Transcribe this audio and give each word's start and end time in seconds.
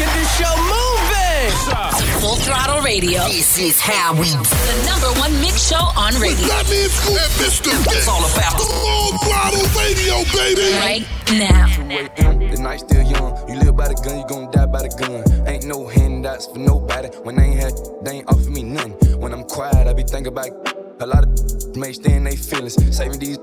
get 0.00 0.12
this 0.16 0.30
show 0.40 0.54
moving. 0.64 2.20
Full 2.20 2.36
Throttle 2.36 2.80
Radio. 2.80 3.20
This 3.28 3.58
is 3.58 3.80
how 3.80 4.14
we. 4.14 4.24
The 4.32 4.76
number 4.88 5.12
one 5.20 5.32
mix 5.40 5.68
show 5.68 5.84
on 5.96 6.14
radio. 6.16 6.48
That 6.48 6.64
means 6.72 6.92
Scoop 6.92 7.20
and 7.20 7.36
Mr. 7.36 7.68
It's 7.92 8.08
all 8.08 8.24
about 8.24 8.56
the 8.56 8.64
Full 8.64 9.12
Throttle 9.20 9.66
Radio, 9.76 10.24
baby. 10.32 10.72
Right 10.80 11.04
now. 11.36 11.68
The 11.84 12.62
night 12.62 12.80
still 12.80 13.04
young. 13.04 13.36
You 13.48 13.60
live 13.60 13.76
by 13.76 13.88
the 13.88 13.94
gun, 13.94 14.20
you 14.20 14.26
gon' 14.26 14.50
die 14.50 14.66
by 14.66 14.82
the 14.82 14.92
gun. 14.96 15.20
Ain't 15.46 15.66
no 15.66 15.86
handouts 15.86 16.46
for 16.46 16.58
nobody. 16.58 17.08
When 17.22 17.36
they 17.36 17.44
ain't 17.44 17.60
had, 17.60 17.72
they 18.02 18.12
ain't 18.18 18.28
offer 18.28 18.50
me 18.50 18.62
nothing. 18.62 19.20
When 19.20 19.34
I'm 19.34 19.44
quiet, 19.44 19.86
I 19.86 19.92
be 19.92 20.02
thinking 20.02 20.32
about 20.32 20.48
a 21.00 21.06
lot 21.06 21.24
of 21.24 21.76
may 21.76 21.92
stay 21.92 22.14
in 22.14 22.24
they 22.24 22.36
feelings. 22.36 22.76
Saving 22.96 23.18
these 23.18 23.38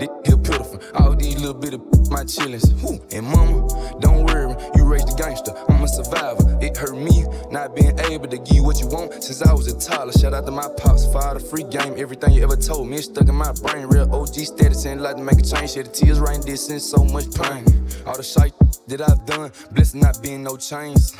this 0.00 0.08
here 0.24 0.36
pitiful. 0.38 0.80
All 0.94 1.14
these 1.14 1.38
little 1.38 1.54
bit 1.54 1.74
of 1.74 1.80
my 2.10 2.24
chillings. 2.24 2.66
Whew. 2.80 3.00
And 3.12 3.26
mama, 3.26 3.68
don't 4.00 4.24
worry, 4.24 4.54
you 4.74 4.84
raised 4.84 5.08
a 5.10 5.14
gangster. 5.14 5.52
I'm 5.68 5.82
a 5.82 5.88
survivor. 5.88 6.58
It 6.60 6.76
hurt 6.76 6.96
me 6.96 7.24
not 7.50 7.76
being 7.76 7.98
able 8.00 8.26
to 8.28 8.38
give 8.38 8.56
you 8.56 8.64
what 8.64 8.80
you 8.80 8.86
want 8.86 9.22
since 9.22 9.42
I 9.42 9.52
was 9.52 9.68
a 9.68 9.78
toddler. 9.78 10.12
Shout 10.12 10.34
out 10.34 10.46
to 10.46 10.52
my 10.52 10.68
pops, 10.76 11.10
father, 11.12 11.40
free 11.40 11.64
game. 11.64 11.94
Everything 11.96 12.32
you 12.32 12.42
ever 12.42 12.56
told 12.56 12.88
me 12.88 12.96
is 12.96 13.04
stuck 13.04 13.28
in 13.28 13.34
my 13.34 13.52
brain. 13.62 13.86
Real 13.86 14.12
OG 14.12 14.34
status 14.34 14.84
ain't 14.86 15.00
like 15.00 15.16
to 15.16 15.22
make 15.22 15.38
a 15.38 15.42
change. 15.42 15.72
Shed 15.72 15.86
the 15.86 15.90
tears 15.90 16.18
right 16.18 16.42
this 16.42 16.66
since 16.66 16.84
so 16.84 17.04
much 17.04 17.32
pain. 17.34 17.64
All 18.06 18.16
the 18.16 18.22
shit 18.22 18.52
that 18.88 19.02
I've 19.02 19.24
done, 19.26 19.52
blessed 19.72 19.94
not 19.94 20.22
being 20.22 20.42
no 20.42 20.56
chains. 20.56 21.14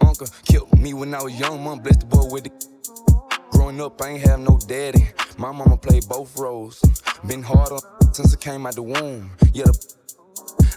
Uncle 0.00 0.28
killed 0.44 0.78
me 0.78 0.94
when 0.94 1.14
I 1.14 1.22
was 1.22 1.38
young, 1.38 1.64
mom 1.64 1.80
blessed 1.80 2.00
the 2.00 2.06
boy 2.06 2.26
with 2.30 2.44
the. 2.44 2.76
Growing 3.50 3.80
up, 3.80 4.00
I 4.02 4.10
ain't 4.10 4.28
have 4.28 4.40
no 4.40 4.58
daddy. 4.68 5.08
My 5.38 5.50
mama 5.50 5.76
played 5.76 6.06
both 6.08 6.38
roles. 6.38 6.80
Been 7.26 7.42
hard 7.42 7.72
on 7.72 7.95
since 8.16 8.32
I 8.32 8.38
came 8.38 8.66
out 8.66 8.74
the 8.74 8.82
womb. 8.82 9.30
Yeah, 9.52 9.64
the, 9.64 9.94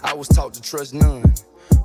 I 0.04 0.12
was 0.12 0.28
taught 0.28 0.52
to 0.54 0.60
trust 0.60 0.92
none. 0.92 1.22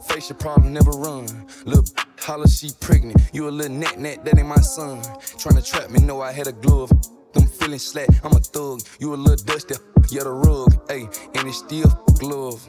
Face 0.09 0.29
your 0.29 0.37
problem, 0.37 0.73
never 0.73 0.91
run. 0.91 1.47
Look, 1.63 1.85
holler, 2.19 2.45
she 2.47 2.71
pregnant. 2.81 3.21
You 3.31 3.47
a 3.47 3.51
little 3.51 3.73
net 3.73 3.97
net, 3.97 4.25
that 4.25 4.37
ain't 4.37 4.47
my 4.47 4.57
son. 4.57 4.99
Tryna 5.39 5.65
trap 5.65 5.89
me, 5.91 6.01
know 6.01 6.19
I 6.19 6.33
had 6.33 6.47
a 6.47 6.51
glove. 6.51 6.91
Them 7.33 7.47
feeling 7.47 7.79
slack, 7.79 8.09
I'm 8.25 8.33
a 8.33 8.39
thug. 8.39 8.81
You 8.99 9.13
a 9.13 9.15
little 9.15 9.45
dusty, 9.45 9.75
yeah, 10.09 10.23
the 10.23 10.31
rug. 10.31 10.73
Ayy, 10.89 11.07
and 11.37 11.47
it's 11.47 11.59
still 11.59 11.89
glove. 12.19 12.59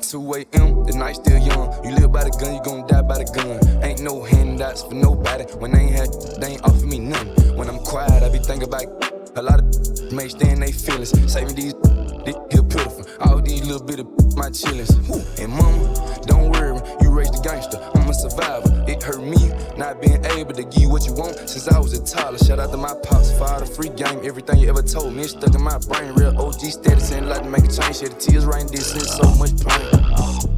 2 0.00 0.34
a.m., 0.34 0.84
the 0.84 0.96
night 0.96 1.16
still 1.16 1.38
young. 1.38 1.84
You 1.84 1.94
live 1.96 2.10
by 2.10 2.24
the 2.24 2.30
gun, 2.30 2.54
you 2.54 2.62
gon' 2.62 2.86
die 2.86 3.02
by 3.02 3.18
the 3.18 3.28
gun. 3.36 3.84
Ain't 3.84 4.00
no 4.00 4.22
handouts 4.22 4.82
for 4.82 4.94
nobody. 4.94 5.44
When 5.56 5.72
they 5.72 5.80
ain't 5.80 5.92
had, 5.92 6.08
they 6.40 6.52
ain't 6.52 6.62
offer 6.64 6.86
me 6.86 7.00
nothing. 7.00 7.54
When 7.54 7.68
I'm 7.68 7.80
quiet, 7.80 8.22
I 8.22 8.30
be 8.30 8.38
thinking 8.38 8.68
about 8.68 9.21
a 9.36 9.42
lot 9.42 9.60
of 9.60 10.12
may 10.12 10.28
stay 10.28 10.50
in 10.50 10.60
they 10.60 10.72
feelings. 10.72 11.10
Saving 11.32 11.54
these, 11.54 11.74
this 12.24 12.36
here 12.50 12.62
pitiful. 12.62 13.04
All 13.20 13.40
these 13.40 13.64
little 13.64 13.84
bit 13.84 14.00
of 14.00 14.06
my 14.36 14.50
chillings. 14.50 14.92
And 15.38 15.52
mama, 15.52 16.22
don't 16.26 16.50
worry, 16.50 16.78
you 17.00 17.10
raised 17.10 17.34
the 17.34 17.40
gangster. 17.42 17.78
I'm 17.94 18.08
a 18.08 18.14
survivor. 18.14 18.84
It 18.88 19.02
hurt 19.02 19.22
me 19.22 19.50
not 19.76 20.00
being 20.00 20.24
able 20.24 20.52
to 20.54 20.64
give 20.64 20.82
you 20.82 20.90
what 20.90 21.06
you 21.06 21.14
want 21.14 21.36
since 21.48 21.68
I 21.68 21.78
was 21.78 21.92
a 21.92 22.04
toddler. 22.04 22.38
Shout 22.38 22.58
out 22.58 22.70
to 22.70 22.76
my 22.76 22.94
pops, 23.04 23.36
father, 23.38 23.66
free 23.66 23.90
game. 23.90 24.20
Everything 24.24 24.58
you 24.58 24.68
ever 24.68 24.82
told 24.82 25.14
me 25.14 25.24
stuck 25.24 25.54
in 25.54 25.62
my 25.62 25.78
brain. 25.78 26.12
Real 26.14 26.36
OG 26.38 26.60
status 26.60 27.12
ain't 27.12 27.26
like 27.26 27.42
to 27.42 27.48
make 27.48 27.64
a 27.64 27.68
change. 27.68 27.98
Shed 27.98 28.12
the 28.12 28.16
tears 28.18 28.44
right 28.44 28.66
this 28.68 28.92
so 29.16 29.28
much 29.36 29.52
pain. 29.64 30.51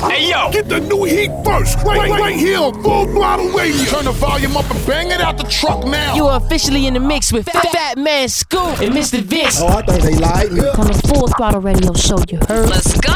Hey 0.00 0.30
yo, 0.30 0.50
get 0.52 0.68
the 0.68 0.80
new 0.80 1.04
heat 1.04 1.30
first, 1.44 1.78
right, 1.78 2.10
right, 2.10 2.20
right 2.20 2.36
here 2.36 2.58
on 2.58 2.74
Full 2.82 3.06
Throttle 3.06 3.48
Radio. 3.50 3.84
Turn 3.86 4.04
the 4.04 4.12
volume 4.12 4.56
up 4.56 4.70
and 4.70 4.86
bang 4.86 5.10
it 5.10 5.20
out 5.20 5.38
the 5.38 5.44
truck 5.44 5.84
now. 5.86 6.14
You 6.14 6.26
are 6.26 6.38
officially 6.38 6.86
in 6.86 6.94
the 6.94 7.00
mix 7.00 7.32
with 7.32 7.46
Fat, 7.46 7.72
Fat 7.72 7.98
Man 7.98 8.28
Scoop 8.28 8.80
and 8.80 8.94
Mr. 8.94 9.20
Vince. 9.20 9.60
Oh, 9.60 9.68
I 9.68 9.82
thought 9.82 10.02
they 10.02 10.14
lied 10.14 10.52
me. 10.52 10.60
On 10.60 10.86
the 10.86 11.12
Full 11.12 11.28
Throttle 11.28 11.60
Radio 11.60 11.92
show, 11.94 12.18
you 12.28 12.38
heard. 12.46 12.68
Let's 12.68 12.92
go. 13.00 13.12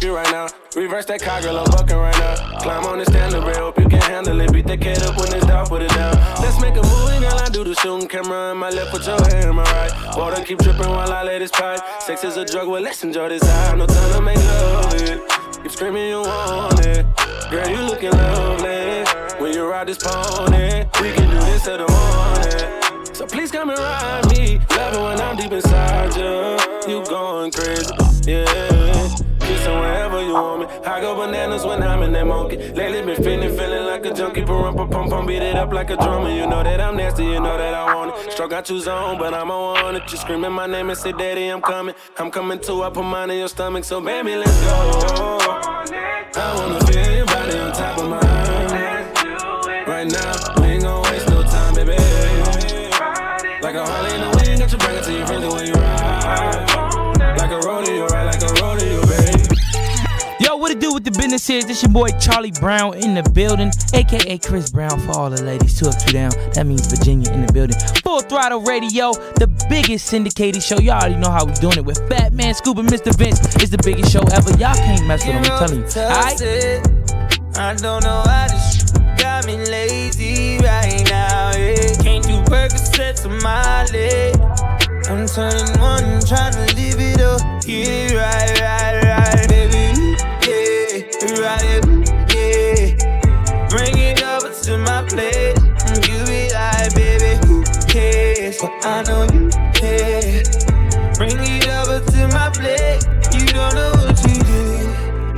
You 0.00 0.14
right 0.14 0.30
now. 0.30 0.48
Reverse 0.76 1.06
that 1.06 1.20
car, 1.20 1.42
girl, 1.42 1.58
I'm 1.58 1.70
bucking 1.70 1.96
right 1.96 2.18
now. 2.18 2.58
Climb 2.60 2.84
on 2.86 2.98
the 2.98 3.04
standard 3.06 3.42
rail, 3.42 3.56
hope 3.56 3.78
you 3.78 3.87
can 3.87 3.87
handle 4.18 4.40
it. 4.40 4.52
Beat 4.52 4.66
that 4.66 4.80
kid 4.80 5.02
up 5.02 5.16
when 5.16 5.32
it's 5.32 5.46
down, 5.46 5.66
put 5.66 5.82
it 5.82 5.90
down. 5.90 6.14
Let's 6.42 6.60
make 6.60 6.76
a 6.76 6.82
movie, 6.82 7.18
girl. 7.20 7.38
I 7.38 7.48
do 7.48 7.64
the 7.64 7.74
shooting 7.74 8.08
camera 8.08 8.52
in 8.52 8.58
my 8.58 8.70
left, 8.70 8.90
put 8.90 9.06
your 9.06 9.20
hand 9.28 9.48
in 9.50 9.54
my 9.54 9.62
right. 9.62 10.16
Water 10.16 10.42
keep 10.42 10.58
dripping 10.58 10.88
while 10.88 11.12
I 11.12 11.22
lay 11.22 11.38
this 11.38 11.50
pipe. 11.50 11.80
Sex 12.00 12.24
is 12.24 12.36
a 12.36 12.44
drug, 12.44 12.68
well, 12.68 12.82
let's 12.82 13.02
enjoy 13.04 13.28
this 13.28 13.42
high. 13.42 13.76
No 13.76 13.86
time 13.86 14.12
to 14.14 14.20
make 14.20 14.36
love 14.36 14.94
it. 14.94 15.20
Keep 15.62 15.72
screaming, 15.72 16.08
you 16.08 16.20
want 16.22 16.86
it. 16.86 17.06
Girl, 17.50 17.68
you 17.68 17.82
looking 17.82 18.10
lovely. 18.10 19.04
When 19.40 19.52
you 19.52 19.66
ride 19.70 19.86
this 19.88 19.98
pony, 19.98 20.84
we 21.00 21.12
can 21.12 21.30
do 21.30 21.38
this 21.50 21.64
till 21.64 21.78
the 21.78 21.88
morning. 21.90 22.37
So 23.18 23.26
please 23.26 23.50
come 23.50 23.68
and 23.68 23.78
ride 23.80 24.28
me. 24.30 24.60
Love 24.70 24.94
it 24.94 25.00
when 25.00 25.20
I'm 25.20 25.36
deep 25.36 25.50
inside 25.50 26.14
you. 26.14 26.56
You 26.88 27.04
going 27.04 27.50
crazy, 27.50 27.92
uh, 27.98 28.12
yeah. 28.24 29.08
Kissing 29.40 29.74
wherever 29.74 30.22
you 30.22 30.34
want 30.34 30.60
me. 30.60 30.66
I 30.86 31.00
go 31.00 31.16
bananas 31.16 31.64
when 31.64 31.82
I'm 31.82 32.04
in 32.04 32.12
that 32.12 32.28
monkey. 32.28 32.58
Lately 32.74 33.02
been 33.02 33.20
feeling, 33.20 33.58
feeling 33.58 33.86
like 33.86 34.06
a 34.06 34.14
junkie. 34.14 34.44
Pum, 34.44 34.72
pum, 34.76 34.88
pum, 34.88 35.10
pum, 35.10 35.26
beat 35.26 35.42
it 35.42 35.56
up 35.56 35.72
like 35.72 35.90
a 35.90 35.96
drummer. 35.96 36.30
You 36.30 36.46
know 36.46 36.62
that 36.62 36.80
I'm 36.80 36.96
nasty, 36.96 37.24
you 37.24 37.40
know 37.40 37.58
that 37.58 37.74
I 37.74 37.92
want 37.92 38.16
it. 38.24 38.30
Stroke 38.34 38.50
got 38.50 38.70
you 38.70 38.78
zone, 38.78 39.18
but 39.18 39.34
I'm 39.34 39.50
a 39.50 39.52
on 39.52 39.96
it. 39.96 40.12
You 40.12 40.16
screaming 40.16 40.52
my 40.52 40.68
name 40.68 40.88
and 40.88 40.96
say, 40.96 41.10
Daddy, 41.10 41.48
I'm 41.48 41.60
coming. 41.60 41.96
I'm 42.18 42.30
coming 42.30 42.60
too. 42.60 42.84
I 42.84 42.90
put 42.90 43.02
mine 43.02 43.30
in 43.30 43.38
your 43.38 43.48
stomach, 43.48 43.82
so 43.82 44.00
baby, 44.00 44.36
let's 44.36 44.60
go. 44.60 45.38
I 46.36 46.54
wanna 46.54 46.86
feel 46.86 47.16
your 47.16 47.26
body 47.26 47.58
on 47.58 47.72
top 47.72 47.98
of 47.98 48.10
mine. 48.10 49.86
Right 49.88 50.06
now, 50.06 50.67
a 53.78 53.86
Harley 53.86 54.14
in 54.14 54.20
the 54.20 54.36
wind, 54.36 54.60
got 54.60 54.72
you 54.72 54.78
bring 54.78 54.96
it 54.96 55.04
to 55.04 55.12
your 55.12 55.26
friends 55.26 55.54
when 55.54 55.66
you 55.66 55.72
ride. 55.72 57.38
Like 57.38 57.50
a 57.50 57.60
rodeo, 57.66 58.06
right? 58.06 58.26
Like 58.26 58.42
a 58.42 58.50
rodeo, 58.60 59.00
baby. 59.06 59.44
Yo, 60.40 60.56
what 60.56 60.70
it 60.70 60.80
do 60.80 60.92
with 60.94 61.04
the 61.04 61.10
business 61.10 61.48
is? 61.50 61.66
This 61.66 61.82
your 61.82 61.92
boy 61.92 62.08
Charlie 62.20 62.52
Brown 62.60 62.94
in 62.94 63.14
the 63.14 63.22
building, 63.30 63.70
aka 63.94 64.38
Chris 64.38 64.70
Brown 64.70 64.98
for 65.00 65.12
all 65.12 65.30
the 65.30 65.42
ladies. 65.42 65.78
Two 65.78 65.88
up, 65.88 65.98
two 65.98 66.12
down. 66.12 66.30
That 66.54 66.66
means 66.66 66.86
Virginia 66.86 67.30
in 67.32 67.46
the 67.46 67.52
building. 67.52 67.78
Full 68.02 68.20
Throttle 68.20 68.62
Radio, 68.62 69.12
the 69.36 69.48
biggest 69.68 70.06
syndicated 70.06 70.62
show. 70.62 70.78
Y'all 70.78 71.00
already 71.00 71.16
know 71.16 71.30
how 71.30 71.44
we 71.44 71.52
doing 71.54 71.78
it 71.78 71.84
with 71.84 71.98
Fat 72.08 72.32
Man 72.32 72.54
Scoop 72.54 72.78
and 72.78 72.88
Mr. 72.88 73.14
Vince. 73.16 73.40
It's 73.56 73.70
the 73.70 73.82
biggest 73.84 74.12
show 74.12 74.22
ever. 74.32 74.50
Y'all 74.58 74.74
can't 74.74 75.06
mess 75.06 75.26
with 75.26 75.34
them. 75.34 75.52
I'm 75.52 75.58
telling 75.58 75.80
you. 75.80 75.86
Alright. 76.02 76.98
I 77.58 77.74
don't 77.74 78.04
know 78.04 78.22
why 78.24 78.46
this 78.48 78.92
got 79.20 79.46
me 79.46 79.56
lazy 79.56 80.37
Percocets 82.48 83.26
on 83.26 83.42
my 83.42 83.84
leg. 83.92 84.34
I'm 85.10 85.26
turning 85.26 85.80
one, 85.80 86.20
trying 86.24 86.52
to 86.52 86.64
live 86.76 86.98
it 86.98 87.20
up. 87.20 87.40
It 87.66 88.14
right, 88.14 88.60
right, 88.60 89.02
right, 89.04 89.48
baby. 89.48 90.16
Yeah, 90.48 91.42
right 91.44 91.62
it, 91.64 91.84
yeah. 92.32 93.68
Bring 93.68 93.98
it 93.98 94.22
over 94.24 94.50
to 94.64 94.78
my 94.78 95.04
plate. 95.08 95.58
And 95.88 96.06
you 96.08 96.24
be 96.24 96.48
like, 96.52 96.94
baby, 96.94 97.36
who 97.46 97.62
cares? 97.86 98.56
But 98.60 98.72
I 98.84 99.02
know 99.02 99.24
you 99.32 99.50
care. 99.74 100.42
Bring 101.16 101.36
it 101.40 101.68
over 101.68 102.00
to 102.00 102.28
my 102.28 102.48
plate. 102.48 103.04
You 103.32 103.46
don't 103.52 103.74
know 103.74 103.92
what 103.92 104.16
you 104.24 104.40
did. 104.48 104.88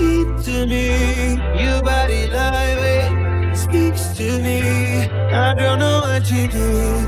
Eat 0.00 0.44
to 0.44 0.66
me. 0.66 1.40
Your 1.60 1.82
body 1.82 2.28
like 2.28 2.78
it 2.78 3.56
speaks 3.56 4.08
to 4.16 4.38
me. 4.42 5.08
I 5.32 5.54
don't 5.54 5.78
know 5.78 6.00
what 6.00 6.30
you 6.30 6.48
did. 6.48 6.99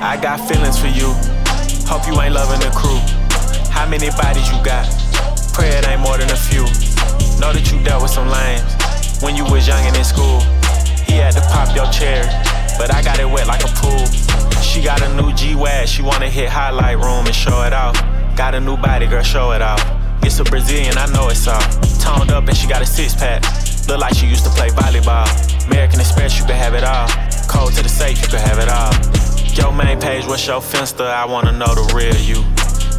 I 0.00 0.18
got 0.20 0.40
feelings 0.40 0.78
for 0.78 0.88
you. 0.88 1.12
Hope 1.86 2.06
you 2.06 2.20
ain't 2.20 2.34
loving 2.34 2.60
the 2.60 2.70
crew. 2.74 3.00
How 3.70 3.86
many 3.86 4.10
bodies 4.10 4.48
you 4.50 4.62
got? 4.64 4.86
Pray 5.52 5.68
it 5.68 5.86
ain't 5.88 6.00
more 6.00 6.16
than 6.16 6.30
a 6.30 6.36
few. 6.36 6.64
Know 7.40 7.52
that 7.52 7.70
you 7.70 7.82
dealt 7.84 8.02
with 8.02 8.10
some 8.10 8.28
lames 8.28 8.62
when 9.22 9.36
you 9.36 9.44
was 9.44 9.66
young 9.68 9.84
and 9.84 9.96
in 9.96 10.04
school. 10.04 10.40
He 11.06 11.14
had 11.14 11.32
to 11.32 11.40
pop 11.52 11.74
your 11.76 11.90
cherry, 11.92 12.26
but 12.78 12.92
I 12.94 13.02
got 13.02 13.18
it 13.18 13.28
wet 13.28 13.46
like 13.46 13.64
a 13.64 13.72
pool. 13.76 14.06
She 14.62 14.82
got 14.82 15.02
a 15.02 15.08
new 15.14 15.32
G-Wag, 15.34 15.88
she 15.88 16.02
wanna 16.02 16.28
hit 16.28 16.48
highlight 16.48 16.98
room 16.98 17.26
and 17.26 17.34
show 17.34 17.62
it 17.62 17.72
off. 17.72 18.17
Got 18.38 18.54
a 18.54 18.60
new 18.60 18.76
body, 18.76 19.08
girl, 19.08 19.24
show 19.24 19.50
it 19.50 19.60
off. 19.60 19.82
It's 20.22 20.38
a 20.38 20.44
Brazilian, 20.44 20.96
I 20.96 21.10
know 21.12 21.28
it's 21.28 21.48
all. 21.48 21.60
Toned 21.98 22.30
up 22.30 22.46
and 22.46 22.56
she 22.56 22.68
got 22.68 22.80
a 22.80 22.86
six 22.86 23.12
pack. 23.12 23.42
Look 23.88 23.98
like 23.98 24.14
she 24.14 24.26
used 24.26 24.44
to 24.44 24.50
play 24.50 24.68
volleyball. 24.68 25.26
American 25.66 25.98
Express, 25.98 26.38
you 26.38 26.46
can 26.46 26.54
have 26.54 26.72
it 26.72 26.84
all. 26.84 27.08
Code 27.50 27.74
to 27.74 27.82
the 27.82 27.88
safe, 27.88 28.22
you 28.22 28.28
can 28.28 28.38
have 28.38 28.60
it 28.60 28.68
all. 28.68 28.94
Your 29.58 29.72
main 29.74 29.98
page, 30.00 30.24
what's 30.24 30.46
your 30.46 30.60
finsta? 30.60 31.10
I 31.10 31.26
wanna 31.26 31.50
know 31.50 31.66
the 31.74 31.92
real 31.92 32.14
you. 32.14 32.46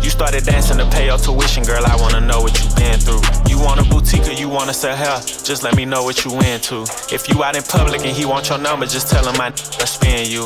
You 0.04 0.10
started 0.10 0.44
dancing 0.44 0.78
to 0.78 0.86
pay 0.90 1.06
your 1.06 1.18
tuition, 1.18 1.64
girl. 1.64 1.86
I 1.86 1.96
wanna 1.96 2.20
know 2.20 2.42
what 2.42 2.60
you 2.62 2.68
been 2.76 3.00
through. 3.00 3.24
You 3.48 3.64
want 3.64 3.80
a 3.80 3.86
boutique 3.90 4.28
or 4.28 4.34
you 4.34 4.50
wanna 4.50 4.74
sell 4.74 4.94
hair? 4.94 5.22
Just 5.22 5.64
let 5.64 5.74
me 5.74 5.86
know 5.86 6.04
what 6.04 6.26
you 6.26 6.38
into. 6.42 6.84
If 7.16 7.30
you 7.30 7.42
out 7.46 7.56
in 7.56 7.64
public 7.64 8.02
and 8.04 8.12
he 8.12 8.26
want 8.26 8.50
your 8.50 8.58
number, 8.58 8.86
just 8.86 9.08
tell 9.08 9.26
him 9.26 9.40
I 9.40 9.56
spin 9.56 10.30
you. 10.30 10.46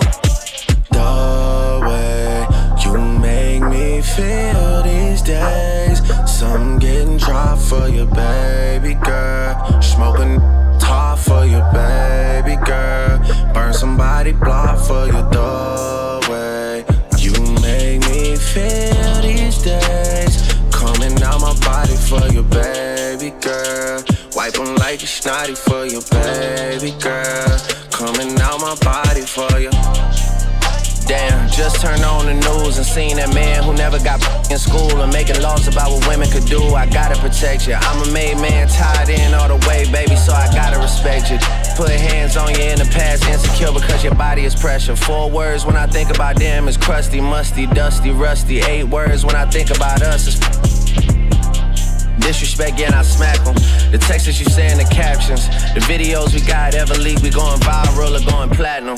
The 0.91 1.42
feel 4.03 4.83
these 4.83 5.21
days. 5.21 6.01
Some 6.29 6.79
getting 6.79 7.17
dry 7.17 7.55
for 7.55 7.87
your 7.87 8.05
baby 8.07 8.93
girl. 8.95 9.81
Smoking 9.81 10.39
tar 10.79 11.17
for 11.17 11.45
your 11.45 11.65
baby 11.71 12.55
girl. 12.65 13.19
Burn 13.53 13.73
somebody 13.73 14.33
block 14.33 14.79
for 14.79 15.07
your 15.07 15.29
doorway. 15.31 16.85
You 17.17 17.33
make 17.61 18.01
me 18.09 18.35
feel 18.35 19.21
these 19.21 19.61
days. 19.63 20.35
Coming 20.71 21.21
out 21.23 21.39
my 21.41 21.55
body 21.65 21.95
for 21.95 22.27
your 22.31 22.43
baby 22.43 23.31
girl. 23.41 24.03
Wipe 24.35 24.53
them 24.53 24.75
like 24.75 25.01
a 25.01 25.07
snotty 25.07 25.55
for 25.55 25.85
your 25.85 26.03
baby 26.11 26.91
girl. 26.99 27.57
Coming 27.91 28.39
out 28.41 28.59
my 28.59 28.75
body 28.83 29.21
for 29.21 29.59
your. 29.59 30.22
Damn, 31.05 31.49
just 31.49 31.81
turned 31.81 32.03
on 32.03 32.25
the 32.25 32.33
news 32.33 32.77
and 32.77 32.85
seen 32.85 33.17
that 33.17 33.33
man 33.33 33.63
who 33.63 33.73
never 33.73 33.99
got 33.99 34.23
in 34.51 34.57
school 34.57 35.01
and 35.01 35.11
making 35.11 35.41
laws 35.41 35.67
about 35.67 35.91
what 35.91 36.07
women 36.07 36.29
could 36.29 36.45
do. 36.45 36.61
I 36.75 36.85
gotta 36.85 37.19
protect 37.19 37.67
you. 37.67 37.75
I'm 37.75 38.07
a 38.07 38.11
made 38.11 38.37
man, 38.37 38.67
tied 38.67 39.09
in 39.09 39.33
all 39.33 39.47
the 39.47 39.59
way, 39.67 39.89
baby, 39.91 40.15
so 40.15 40.33
I 40.33 40.47
gotta 40.53 40.79
respect 40.79 41.29
you. 41.29 41.37
Put 41.75 41.89
hands 41.89 42.37
on 42.37 42.53
you 42.55 42.63
in 42.63 42.79
the 42.79 42.89
past, 42.91 43.25
insecure 43.27 43.73
because 43.73 44.03
your 44.03 44.15
body 44.15 44.45
is 44.45 44.55
pressure. 44.55 44.95
Four 44.95 45.29
words 45.29 45.65
when 45.65 45.75
I 45.75 45.87
think 45.87 46.09
about 46.09 46.37
them 46.37 46.67
is 46.67 46.77
crusty, 46.77 47.19
musty, 47.19 47.67
dusty, 47.67 48.11
rusty. 48.11 48.59
Eight 48.61 48.85
words 48.85 49.25
when 49.25 49.35
I 49.35 49.45
think 49.49 49.71
about 49.71 50.01
us 50.01 50.27
is 50.27 50.39
Disrespect, 52.19 52.79
yeah, 52.79 52.85
and 52.85 52.95
I 52.95 53.01
smack 53.01 53.43
them. 53.43 53.55
The 53.91 53.97
texts 53.97 54.27
that 54.27 54.39
you 54.39 54.45
say 54.45 54.71
in 54.71 54.77
the 54.77 54.85
captions, 54.85 55.47
the 55.73 55.81
videos 55.81 56.33
we 56.33 56.39
got 56.47 56.73
ever 56.73 56.93
leak, 56.93 57.19
we 57.19 57.29
going 57.29 57.59
viral 57.59 58.15
or 58.15 58.31
going 58.31 58.49
platinum. 58.51 58.97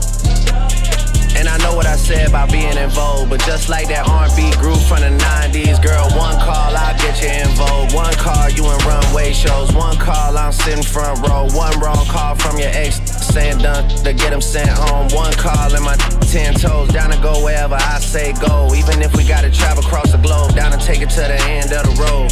And 1.51 1.61
I 1.61 1.67
know 1.67 1.75
what 1.75 1.85
I 1.85 1.97
said 1.97 2.29
about 2.29 2.49
being 2.49 2.77
in 2.77 2.89
vogue, 2.91 3.29
but 3.29 3.41
just 3.41 3.67
like 3.67 3.87
that 3.89 4.07
R&B 4.07 4.55
group 4.55 4.79
from 4.87 5.03
the 5.03 5.11
90s, 5.11 5.83
girl, 5.83 6.07
one 6.15 6.39
call, 6.39 6.71
I'll 6.71 6.95
get 6.95 7.19
you 7.19 7.27
in 7.27 7.49
vogue. 7.59 7.91
One 7.91 8.13
call, 8.15 8.47
you 8.49 8.63
in 8.71 8.79
runway 8.87 9.33
shows. 9.33 9.73
One 9.73 9.97
call, 9.97 10.37
I'm 10.37 10.53
sitting 10.53 10.83
front 10.83 11.19
row. 11.27 11.51
One 11.51 11.77
wrong 11.79 12.05
call 12.07 12.35
from 12.35 12.57
your 12.57 12.71
ex 12.71 13.03
saying 13.35 13.59
done 13.59 13.83
to 14.03 14.13
get 14.13 14.31
him 14.31 14.39
sent 14.39 14.69
home. 14.69 15.09
One 15.11 15.33
call 15.33 15.75
and 15.75 15.83
my 15.83 15.95
ten 16.31 16.53
toes 16.53 16.87
down 16.89 17.11
to 17.11 17.19
go 17.19 17.43
wherever 17.43 17.75
I 17.75 17.99
say 17.99 18.31
go. 18.39 18.71
Even 18.73 19.01
if 19.01 19.15
we 19.15 19.27
gotta 19.27 19.51
travel 19.51 19.83
across 19.83 20.11
the 20.11 20.19
globe, 20.19 20.55
down 20.55 20.71
to 20.71 20.79
take 20.79 21.01
it 21.01 21.09
to 21.11 21.21
the 21.21 21.39
end 21.51 21.73
of 21.73 21.83
the 21.83 21.95
road. 21.99 22.31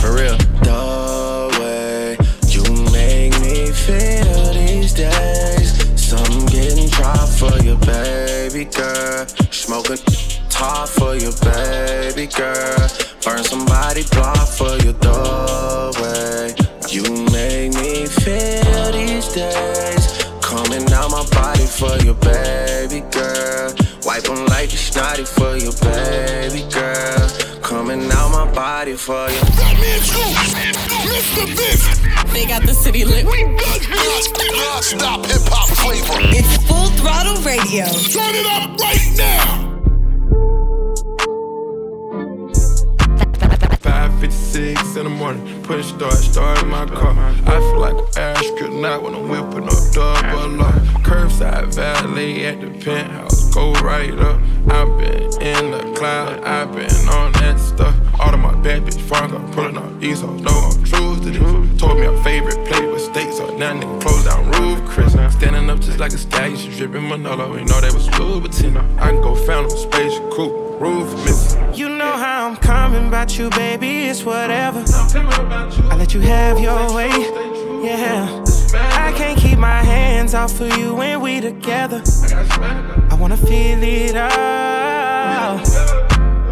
For 0.00 0.12
real. 0.12 0.36
The 0.60 1.56
way 1.56 2.18
you 2.52 2.64
make 2.92 3.32
me 3.40 3.72
feel 3.72 4.52
these 4.52 4.92
days. 4.92 5.53
Something 6.96 7.48
for 7.50 7.64
your 7.64 7.78
baby 7.78 8.64
girl. 8.66 9.26
Smoking 9.50 9.98
top 10.48 10.88
for 10.88 11.16
your 11.16 11.32
baby 11.42 12.26
girl. 12.26 12.88
Burn 13.24 13.42
somebody 13.42 14.04
block 14.12 14.46
for 14.46 14.76
your 14.84 14.92
the 14.92 15.90
way 16.00 16.54
you 16.90 17.02
make 17.32 17.74
me 17.74 18.06
feel 18.06 18.92
these 18.92 19.28
days. 19.32 20.24
Coming 20.40 20.90
out 20.92 21.10
my 21.10 21.26
body 21.32 21.66
for 21.66 21.96
your 22.04 22.14
baby 22.14 23.00
girl. 23.10 23.74
Wipe 24.04 24.22
them 24.24 24.46
like 24.46 24.70
you 24.72 24.78
snotty 24.78 25.24
for 25.24 25.56
your 25.56 25.72
baby 25.82 26.62
girl. 26.70 27.43
Coming 27.74 28.08
out 28.12 28.30
my 28.30 28.48
body 28.54 28.94
for 28.94 29.28
you. 29.28 29.40
That 29.40 29.74
means 29.82 30.08
who? 30.14 30.22
Mr. 31.10 31.44
Vince. 31.58 32.32
They 32.32 32.46
got 32.46 32.62
the 32.62 32.72
city 32.72 33.04
lit. 33.04 33.26
We 33.26 33.42
good 33.42 33.82
non-stop 34.54 35.26
hip 35.26 35.42
hop 35.50 35.68
flavor. 35.82 36.20
It's 36.38 36.56
full 36.68 36.86
throttle 36.90 37.34
radio. 37.42 37.86
Turn 38.14 38.32
it 38.32 38.46
up 38.46 38.78
right 38.78 39.10
now. 39.18 39.64
556 43.80 44.94
in 44.94 45.04
the 45.04 45.10
morning, 45.10 45.44
push 45.64 45.86
start, 45.86 46.12
start 46.14 46.66
my 46.66 46.84
car. 46.86 47.14
I 47.46 47.58
feel 47.58 47.78
like 47.78 47.94
an 47.94 48.36
astronaut 48.36 49.02
when 49.02 49.14
I'm 49.14 49.28
whipping 49.28 49.64
up 49.64 49.92
double 49.92 50.62
up. 50.62 50.74
Curbside 51.02 51.74
valet 51.74 52.46
at 52.46 52.60
the 52.60 52.70
penthouse, 52.84 53.52
go 53.54 53.72
right 53.74 54.12
up. 54.12 54.40
I've 54.68 54.98
been 54.98 55.22
in 55.42 55.70
the 55.70 55.94
cloud, 55.96 56.42
I've 56.44 56.72
been 56.72 57.08
on 57.08 57.32
that 57.32 57.58
stuff. 57.58 57.94
All 58.20 58.32
of 58.32 58.40
my 58.40 58.54
bad 58.62 58.82
bitch 58.84 59.00
front 59.00 59.32
up, 59.32 59.52
pulling 59.52 59.76
up 59.76 60.02
east, 60.02 60.20
so 60.20 60.30
know 60.30 60.70
I'm 60.70 60.84
true 60.84 61.16
to 61.16 61.30
this. 61.30 61.80
Told 61.80 61.98
me 61.98 62.06
a 62.06 62.22
favorite 62.22 62.66
plate 62.68 62.90
with 62.90 63.02
steaks, 63.02 63.38
so 63.38 63.56
now 63.56 63.72
nigga 63.74 64.00
close 64.02 64.24
down 64.24 64.50
roof, 64.52 64.84
Chris. 64.88 65.12
Standing 65.12 65.70
up 65.70 65.80
just 65.80 65.98
like 65.98 66.12
a 66.12 66.18
stallion, 66.18 66.56
she 66.56 66.70
dripping 66.76 67.08
Manolo. 67.08 67.56
You 67.56 67.64
know 67.64 67.80
they 67.80 67.90
was 67.90 68.08
Louboutin. 68.08 68.76
I 68.98 69.10
can 69.10 69.22
go 69.22 69.34
found 69.34 69.70
them 69.70 69.78
space 69.78 70.18
coupe, 70.30 70.80
roof 70.80 71.12
missing. 71.24 71.74
You 71.74 71.88
know 71.88 72.12
how 72.12 72.48
I'm 72.48 72.56
coming 72.56 73.08
about 73.08 73.36
you, 73.38 73.50
baby, 73.50 74.04
it's 74.04 74.24
whatever. 74.24 74.84
I 75.54 75.96
let 75.96 76.12
you 76.12 76.20
have 76.20 76.58
your 76.58 76.92
way, 76.92 77.10
yeah. 77.84 78.44
I 78.74 79.12
can't 79.16 79.38
keep 79.38 79.56
my 79.56 79.82
hands 79.82 80.34
off 80.34 80.60
of 80.60 80.76
you 80.76 80.96
when 80.96 81.20
we 81.20 81.40
together. 81.40 82.02
I 83.08 83.14
wanna 83.14 83.36
feel 83.36 83.80
it 83.80 84.16
all. 84.16 85.58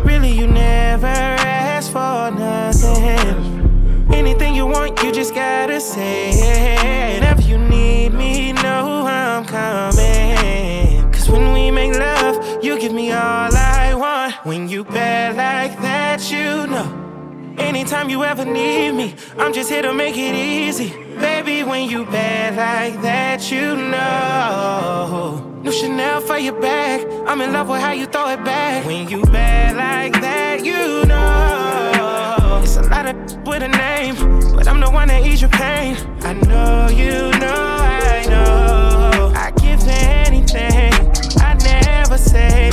Really, 0.05 0.31
you 0.31 0.47
never 0.47 1.07
ask 1.07 1.91
for 1.91 2.31
nothing. 2.31 4.09
Anything 4.13 4.55
you 4.55 4.67
want, 4.67 5.03
you 5.03 5.11
just 5.11 5.35
gotta 5.35 5.81
say. 5.81 7.15
Whenever 7.15 7.43
you 7.43 7.59
need 7.59 8.15
me, 8.15 8.53
know 8.53 9.05
I'm 9.05 9.45
coming. 9.45 11.11
Cause 11.11 11.29
when 11.29 11.53
we 11.53 11.73
make 11.73 11.95
love, 11.99 12.63
you 12.63 12.79
give 12.79 12.93
me 12.93 13.11
all 13.11 13.53
I 13.53 13.95
want. 13.97 14.35
When 14.47 14.69
you 14.69 14.85
bad 14.85 15.37
like 15.37 15.77
that, 15.83 16.31
you 16.31 16.69
know. 16.69 17.12
Anytime 17.59 18.09
you 18.09 18.25
ever 18.25 18.45
need 18.45 18.93
me, 18.93 19.15
I'm 19.39 19.53
just 19.53 19.71
here 19.71 19.83
to 19.83 19.93
make 19.93 20.17
it 20.17 20.35
easy. 20.35 20.91
Baby, 21.21 21.63
when 21.63 21.89
you 21.89 22.05
bad 22.07 22.57
like 22.57 23.03
that, 23.03 23.51
you 23.51 23.77
know. 23.77 25.61
New 25.63 25.73
Chanel 25.73 26.21
for 26.21 26.39
your 26.39 26.59
bag. 26.61 27.07
I'm 27.27 27.41
in 27.41 27.53
love 27.53 27.69
with 27.69 27.81
how 27.81 27.93
you 27.93 28.07
throw 28.07 28.29
it 28.31 28.45
back. 28.45 28.85
When 28.87 29.09
you 29.09 29.23
bad 29.25 29.77
like 29.77 30.21
that, 30.21 30.65
you 30.65 31.05
know. 31.07 32.61
It's 32.63 32.77
a 32.77 32.83
lot 32.83 33.07
of 33.07 33.17
with 33.47 33.63
a 33.63 33.69
name, 33.69 34.15
but 34.55 34.67
I'm 34.67 34.81
the 34.81 34.91
one 34.91 35.09
that 35.09 35.27
ease 35.27 35.41
your 35.41 35.51
pain. 35.51 35.97
I 36.23 36.33
know 36.33 36.89
you 36.89 37.31
know, 37.39 37.77
I 37.79 38.25
know. 38.29 39.33
I 39.35 39.51
give 39.61 39.81
to 39.81 39.93
anything. 39.93 40.93
I 41.41 41.55
never 41.63 42.17
say. 42.17 42.71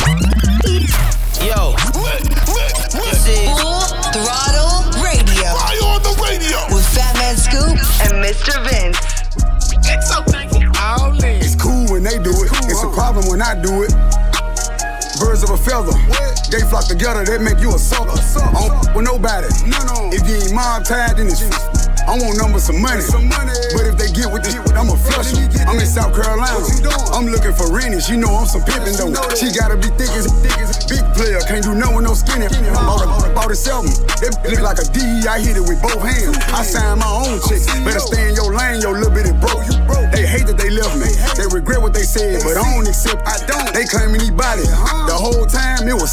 Yo, 1.45 1.75
Lit, 2.01 2.29
Mr. 8.39 8.63
Vince. 8.63 8.97
It's 9.83 10.07
so 10.07 10.23
It's 11.43 11.55
cool 11.55 11.91
when 11.91 12.03
they 12.03 12.17
do 12.23 12.31
it. 12.31 12.49
It's 12.71 12.83
a 12.83 12.89
problem 12.89 13.27
when 13.27 13.41
I 13.41 13.53
do 13.61 13.83
it. 13.83 13.91
Birds 15.19 15.43
of 15.43 15.49
a 15.51 15.57
feather. 15.57 15.91
They 16.47 16.61
flock 16.61 16.87
together, 16.87 17.25
they 17.25 17.37
make 17.37 17.59
you 17.59 17.75
a 17.75 17.77
sucker. 17.77 18.15
I 18.15 18.51
don't 18.63 18.87
f- 18.87 18.95
with 18.95 19.05
nobody. 19.05 19.47
If 20.15 20.23
you 20.23 20.35
ain't 20.39 20.53
mob 20.55 20.85
tied, 20.85 21.17
then 21.17 21.27
it's 21.27 21.43
f- 21.43 22.07
I 22.07 22.17
want 22.17 22.39
numbers 22.39 22.63
some 22.63 22.81
money. 22.81 23.03
But 23.75 23.85
if 23.85 23.97
they 23.99 24.09
get 24.09 24.31
with 24.31 24.41
this, 24.41 24.55
I'ma 24.73 24.95
flush 24.95 25.35
'em. 25.35 25.45
I'm 25.69 25.77
in 25.77 25.85
South 25.85 26.15
Carolina. 26.15 26.65
I'm 27.13 27.27
looking 27.27 27.53
for 27.53 27.69
Rennie. 27.69 28.01
She 28.01 28.17
know 28.17 28.33
I'm 28.33 28.47
some 28.47 28.61
pimpin' 28.65 28.97
though. 28.97 29.13
She 29.35 29.51
gotta 29.53 29.77
be 29.77 29.89
thick 29.93 30.09
as 30.17 30.25
thick 30.41 30.57
as 30.57 30.73
big 30.89 31.03
player. 31.13 31.37
Can't 31.45 31.61
do 31.61 31.75
nothing 31.75 31.97
with 32.01 32.05
no 32.05 32.15
skinny. 32.15 32.47
Bought 32.73 33.03
a, 33.05 33.29
bought 33.35 33.51
a 33.51 33.55
seven. 33.55 33.91
That 34.25 34.33
look 34.49 34.61
like 34.65 34.79
a 34.81 34.85
D. 34.89 35.27
I 35.29 35.37
hit 35.37 35.57
it 35.57 35.65
with 35.69 35.77
both 35.83 36.01
hands. 36.01 36.33
I 36.49 36.63
signed 36.63 36.99
my 36.99 37.11
own 37.13 37.37
checks. 37.45 37.67
Better 37.85 37.99
stay 38.01 38.18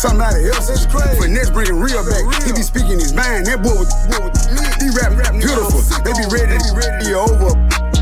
time 0.03 0.21
it 0.21 0.53
was 0.53 0.83
somebody 0.83 1.09
else. 1.09 1.21
Finesse 1.21 1.51
bringing 1.51 1.81
real 1.81 2.05
back. 2.05 2.23
He 2.45 2.53
be 2.53 2.63
speaking 2.63 2.99
his 2.99 3.15
mind. 3.15 3.47
That 3.47 3.63
boy 3.63 3.81
with 3.81 3.89
the 3.89 4.21
was, 4.21 4.37
he 4.81 4.89
rap, 4.93 5.17
rap 5.17 5.33
beautiful. 5.33 5.81
They 6.05 6.13
be 6.13 6.27
ready, 6.29 6.53
they 6.53 6.61
be 6.61 6.73
ready 6.77 7.15
over. 7.15 7.57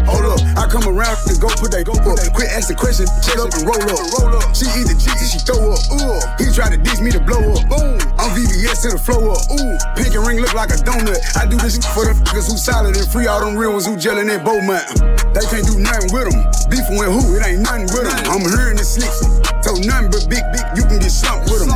Hold 0.05 0.37
up, 0.37 0.41
I 0.61 0.69
come 0.69 0.85
around 0.85 1.17
and 1.33 1.41
go 1.41 1.49
put 1.57 1.73
that 1.73 1.89
go 1.89 1.97
up. 1.97 2.21
Quit 2.37 2.53
asking 2.53 2.77
questions, 2.77 3.09
shut 3.25 3.41
up 3.41 3.49
and 3.57 3.65
roll 3.65 3.81
up. 3.81 4.01
Roll 4.21 4.37
up. 4.37 4.53
She 4.53 4.69
eat 4.77 4.85
the 4.85 4.97
cheese, 5.01 5.33
she 5.33 5.41
throw 5.41 5.73
up. 5.73 5.81
Ooh, 5.97 6.21
he 6.37 6.53
try 6.53 6.69
to 6.69 6.77
diss 6.77 7.01
me 7.01 7.09
to 7.15 7.23
blow 7.25 7.41
up. 7.41 7.65
Boom, 7.73 7.97
I'm 8.21 8.37
VVS 8.37 8.85
to 8.85 8.89
the 8.97 9.01
flow 9.01 9.33
up. 9.33 9.41
Ooh, 9.49 9.73
pink 9.97 10.13
and 10.13 10.25
ring 10.29 10.45
look 10.45 10.53
like 10.53 10.69
a 10.75 10.79
donut. 10.85 11.21
I 11.41 11.49
do 11.49 11.57
this 11.57 11.81
for 11.97 12.05
the 12.05 12.13
niggas 12.29 12.53
who 12.53 12.57
solid 12.61 12.97
and 12.97 13.09
free. 13.09 13.27
All 13.27 13.41
them 13.41 13.57
real 13.57 13.73
ones 13.73 13.89
who 13.89 13.97
gelling 13.97 14.29
in 14.29 14.45
Bow 14.45 14.61
Mountain. 14.61 15.01
They 15.33 15.45
can't 15.49 15.65
do 15.65 15.81
nothing 15.81 16.13
with 16.13 16.29
them. 16.29 16.43
Beefing 16.69 17.01
with 17.01 17.09
who? 17.09 17.41
It 17.41 17.47
ain't 17.47 17.65
nothing 17.65 17.89
with 17.89 18.05
them. 18.05 18.21
I'm 18.29 18.45
hearing 18.45 18.77
the 18.77 18.85
slicks. 18.85 19.44
So 19.65 19.73
nothing 19.81 20.13
but 20.13 20.29
big, 20.29 20.45
big. 20.53 20.61
You 20.77 20.85
can 20.85 21.01
get 21.01 21.09
slumped 21.09 21.49
with 21.49 21.65
them. 21.65 21.73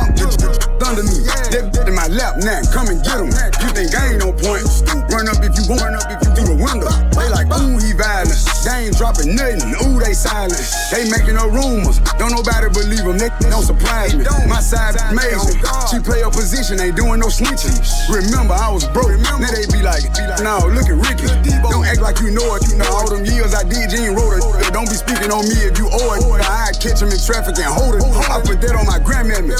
Thunder 0.77 1.01
me. 1.09 1.25
That 1.25 1.73
in 1.89 1.97
my 1.97 2.05
lap 2.05 2.37
now. 2.37 2.61
Come 2.69 2.85
and 2.93 3.01
get 3.01 3.17
them. 3.17 3.33
You 3.33 3.69
think 3.73 3.97
I 3.97 4.13
ain't 4.13 4.21
on 4.21 4.37
point? 4.37 4.61
Run 5.09 5.25
up 5.25 5.41
if 5.41 5.57
you 5.57 5.65
want. 5.65 5.81
Run 5.81 5.97
up 5.97 6.05
if 6.05 6.21
you 6.21 6.29
through 6.37 6.53
the 6.53 6.59
window. 6.61 6.85
They 7.17 7.25
like, 7.33 7.49
ooh, 7.49 7.81
he 7.81 7.97
violent. 7.97 8.37
They 8.61 8.93
ain't 8.93 8.98
dropping 9.09 9.35
nothing. 9.35 9.73
Ooh, 9.85 9.99
they 9.99 10.13
silent. 10.13 10.61
They 10.93 11.09
making 11.09 11.35
no 11.35 11.49
rumors. 11.49 11.99
Don't 12.21 12.31
nobody 12.31 12.69
believe 12.69 13.05
them. 13.05 13.17
They 13.17 13.29
don't 13.49 13.65
surprise 13.65 14.13
me. 14.15 14.23
My 14.47 14.61
side 14.61 14.95
amazing. 15.09 15.57
She 15.89 15.97
play 15.99 16.21
her 16.21 16.29
position, 16.29 16.79
ain't 16.79 16.95
doing 16.95 17.19
no 17.19 17.27
snitching. 17.27 17.73
Remember, 18.09 18.53
I 18.53 18.69
was 18.69 18.85
broke. 18.93 19.09
Now 19.19 19.41
they 19.41 19.65
be 19.73 19.81
like, 19.81 20.05
no, 20.45 20.61
look 20.69 20.85
at 20.85 20.97
Ricky. 20.97 21.25
Don't 21.65 21.85
act 21.85 22.01
like 22.01 22.19
you 22.21 22.31
know 22.31 22.55
it. 22.55 22.69
You 22.69 22.77
know 22.77 22.89
all 22.93 23.09
them 23.09 23.25
years 23.25 23.53
I 23.53 23.65
did, 23.65 23.91
you 23.91 24.13
ain't 24.13 24.15
wrote 24.15 24.37
it. 24.37 24.73
Don't 24.73 24.89
be 24.89 24.97
speaking 24.97 25.33
on 25.33 25.47
me 25.49 25.57
if 25.65 25.77
you 25.77 25.89
owe 25.89 26.13
it. 26.13 26.45
I 26.45 26.71
catch 26.77 27.01
him 27.01 27.09
in 27.09 27.19
traffic 27.19 27.57
and 27.57 27.71
hold 27.71 27.97
it. 27.97 28.03
I 28.29 28.41
put 28.45 28.61
that 28.61 28.77
on 28.77 28.85
my 28.85 29.01
grandmammy. 29.01 29.57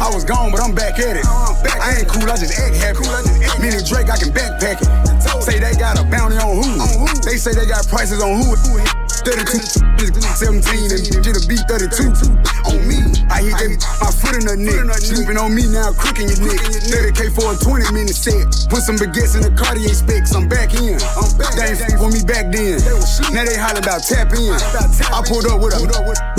I 0.00 0.08
was 0.14 0.24
gone, 0.24 0.50
but 0.50 0.60
I'm 0.60 0.74
back 0.74 0.98
at 0.98 1.16
it. 1.16 1.26
I 1.26 2.00
ain't 2.00 2.08
cool, 2.08 2.24
I 2.24 2.36
just 2.36 2.56
act 2.56 2.76
happy. 2.80 3.04
Meaning 3.60 3.84
Drake, 3.84 4.08
I 4.08 4.16
can 4.16 4.32
backpack 4.32 4.80
it. 4.80 4.88
Say 5.42 5.58
they 5.58 5.74
got 5.74 5.98
a 5.98 6.04
bounty 6.04 6.36
on 6.38 6.62
who? 6.62 7.06
They 7.22 7.36
say 7.36 7.52
they 7.52 7.66
got 7.66 7.86
prices 7.88 8.22
on 8.22 8.40
who? 8.40 8.54
32, 9.26 10.22
17, 10.38 10.94
and 10.94 11.02
shit'll 11.02 11.48
be 11.50 11.58
32 11.66 12.14
on 12.70 12.78
me. 12.86 13.02
I 13.26 13.42
hit 13.42 13.58
that 13.58 13.74
my 13.98 14.10
foot 14.14 14.38
in 14.38 14.46
the 14.46 14.54
neck. 14.54 14.86
Sleeping 15.02 15.36
on 15.36 15.50
me 15.54 15.66
now, 15.66 15.90
crooking 15.90 16.30
your 16.30 16.46
neck. 16.46 16.62
30k 16.86 17.34
for 17.34 17.50
a 17.50 17.56
20 17.58 17.90
minute 17.90 18.14
set. 18.14 18.46
Put 18.70 18.86
some 18.86 18.96
baguettes 18.96 19.34
in 19.34 19.42
the 19.42 19.50
Cartier 19.50 19.94
specs. 19.94 20.34
I'm 20.34 20.48
back 20.48 20.74
in. 20.74 20.94
I'm 21.18 21.26
back. 21.34 21.58
They 21.58 21.74
ain't 21.74 21.82
f 21.82 21.98
with 21.98 22.14
me 22.14 22.22
back 22.22 22.54
then. 22.54 22.78
Now 23.34 23.42
they 23.42 23.58
holler 23.58 23.82
about 23.82 24.06
tap 24.06 24.30
in. 24.30 24.54
I 25.10 25.22
pulled 25.26 25.46
up 25.46 25.58
with 25.58 25.74
a. 25.74 26.35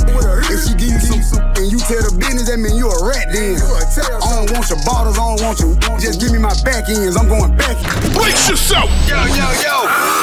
If 0.48 0.64
she 0.64 0.74
give 0.80 0.96
you 0.96 1.22
some, 1.22 1.44
and 1.60 1.68
you 1.68 1.80
tell 1.84 2.00
the 2.02 2.16
business, 2.16 2.48
that 2.48 2.58
mean 2.58 2.76
you 2.80 2.88
a 2.88 2.98
rat 3.04 3.30
then. 3.30 3.60
I 3.60 4.42
don't 4.42 4.50
want 4.56 4.66
your 4.72 4.80
bottles, 4.88 5.20
I 5.20 5.36
don't 5.36 5.42
want 5.44 5.60
you. 5.60 5.76
Just 6.00 6.22
give 6.24 6.32
me 6.32 6.40
my 6.40 6.56
back 6.64 6.88
ends, 6.88 7.18
I'm 7.18 7.28
going 7.28 7.52
back. 7.60 7.76
Brace 8.16 8.48
yourself! 8.48 8.88
Yo, 9.06 9.20
yo, 9.36 9.48
yo! 9.60 9.76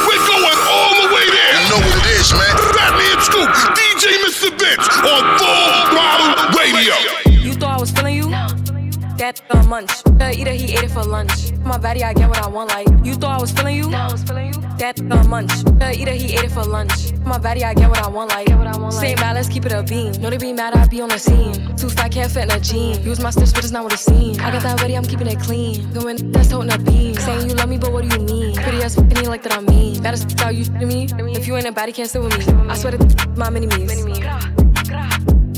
We're 0.09 0.25
going 0.25 0.61
all 0.65 0.93
the 1.05 1.09
way 1.13 1.27
there! 1.29 1.55
You 1.61 1.69
know 1.77 1.81
what 1.85 1.97
it 2.01 2.09
is, 2.17 2.29
man. 2.33 2.55
Fat 2.73 2.93
Man 2.97 3.19
Scoop, 3.21 3.51
DJ 3.77 4.05
Mr. 4.25 4.49
Vince 4.57 4.89
on 5.05 5.23
Full 5.37 5.73
Throttle 5.93 6.33
Radio. 6.57 7.34
That 9.25 9.41
uh, 9.49 9.63
munch. 9.63 9.91
Uh, 10.21 10.33
either 10.37 10.51
he 10.51 10.75
ate 10.77 10.85
it 10.85 10.91
for 10.91 11.03
lunch. 11.03 11.53
My 11.65 11.79
body, 11.79 12.05
I 12.05 12.13
get 12.13 12.29
what 12.29 12.43
I 12.43 12.47
want. 12.47 12.69
Like 12.69 12.89
you 13.03 13.15
thought 13.15 13.39
I 13.39 13.41
was 13.41 13.53
feeling 13.53 13.75
you? 13.75 13.89
No, 13.89 13.97
I 13.97 14.13
was 14.13 14.23
feeling 14.23 14.53
you. 14.53 14.61
That 14.77 15.01
uh, 15.01 15.25
munch. 15.25 15.51
Uh, 15.81 15.93
either 15.97 16.13
he 16.13 16.35
ate 16.35 16.45
it 16.45 16.51
for 16.51 16.63
lunch. 16.63 17.15
My 17.25 17.39
body, 17.39 17.65
I 17.65 17.73
get 17.73 17.89
what 17.89 18.01
I 18.01 18.09
want. 18.09 18.33
Like 18.33 18.49
same 18.93 19.17
bad, 19.17 19.37
let's 19.37 19.49
keep 19.49 19.65
it 19.65 19.73
a 19.73 19.83
beam. 19.83 20.13
Know 20.21 20.29
they 20.29 20.37
be 20.37 20.53
mad, 20.53 20.75
I 20.75 20.87
be 20.89 21.01
on 21.01 21.09
the 21.09 21.19
scene. 21.19 21.75
Too 21.75 21.89
fat, 21.89 22.13
can't 22.13 22.31
fit 22.31 22.43
in 22.43 22.51
a 22.51 22.61
jean. 22.61 23.03
Use 23.03 23.19
my 23.19 23.31
steps, 23.31 23.55
but 23.55 23.65
it's 23.65 23.73
not 23.73 23.85
what 23.85 23.95
it 23.95 23.99
seems. 23.99 24.39
I 24.41 24.51
got 24.51 24.63
that 24.63 24.83
ready, 24.83 24.95
I'm 24.95 25.07
keeping 25.07 25.27
it 25.27 25.41
clean. 25.41 25.91
Going 25.95 26.31
that's 26.31 26.51
holding 26.51 26.71
a 26.75 26.77
beam. 26.77 27.15
Saying 27.15 27.49
you 27.49 27.55
love 27.55 27.71
me, 27.71 27.79
but 27.79 27.95
what 27.95 28.07
do 28.07 28.15
you 28.15 28.23
mean? 28.27 28.55
Pretty 28.57 28.83
ass 28.83 28.95
fucking 28.97 29.17
you 29.17 29.31
like 29.31 29.43
that 29.45 29.57
I'm 29.57 29.65
mean. 29.65 30.03
Baddest 30.03 30.39
how 30.39 30.51
you 30.51 30.67
to 30.67 30.85
me. 30.85 31.09
If 31.33 31.47
you 31.47 31.57
ain't 31.57 31.67
a 31.67 31.73
baddie, 31.73 31.95
can't 31.95 32.11
sit 32.11 32.21
with 32.21 32.37
me. 32.37 32.45
I 32.69 32.77
swear 32.77 32.99
to 32.99 33.29
my 33.39 33.49
mini 33.49 33.69
me's. 33.69 33.91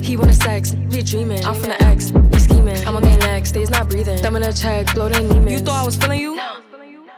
He 0.06 0.16
wanna 0.16 0.34
sex, 0.34 0.70
be 0.70 1.02
dreaming. 1.02 1.44
I'm 1.44 1.56
from 1.56 1.70
the 1.70 1.82
X, 1.82 2.12
be 2.12 2.38
scheming. 2.38 2.86
I'm 2.86 2.94
on 2.94 3.02
their 3.02 3.18
next, 3.46 3.52
days 3.52 3.70
not 3.70 3.88
breathing. 3.88 4.20
Them 4.22 4.36
in 4.36 4.42
a 4.42 4.52
check, 4.52 4.92
blow 4.94 5.08
their 5.08 5.20
demons. 5.20 5.52
You 5.52 5.58
thought 5.58 5.82
I 5.82 5.84
was 5.84 5.96
feeling 5.96 6.20
you? 6.20 6.40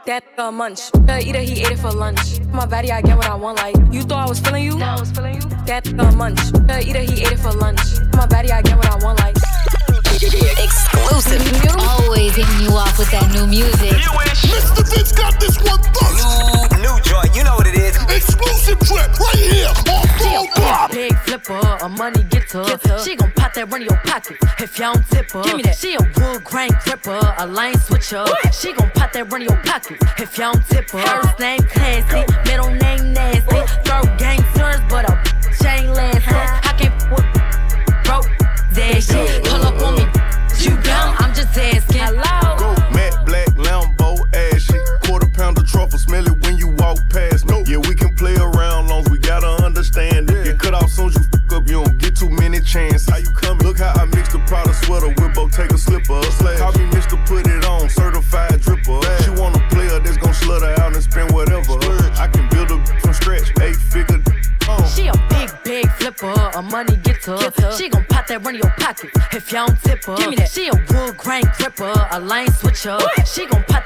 That 0.05 0.23
uh, 0.37 0.51
munch. 0.51 0.81
Uh, 1.07 1.19
either 1.21 1.39
he 1.39 1.61
ate 1.61 1.71
it 1.71 1.79
for 1.79 1.91
lunch. 1.91 2.39
My 2.51 2.65
body, 2.65 2.91
I 2.91 3.01
get 3.01 3.17
what 3.17 3.27
I 3.27 3.35
want. 3.35 3.57
Like 3.57 3.75
you 3.91 4.01
thought 4.03 4.25
I 4.25 4.29
was 4.29 4.39
feeling 4.39 4.63
you? 4.63 4.77
That 4.79 5.87
uh, 5.99 6.11
munch. 6.13 6.39
Uh, 6.69 6.81
either 6.81 7.01
he 7.01 7.21
ate 7.21 7.33
it 7.33 7.39
for 7.39 7.51
lunch. 7.53 7.81
My 8.13 8.25
body, 8.25 8.51
I 8.51 8.61
get 8.61 8.77
what 8.77 8.87
I 8.87 8.97
want. 9.03 9.19
Like 9.19 9.35
Exclusive. 10.21 11.41
Always 11.79 12.35
hitting 12.35 12.61
you 12.61 12.71
off 12.75 12.97
with 12.97 13.11
that 13.11 13.29
new 13.33 13.47
music. 13.47 13.91
Mr. 13.91 14.83
Vince 14.93 15.11
got 15.11 15.39
this 15.39 15.57
one 15.63 15.81
first. 15.93 16.68
New, 16.79 16.85
new 16.85 17.01
joint, 17.01 17.35
you 17.35 17.43
know 17.43 17.55
what 17.55 17.67
it 17.67 17.75
is. 17.75 17.95
Exclusive 18.03 18.79
trip 18.79 19.19
right 19.19 19.35
here 19.35 19.67
on 19.67 20.07
Full 20.17 20.47
Throttle. 20.55 20.95
Big 20.95 21.17
flipper, 21.19 21.77
a 21.81 21.89
money 21.89 22.23
getter. 22.23 22.63
She 23.03 23.15
gon' 23.15 23.31
pop 23.33 23.53
that 23.53 23.69
run 23.69 23.81
in 23.81 23.87
your 23.87 23.97
pocket 23.97 24.37
if 24.59 24.77
you 24.77 24.85
don't 24.85 25.05
tip 25.07 25.31
her. 25.31 25.43
Give 25.43 25.57
me 25.57 25.63
that. 25.63 25.75
She 25.75 25.95
a 25.95 25.99
wood 25.99 26.43
grain 26.45 26.71
gripper, 26.85 27.19
a 27.37 27.47
lane 27.47 27.77
switcher. 27.77 28.25
She 28.53 28.73
gon' 28.73 28.91
pop 28.91 29.11
that 29.11 29.29
run 29.31 29.41
in 29.41 29.49
your 29.49 29.57
pocket 29.63 29.97
if 30.17 30.37
you 30.37 30.43
don't 30.43 30.65
tip 30.67 30.89
her. 30.91 31.21
First 31.21 31.39
name 31.39 31.59
classy, 31.63 32.25
middle 32.45 32.69
name 32.71 33.13
nasty. 33.13 33.59
Throw 33.83 34.03
gangsters, 34.17 34.79
but 34.89 35.09
a 35.09 35.13
bitch 35.13 35.65
ain't 35.65 35.93
lasting. 35.93 36.68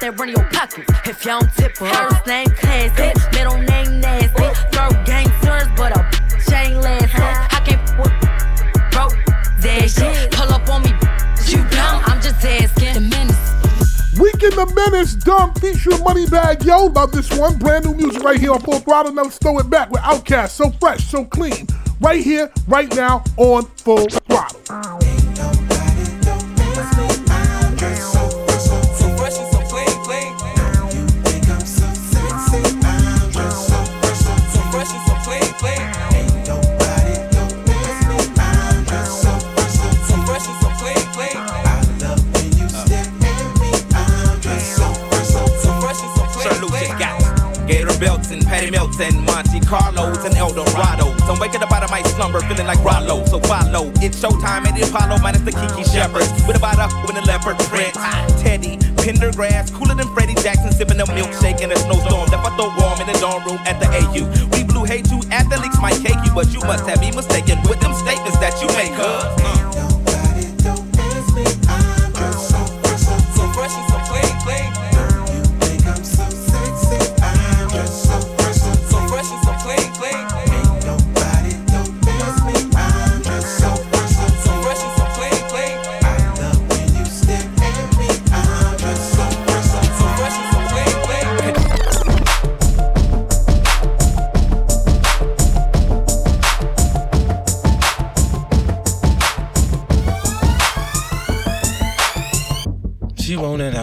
That 0.04 0.20
run 0.20 0.28
your 0.28 0.46
if 1.06 1.24
you 1.24 1.32
don't 1.32 1.50
tip 1.56 1.78
her. 1.78 1.88
First 1.88 2.28
name 2.28 2.48
classy, 2.60 3.16
middle 3.32 3.56
name 3.56 4.02
nasty. 4.02 4.52
Throw 4.76 4.92
gangsters, 5.06 5.72
but 5.78 5.96
a 5.96 6.04
bitch 6.12 6.52
ain't 6.52 6.82
lasting. 6.84 7.24
I 7.24 7.64
can't 7.64 7.80
with 7.96 8.12
broke 8.92 9.16
that 9.64 9.88
shit. 9.88 10.30
Pull 10.32 10.52
up 10.52 10.68
on 10.68 10.84
me, 10.84 10.92
you 11.48 11.64
dumb? 11.72 12.04
I'm 12.04 12.20
just 12.20 12.44
asking. 12.44 12.96
The 12.96 13.00
menace. 13.00 14.20
Weekend 14.20 14.60
the 14.60 14.68
Menace, 14.76 15.16
Dumb 15.16 15.54
featuring 15.54 16.00
Moneybagg 16.00 16.66
Yo. 16.66 16.88
Love 16.88 17.14
this 17.14 17.32
one. 17.40 17.58
Brand 17.58 17.86
new 17.86 17.96
music 17.96 18.22
right 18.24 18.38
here 18.38 18.52
on 18.52 18.60
Full 18.60 18.80
Throttle. 18.80 19.14
Now 19.14 19.24
let's 19.24 19.38
throw 19.38 19.58
it 19.60 19.70
back 19.70 19.90
with 19.90 20.02
Outkast. 20.02 20.50
So 20.50 20.70
fresh, 20.82 21.06
so 21.06 21.24
clean. 21.24 21.66
Right 22.02 22.22
here, 22.22 22.52
right 22.68 22.94
now 22.94 23.24
on 23.38 23.64
Full 23.78 24.10
Throttle. 24.10 24.53
Shepherds. 56.64 56.94
With 57.06 57.18
a 57.18 57.22
leopard 57.28 57.60
print. 57.68 57.94
Teddy, 58.40 58.78
Pendergrass, 59.04 59.74
cooler 59.74 59.96
than 59.96 60.08
Freddie 60.14 60.36
Jackson, 60.36 60.72
sipping 60.72 61.00
a 61.00 61.06
milkshake 61.06 61.62
in 61.62 61.72
a 61.72 61.76
snowstorm. 61.76 62.30
Left 62.32 62.46
I 62.46 62.56
throw 62.56 62.72
warm 62.80 63.00
in 63.02 63.08
the 63.08 63.20
dorm 63.20 63.44
room 63.44 63.60
at 63.66 63.80
the 63.80 63.88
AU. 63.88 64.24
We 64.56 64.64
blew 64.64 64.86
hate 64.86 65.10
you, 65.12 65.22
athletes 65.32 65.80
might 65.82 66.00
cake 66.02 66.18
you, 66.24 66.32
but 66.34 66.54
you 66.54 66.60
must 66.62 66.88
have 66.88 67.02
me 67.02 67.12
mistaken 67.12 67.60
with 67.64 67.80
them 67.82 67.94
statements 67.94 68.40
that 68.40 68.60
you 68.62 68.68
make, 68.78 68.94
huh? 68.94 69.63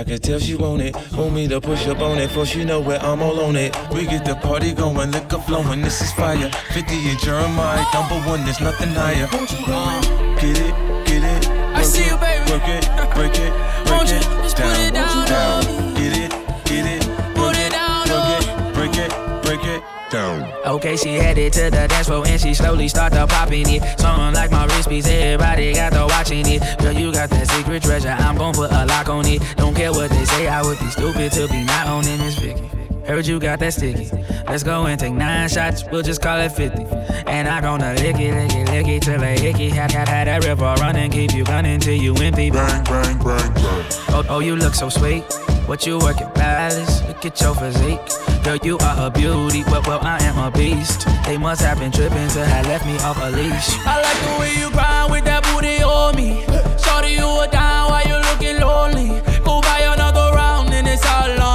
I 0.01 0.05
can 0.05 0.19
tell 0.19 0.39
she 0.39 0.55
want 0.55 0.81
it. 0.81 0.97
Want 1.13 1.35
me 1.35 1.47
to 1.49 1.61
push 1.61 1.87
up 1.87 2.01
on 2.01 2.17
it, 2.17 2.31
for 2.31 2.47
she 2.47 2.65
know 2.65 2.81
where 2.81 2.99
I'm 3.03 3.21
all 3.21 3.39
on 3.41 3.55
it. 3.55 3.77
We 3.93 4.07
get 4.07 4.25
the 4.25 4.35
party 4.35 4.73
going, 4.73 5.11
liquor 5.11 5.37
flowing, 5.41 5.83
this 5.83 6.01
is 6.01 6.11
fire. 6.13 6.51
50 6.73 6.95
and 7.11 7.19
Jeremiah, 7.19 7.85
number 7.93 8.15
one, 8.27 8.43
there's 8.47 8.63
nothing 8.63 8.95
higher. 8.95 9.29
Uh, 9.31 10.01
get 10.41 10.57
it, 10.57 10.75
get 11.05 11.23
it. 11.23 11.49
I 11.77 11.83
see 11.83 12.07
you, 12.07 12.17
baby. 12.17 12.51
Work 12.51 12.67
it, 12.67 12.89
break 13.15 13.37
it, 13.37 13.53
break 13.85 14.09
it. 14.09 14.23
just 14.43 14.57
put 14.57 14.79
it 14.79 14.95
down 14.95 15.29
on 15.29 15.29
Get 15.29 15.29
it, 15.29 15.29
get 15.29 15.29
it. 15.29 15.29
Put 15.29 15.29
work 15.29 15.29
it 15.29 15.29
down 15.29 15.60
Okay, 20.71 20.97
she 20.97 21.15
headed 21.15 21.53
to 21.55 21.63
the 21.65 21.89
dance 21.89 22.07
floor 22.07 22.25
and 22.25 22.41
she 22.41 22.55
slowly 22.55 22.87
started 22.87 23.27
popping 23.27 23.69
it. 23.69 23.83
Something 23.99 24.33
like 24.35 24.53
my 24.53 24.67
wrist 24.67 24.89
piece, 24.89 25.09
everybody 25.09 25.75
got 25.75 25.93
to 25.95 26.07
watching 26.07 26.47
it. 26.47 26.63
Girl, 26.79 26.93
you 26.93 27.13
got 27.13 27.29
that 27.31 27.49
secret 27.49 27.83
treasure, 27.83 28.11
I'm 28.17 28.37
gon' 28.39 28.55
put 28.55 28.71
a 28.71 28.87
lock 28.87 29.09
on 29.09 29.27
it. 29.27 29.43
Don't 29.57 29.75
care 29.75 29.91
what 29.91 30.11
they 30.11 30.25
say, 30.25 30.47
I 30.47 30.63
would 30.63 30.79
be 30.79 30.87
stupid 30.87 31.33
to 31.33 31.49
be 31.49 31.65
not 31.65 31.89
owning 31.89 32.19
this 32.19 32.39
Vicky. 32.39 32.63
Heard 33.05 33.27
you 33.27 33.41
got 33.41 33.59
that 33.59 33.73
sticky. 33.73 34.13
Let's 34.47 34.63
go 34.63 34.87
and 34.87 35.01
take 35.01 35.13
nine 35.13 35.49
shots, 35.49 35.83
we'll 35.91 36.05
just 36.05 36.23
call 36.23 36.39
it 36.39 36.53
50. 36.53 36.85
And 37.27 37.49
I 37.49 37.61
gonna 37.61 37.95
lick 37.95 38.21
it, 38.21 38.33
lick 38.33 38.55
it, 38.55 38.71
lick 38.71 38.87
it 38.87 39.03
till 39.03 39.21
it 39.21 39.41
hickey. 39.41 39.71
Had, 39.71 39.91
had, 39.91 40.07
had 40.07 40.29
that 40.29 40.45
river 40.45 40.73
running, 40.79 41.11
keep 41.11 41.35
you 41.35 41.43
gunning 41.43 41.81
till 41.81 42.01
you 42.01 42.15
empty. 42.15 42.49
Bang, 42.49 42.85
bang, 42.85 43.19
bang, 43.19 43.55
bang. 43.55 43.85
Oh, 44.11 44.25
oh, 44.29 44.39
you 44.39 44.55
look 44.55 44.75
so 44.75 44.89
sweet. 44.89 45.25
What 45.71 45.87
you 45.87 46.01
working, 46.01 46.29
palace? 46.33 47.01
Look 47.07 47.25
at 47.25 47.41
your 47.41 47.55
physique. 47.55 48.01
Girl, 48.43 48.57
you 48.57 48.77
are 48.79 49.07
a 49.07 49.09
beauty, 49.09 49.63
but 49.63 49.87
well, 49.87 50.01
I 50.03 50.19
am 50.25 50.37
a 50.37 50.51
beast. 50.51 51.07
They 51.25 51.39
must 51.39 51.63
have 51.63 51.79
been 51.79 51.93
tripping 51.93 52.27
to 52.31 52.45
have 52.45 52.67
left 52.67 52.85
me 52.87 52.99
off 52.99 53.17
a 53.23 53.31
leash. 53.31 53.79
I 53.87 54.03
like 54.03 54.21
the 54.27 54.41
way 54.41 54.53
you 54.59 54.69
grind 54.73 55.13
with 55.13 55.25
that 55.27 55.45
booty 55.45 55.81
on 55.81 56.17
me. 56.17 56.43
Shorty, 56.77 57.13
you 57.13 57.25
are 57.25 57.47
down 57.47 57.89
while 57.89 58.05
you 58.05 58.17
looking 58.17 58.59
lonely. 58.59 59.23
Go 59.45 59.61
buy 59.61 59.83
another 59.95 60.35
round 60.35 60.75
and 60.75 60.89
it's 60.89 61.07
all 61.07 61.41
on 61.41 61.50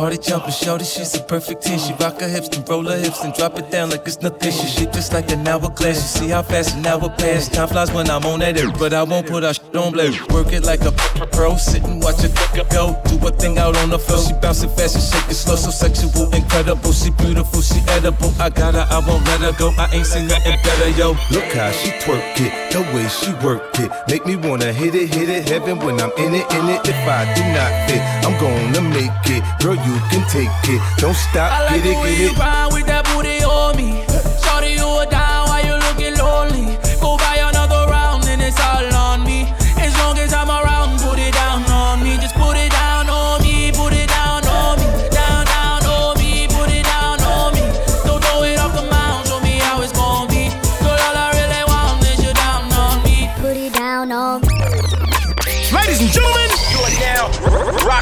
party 0.00 0.16
jumping, 0.16 0.50
shorty, 0.50 0.84
she's 0.84 1.14
a 1.14 1.22
perfect 1.22 1.62
10. 1.62 1.78
She 1.78 1.92
rock 2.00 2.20
her 2.20 2.28
hips, 2.28 2.48
then 2.48 2.64
roll 2.64 2.84
her 2.84 2.96
hips, 2.96 3.22
and 3.22 3.34
drop 3.34 3.58
it 3.58 3.70
down 3.70 3.90
like 3.90 4.06
it's 4.06 4.22
nothing. 4.22 4.50
She 4.50 4.66
shit 4.66 4.92
just 4.94 5.12
like 5.12 5.30
an 5.30 5.46
hourglass. 5.46 5.98
You 6.00 6.20
see 6.20 6.28
how 6.28 6.42
fast 6.42 6.74
an 6.76 6.86
hour 6.86 7.10
pass. 7.20 7.48
Time 7.48 7.68
flies 7.68 7.92
when 7.92 8.08
I'm 8.08 8.24
on 8.24 8.40
that 8.40 8.56
air, 8.56 8.72
but 8.78 8.94
I 8.94 9.02
won't 9.02 9.26
put 9.26 9.44
our 9.44 9.52
shit 9.52 9.76
on 9.76 9.92
blast. 9.92 10.32
Work 10.32 10.54
it 10.54 10.64
like 10.64 10.80
a 10.86 10.92
pro, 11.36 11.56
sit 11.56 11.84
and 11.84 12.02
watch 12.02 12.24
it 12.24 12.32
go. 12.72 12.96
Do 13.08 13.26
a 13.26 13.30
thing 13.30 13.58
out 13.58 13.76
on 13.76 13.90
the 13.90 13.98
floor. 13.98 14.20
She 14.24 14.32
bouncing 14.40 14.70
fast 14.70 14.94
and 14.96 15.04
shaking 15.04 15.34
slow, 15.34 15.56
so 15.56 15.70
sexual, 15.70 16.32
incredible. 16.32 16.92
She 16.92 17.10
beautiful, 17.10 17.60
she 17.60 17.80
edible. 17.88 18.32
I 18.40 18.48
got 18.48 18.74
her, 18.74 18.86
I 18.88 18.98
won't 19.06 19.24
let 19.26 19.40
her 19.40 19.52
go. 19.58 19.68
I 19.76 19.86
ain't 19.92 20.06
seen 20.06 20.28
nothing 20.28 20.56
better, 20.64 20.88
yo. 20.96 21.08
Look 21.30 21.52
how 21.52 21.70
she 21.72 21.90
twerk 22.00 22.40
it, 22.40 22.52
the 22.72 22.80
way 22.94 23.06
she 23.08 23.32
work 23.44 23.78
it. 23.78 23.90
Make 24.08 24.24
me 24.24 24.36
wanna 24.36 24.72
hit 24.72 24.94
it, 24.94 25.12
hit 25.12 25.28
it, 25.28 25.46
heaven 25.46 25.78
when 25.78 26.00
I'm 26.00 26.12
in 26.16 26.34
it, 26.34 26.46
in 26.56 26.64
it. 26.72 26.80
If 26.88 27.00
I 27.04 27.28
do 27.36 27.44
not 27.52 27.70
fit, 27.84 28.00
I'm 28.24 28.36
gonna 28.40 28.80
make 28.88 29.28
it. 29.28 29.42
Girl, 29.60 29.76
you 29.76 29.89
can 30.10 30.28
take 30.28 30.50
it. 30.68 30.80
Don't 30.98 31.14
stop, 31.14 31.52
I 31.52 31.64
like 31.64 31.82
get 31.82 31.96
it, 31.96 32.02
get 32.02 32.18
you 32.18 32.30
it. 32.30 32.36
grind 32.36 32.72
with 32.72 32.86
that 32.86 33.04
booty 33.06 33.42
on 33.44 33.76
me. 33.76 34.09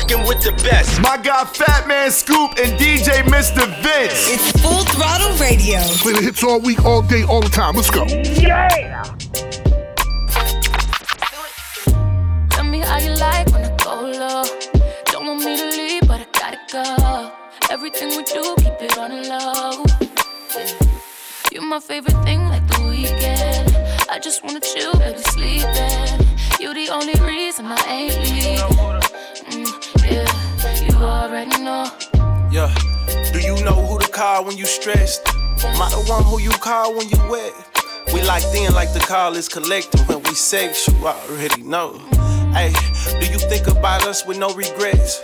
Rocking 0.08 0.26
with 0.26 0.42
the 0.42 0.52
best. 0.62 1.00
My 1.00 1.16
guy 1.16 1.44
Fat 1.44 1.86
Man 1.86 2.10
Scoop 2.10 2.50
and 2.58 2.78
DJ 2.78 3.22
Mr. 3.24 3.66
Vince. 3.82 4.28
It's 4.28 4.62
Full 4.62 4.84
Throttle 4.84 5.36
Radio. 5.38 5.80
Play 6.02 6.12
the 6.14 6.23
hits 6.23 6.42
all 6.42 6.60
week, 6.60 6.84
all 6.84 7.02
day, 7.02 7.25
all 7.25 7.40
the 7.40 7.49
time. 7.49 7.76
Let's 7.76 7.90
go. 7.90 8.04
Yeah. 8.04 9.02
Tell 12.50 12.64
me 12.64 12.80
how 12.80 12.99
you 12.99 13.10
like 13.16 13.50
when 13.50 13.64
I 13.64 13.76
go 13.82 14.00
low. 14.02 14.44
Don't 15.06 15.26
want 15.26 15.40
me 15.40 15.56
to 15.56 15.76
leave, 15.76 16.02
but 16.06 16.21
I 16.21 16.26
gotta 16.32 16.58
go. 16.73 17.32
Everything 17.71 18.08
we 18.10 18.25
do, 18.25 18.54
keep 18.58 18.80
it 18.80 18.99
on 18.99 19.10
the 19.10 19.28
low. 19.28 19.84
You're 21.52 21.62
my 21.62 21.80
favorite 21.80 22.23
thing, 22.25 22.49
like 22.49 22.66
the 22.68 22.82
weekend. 22.88 23.76
I 24.10 24.18
just 24.18 24.44
wanna 24.44 24.60
chill, 24.60 24.92
baby, 24.94 25.18
sleeping. 25.18 26.26
You 26.60 26.75
the 26.75 26.88
only 26.90 27.14
reason 27.21 27.66
I 27.66 27.76
ain't 27.86 28.18
leaving. 28.21 28.99
Mm, 29.49 29.64
yeah, 29.64 29.87
you 30.99 31.04
already 31.04 31.63
know. 31.63 31.87
Yeah. 32.50 32.75
Do 33.32 33.41
you 33.41 33.54
know 33.65 33.75
who 33.87 33.99
to 33.99 34.08
call 34.08 34.45
when 34.45 34.56
you 34.56 34.67
stressed? 34.67 35.26
Am 35.28 35.80
I 35.80 35.89
the 35.91 36.04
one 36.08 36.25
who 36.25 36.41
you 36.41 36.50
call 36.50 36.97
when 36.97 37.08
you 37.08 37.19
wet? 37.30 37.52
We 38.13 38.23
like 38.23 38.43
in 38.56 38.73
like 38.75 38.93
the 38.93 39.00
call 39.00 39.37
is 39.37 39.49
collecting 39.49 40.00
when 40.06 40.23
we 40.23 40.34
sex, 40.34 40.89
you 40.89 41.06
already 41.06 41.63
know. 41.63 41.99
Hey, 42.52 42.73
do 43.21 43.30
you 43.30 43.39
think 43.39 43.67
about 43.69 44.06
us 44.06 44.26
with 44.26 44.39
no 44.39 44.52
regrets? 44.54 45.21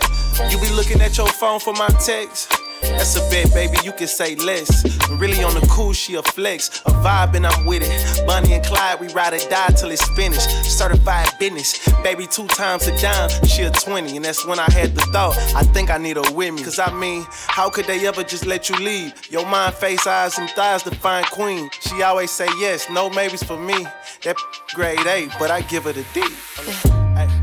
You 0.49 0.59
be 0.59 0.69
looking 0.69 1.01
at 1.01 1.17
your 1.17 1.27
phone 1.27 1.59
for 1.59 1.73
my 1.73 1.87
text? 1.99 2.53
That's 2.91 3.15
a 3.15 3.29
bet, 3.29 3.53
baby, 3.53 3.77
you 3.83 3.91
can 3.91 4.07
say 4.07 4.35
less. 4.35 4.69
I'm 5.09 5.19
Really 5.19 5.43
on 5.43 5.53
the 5.53 5.65
cool, 5.67 5.93
she 5.93 6.15
a 6.15 6.23
flex. 6.23 6.81
A 6.85 6.91
vibe 6.91 7.35
and 7.35 7.45
I'm 7.47 7.65
with 7.65 7.83
it. 7.83 8.27
Bonnie 8.27 8.53
and 8.53 8.63
Clyde, 8.65 8.99
we 8.99 9.07
ride 9.09 9.33
or 9.33 9.49
die 9.49 9.69
till 9.69 9.91
it's 9.91 10.07
finished. 10.15 10.49
Certified 10.65 11.29
business. 11.39 11.87
Baby, 12.03 12.27
two 12.27 12.47
times 12.47 12.87
a 12.87 12.97
dime, 13.01 13.29
she 13.45 13.63
a 13.63 13.71
20. 13.71 14.15
And 14.15 14.25
that's 14.25 14.45
when 14.45 14.59
I 14.59 14.69
had 14.71 14.93
the 14.95 15.01
thought, 15.13 15.37
I 15.55 15.63
think 15.63 15.89
I 15.89 15.97
need 15.97 16.17
her 16.17 16.33
with 16.33 16.53
me. 16.53 16.63
Cause 16.63 16.79
I 16.79 16.91
mean, 16.93 17.25
how 17.29 17.69
could 17.69 17.85
they 17.85 18.05
ever 18.07 18.23
just 18.23 18.45
let 18.45 18.69
you 18.69 18.75
leave? 18.77 19.13
Your 19.31 19.45
mind, 19.45 19.75
face, 19.75 20.05
eyes, 20.05 20.37
and 20.37 20.49
thighs 20.51 20.83
define 20.83 21.23
queen. 21.25 21.69
She 21.81 22.01
always 22.03 22.31
say 22.31 22.47
yes, 22.59 22.89
no 22.89 23.09
maybes 23.09 23.43
for 23.43 23.57
me. 23.57 23.85
That 24.23 24.35
grade 24.73 25.05
A, 25.07 25.27
but 25.39 25.51
I 25.51 25.61
give 25.61 25.83
her 25.85 25.93
the 25.93 26.05
D. 26.13 26.21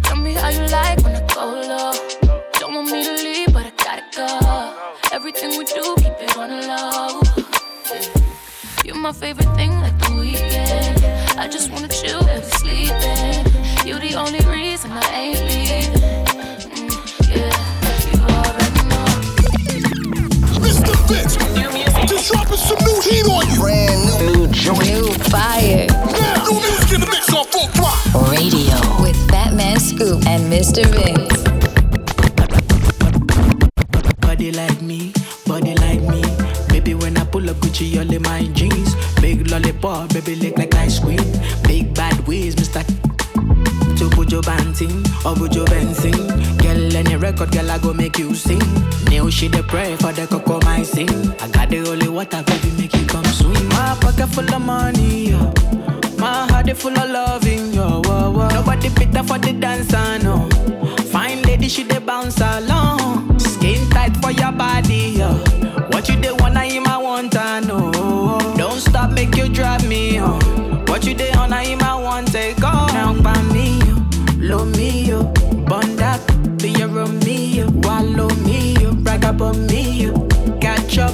Tell 0.03 0.17
me 0.17 0.35
how 0.35 0.49
you 0.49 0.67
like 0.69 1.01
when 1.03 1.17
I 1.17 1.27
go 1.35 1.47
low. 1.47 1.93
Don't 2.55 2.75
want 2.75 2.91
me 2.91 3.05
to 3.05 3.13
leave, 3.15 3.53
but 3.53 3.67
I 3.67 3.71
gotta 3.71 4.05
go. 4.17 4.62
Everything 5.25 5.57
we 5.57 5.65
do, 5.65 5.95
keep 5.99 6.19
it 6.19 6.37
on 6.37 6.51
the 6.51 6.67
low. 6.67 7.23
You're 8.85 8.97
my 8.97 9.13
favorite 9.13 9.55
thing, 9.55 9.71
like 9.81 9.97
the 10.01 10.17
weekend. 10.19 10.99
I 11.39 11.47
just 11.47 11.71
wanna 11.71 11.87
chill, 11.87 12.25
baby, 12.25 12.43
sleeping. 12.59 13.47
You 13.87 14.01
the 14.01 14.17
only 14.19 14.41
reason 14.51 14.91
I 14.91 15.07
ain't 15.15 15.39
leaving. 15.47 15.95
Mm, 16.75 16.91
yeah, 17.31 17.55
you 18.11 18.19
already 18.35 18.83
know. 18.91 19.07
Mr. 20.59 20.91
Vince, 21.07 21.37
just 22.11 22.33
dropping 22.33 22.57
some 22.57 22.83
new 22.83 23.01
heat 23.07 23.25
on 23.31 23.47
you. 23.49 23.61
Brand 23.61 24.27
new, 24.27 24.47
new 24.47 24.53
joint. 24.53 24.83
New 24.83 25.13
fire. 25.31 25.87
Now, 26.19 26.51
new 26.51 26.59
music 26.59 26.95
in 26.95 27.01
the 27.01 27.07
mix 27.07 27.33
on 27.33 27.47
full 27.47 27.69
throttle. 27.69 28.23
Radio 28.29 28.75
with 29.01 29.15
Fat 29.31 29.55
Man 29.55 29.79
Scoop 29.79 30.27
and 30.27 30.53
Mr. 30.53 30.85
Vince. 30.85 31.22
Go 47.83 47.93
make 47.93 48.19
you 48.19 48.35
sing. 48.35 48.61
New 49.11 49.31
shit, 49.31 49.53
they 49.53 49.63
pray 49.63 49.97
for 49.97 50.13
the 50.13 50.27
cocoa, 50.27 50.61
my 50.61 50.83
sing. 50.83 51.11
I 51.41 51.49
got 51.49 51.69
the 51.69 51.79
holy 51.81 52.09
water, 52.09 52.43
baby, 52.43 52.71
make 52.79 52.95
you 52.95 53.05
come 53.07 53.25
swim. 53.25 53.69
My 53.71 53.97
pocket 54.01 54.29
full 54.29 54.55
of 54.55 54.63
money. 54.63 55.33
My 56.19 56.47
heart 56.51 56.69
is 56.69 56.81
full 56.81 56.97
of 56.97 57.11
loving, 57.11 57.73
yo. 57.75 58.01
Whoa, 58.05 58.31
whoa. 58.31 58.49
Nobody 58.49 58.89
better 58.91 59.23
for 59.25 59.39
the 59.39 59.53
dancer, 59.53 60.19
no. 60.23 60.49
Fine 61.11 61.43
lady, 61.43 61.69
she 61.69 61.85
dey 61.85 61.99
bounce 61.99 62.41
along. 62.41 63.02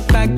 Back, 0.07 0.31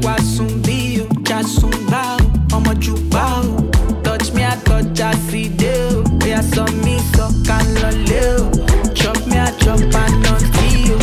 feel. 10.59 11.01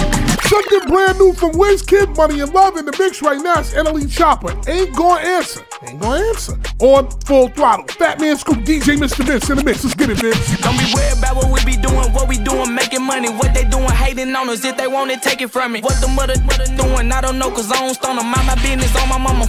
Something 0.48 0.90
brand 0.90 1.20
new 1.20 1.34
from 1.34 1.52
Wizkid 1.52 2.16
Money 2.16 2.40
and 2.40 2.54
Love 2.54 2.78
in 2.78 2.86
the 2.86 2.96
mix 2.98 3.22
right 3.22 3.42
now. 3.42 3.60
It's 3.60 3.74
NLE 3.74 4.06
Choppa. 4.06 4.68
Ain't 4.68 4.96
gonna 4.96 5.22
answer. 5.22 5.62
Answer. 6.08 6.58
On 6.80 7.10
full 7.22 7.50
throttle. 7.50 7.86
Fat 7.88 8.20
Man 8.20 8.38
Scoop 8.38 8.58
DJ 8.60 8.98
Mr. 8.98 9.26
Vince 9.26 9.50
in 9.50 9.58
the 9.58 9.64
mix. 9.64 9.84
Let's 9.84 9.96
get 9.96 10.10
it, 10.10 10.20
Vince. 10.20 10.58
Don't 10.62 10.78
be 10.78 10.86
worried 10.96 11.18
about 11.18 11.36
what 11.36 11.52
we 11.52 11.60
be 11.66 11.76
doing, 11.76 12.14
what 12.14 12.28
we 12.28 12.38
doing, 12.38 12.74
making 12.74 13.04
money. 13.04 13.30
What 13.30 13.54
they 13.54 13.66
doing, 13.66 13.90
hating 13.90 14.34
on 14.36 14.50
us. 14.50 14.64
If 14.64 14.78
they 14.78 14.88
want 14.88 15.12
it, 15.12 15.22
take 15.22 15.42
it 15.42 15.50
from 15.50 15.74
me. 15.74 15.82
What 15.82 16.00
the 16.00 16.08
mother, 16.08 16.40
mother 16.42 16.66
doing, 16.78 17.12
I 17.12 17.22
don't 17.22 17.38
know, 17.38 17.52
cause 17.52 17.72
I 17.72 17.80
don't 17.80 17.94
stone 17.94 18.16
them. 18.16 18.28
Mind 18.32 18.48
my 18.48 18.56
business 18.56 18.96
on 18.96 19.10
my 19.10 19.18
mama. 19.18 19.46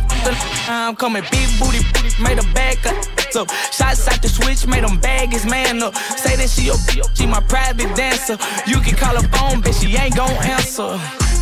I'm 0.69 0.97
coming 0.97 1.23
big 1.31 1.49
booty, 1.59 1.81
made 2.23 2.39
a 2.39 2.47
bag 2.55 2.79
up. 3.37 3.51
Shots 3.73 4.09
out 4.09 4.21
the 4.23 4.29
switch, 4.29 4.67
made 4.67 4.85
them 4.85 4.99
bag 4.99 5.31
his 5.31 5.45
man 5.45 5.83
up. 5.83 5.95
Say 5.95 6.37
that 6.37 6.49
she 6.49 6.69
a 6.69 6.75
she 7.15 7.27
my 7.27 7.41
private 7.41 7.95
dancer. 7.95 8.39
You 8.67 8.81
can 8.81 8.97
call 8.97 9.15
her 9.15 9.29
phone, 9.29 9.63
bitch, 9.63 9.83
she 9.83 9.97
ain't 9.97 10.17
gon' 10.17 10.31
answer. 10.43 10.99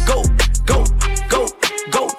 Go, 0.07 0.23
go. 0.67 1.06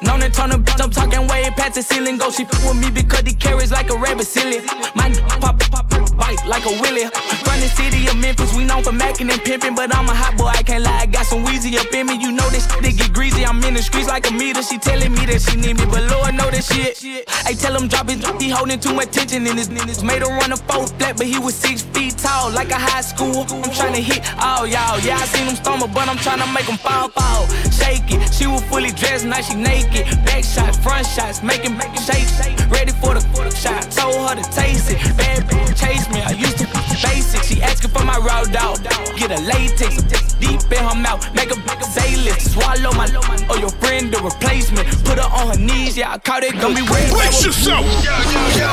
Known 0.08 0.24
and 0.24 0.34
turn 0.34 0.50
the 0.52 0.58
bitch, 0.58 0.82
I'm 0.82 0.90
talking 0.90 1.28
way 1.28 1.44
past 1.58 1.76
the 1.76 1.84
ceiling. 1.84 2.18
Go, 2.18 2.32
she 2.32 2.44
f 2.44 2.66
with 2.66 2.80
me 2.80 2.90
because 2.90 3.24
he 3.28 3.34
carries 3.34 3.72
like 3.72 3.90
a 3.90 3.98
rabbit 3.98 4.26
silly. 4.26 4.62
My 4.96 5.12
pop, 5.42 5.60
pop, 5.60 5.90
pop, 5.90 5.97
bite 6.18 6.42
like 6.46 6.66
a 6.66 6.74
willy. 6.82 7.06
From 7.46 7.58
the 7.62 7.70
city 7.70 8.08
of 8.08 8.18
Memphis, 8.18 8.54
we 8.58 8.66
known 8.66 8.84
for 8.84 8.92
macking 8.92 9.32
and 9.32 9.42
pimping, 9.42 9.76
but 9.76 9.96
I'm 9.96 10.10
a 10.10 10.16
hot 10.16 10.38
boy, 10.38 10.52
I 10.52 10.64
can't 10.64 10.84
lie. 10.84 11.02
I 11.02 11.06
got 11.06 11.26
some 11.26 11.46
Weezy 11.46 11.78
up 11.78 11.94
in 11.94 12.08
me, 12.08 12.18
you 12.20 12.32
know 12.32 12.50
this 12.50 12.68
shit 12.68 12.98
get 12.98 13.14
greasy. 13.14 13.46
I'm 13.46 13.64
in 13.64 13.76
the 13.76 13.82
streets 13.82 14.08
like 14.08 14.30
a 14.30 14.34
meter. 14.34 14.64
She 14.64 14.78
telling 14.78 15.14
me 15.14 15.26
that 15.30 15.42
she 15.42 15.56
need 15.56 15.78
me, 15.78 15.86
but 15.86 16.04
Lord 16.10 16.34
know 16.34 16.50
that 16.50 16.64
shit. 16.66 16.98
I 17.46 17.54
tell 17.54 17.76
him 17.78 17.88
drop 17.88 18.10
it, 18.10 18.20
he 18.42 18.50
holding 18.50 18.80
too 18.80 18.94
much 18.94 19.12
tension 19.12 19.46
in 19.46 19.56
his 19.56 19.70
niggas. 19.70 20.04
Made 20.04 20.24
him 20.24 20.34
run 20.42 20.52
a 20.52 20.58
four 20.58 20.88
flat, 20.98 21.18
but 21.18 21.28
he 21.28 21.40
was 21.40 21.56
six 21.56 21.82
feet 21.94 22.18
tall, 22.18 22.52
like 22.52 22.72
a 22.72 22.80
high 22.80 23.02
school. 23.02 23.46
I'm 23.50 23.72
trying 23.72 23.94
to 23.94 24.02
hit 24.02 24.22
all 24.42 24.66
y'all. 24.66 25.00
Yeah, 25.00 25.22
I 25.22 25.26
seen 25.26 25.48
him 25.48 25.56
stumble, 25.56 25.88
but 25.88 26.10
I'm 26.10 26.18
trying 26.18 26.42
to 26.42 26.50
make 26.52 26.66
him 26.66 26.78
fall, 26.78 27.10
fall. 27.10 27.46
Shake 27.72 28.10
it. 28.10 28.34
She 28.34 28.48
was 28.48 28.64
fully 28.66 28.92
dressed, 28.92 29.26
now 29.26 29.42
she 29.42 29.56
naked. 29.56 30.06
Back 30.26 30.44
shots, 30.44 30.78
front 30.78 31.06
shots, 31.06 31.44
making, 31.44 31.78
making 31.78 32.02
shake. 32.02 32.28
Ready 32.70 32.92
for 33.00 33.14
the, 33.14 33.22
for 33.34 33.44
the 33.46 33.54
shot. 33.54 33.84
Told 33.92 34.30
her 34.30 34.36
to 34.36 34.46
taste 34.52 34.92
it. 34.92 34.98
Bad 35.18 35.46
bitch 35.46 35.78
chase 35.78 36.07
me. 36.12 36.22
I 36.22 36.32
used 36.32 36.58
to 36.60 36.66
be 36.66 36.80
basic. 37.02 37.44
She 37.44 37.62
asking 37.62 37.92
for 37.92 38.04
my 38.04 38.18
raw 38.18 38.44
dog. 38.44 38.84
Get 39.16 39.32
a 39.32 39.40
latex, 39.42 40.02
deep 40.40 40.62
in 40.72 40.84
her 40.84 40.96
mouth. 40.96 41.22
Make 41.34 41.52
a, 41.52 41.58
make 41.68 41.82
a 41.82 41.86
say. 41.86 42.08
Swallow 42.40 42.92
my, 42.94 43.06
low 43.08 43.22
or 43.50 43.58
your 43.58 43.70
friend 43.82 44.12
the 44.12 44.20
replacement. 44.20 44.88
Put 45.06 45.20
her 45.20 45.30
on 45.30 45.54
her 45.54 45.60
knees. 45.60 45.98
Yeah, 45.98 46.14
I 46.14 46.18
caught 46.18 46.44
it. 46.44 46.54
Gonna 46.60 46.76
be 46.76 46.86
waiting. 46.90 47.14
Brace 47.14 47.46
yourself. 47.46 47.86
Yo, 48.04 48.12
yo, 48.12 48.42
yo. 48.58 48.72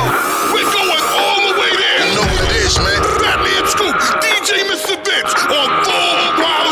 We're 0.53 0.65
going 0.65 1.05
all 1.13 1.41
the 1.49 1.55
way 1.61 1.73
there. 1.77 1.99
You 2.07 2.15
know 2.17 2.27
what 2.27 2.45
it 2.45 2.57
is, 2.65 2.77
man. 2.79 3.01
Fat 3.21 3.39
Man 3.43 3.65
Scoop, 3.69 3.97
DJ 4.23 4.65
Mr. 4.71 4.97
Vince 5.05 5.35
on 5.53 5.69
Full 5.85 6.17
Throttle 6.37 6.64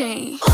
Cha-ching, 0.00 0.49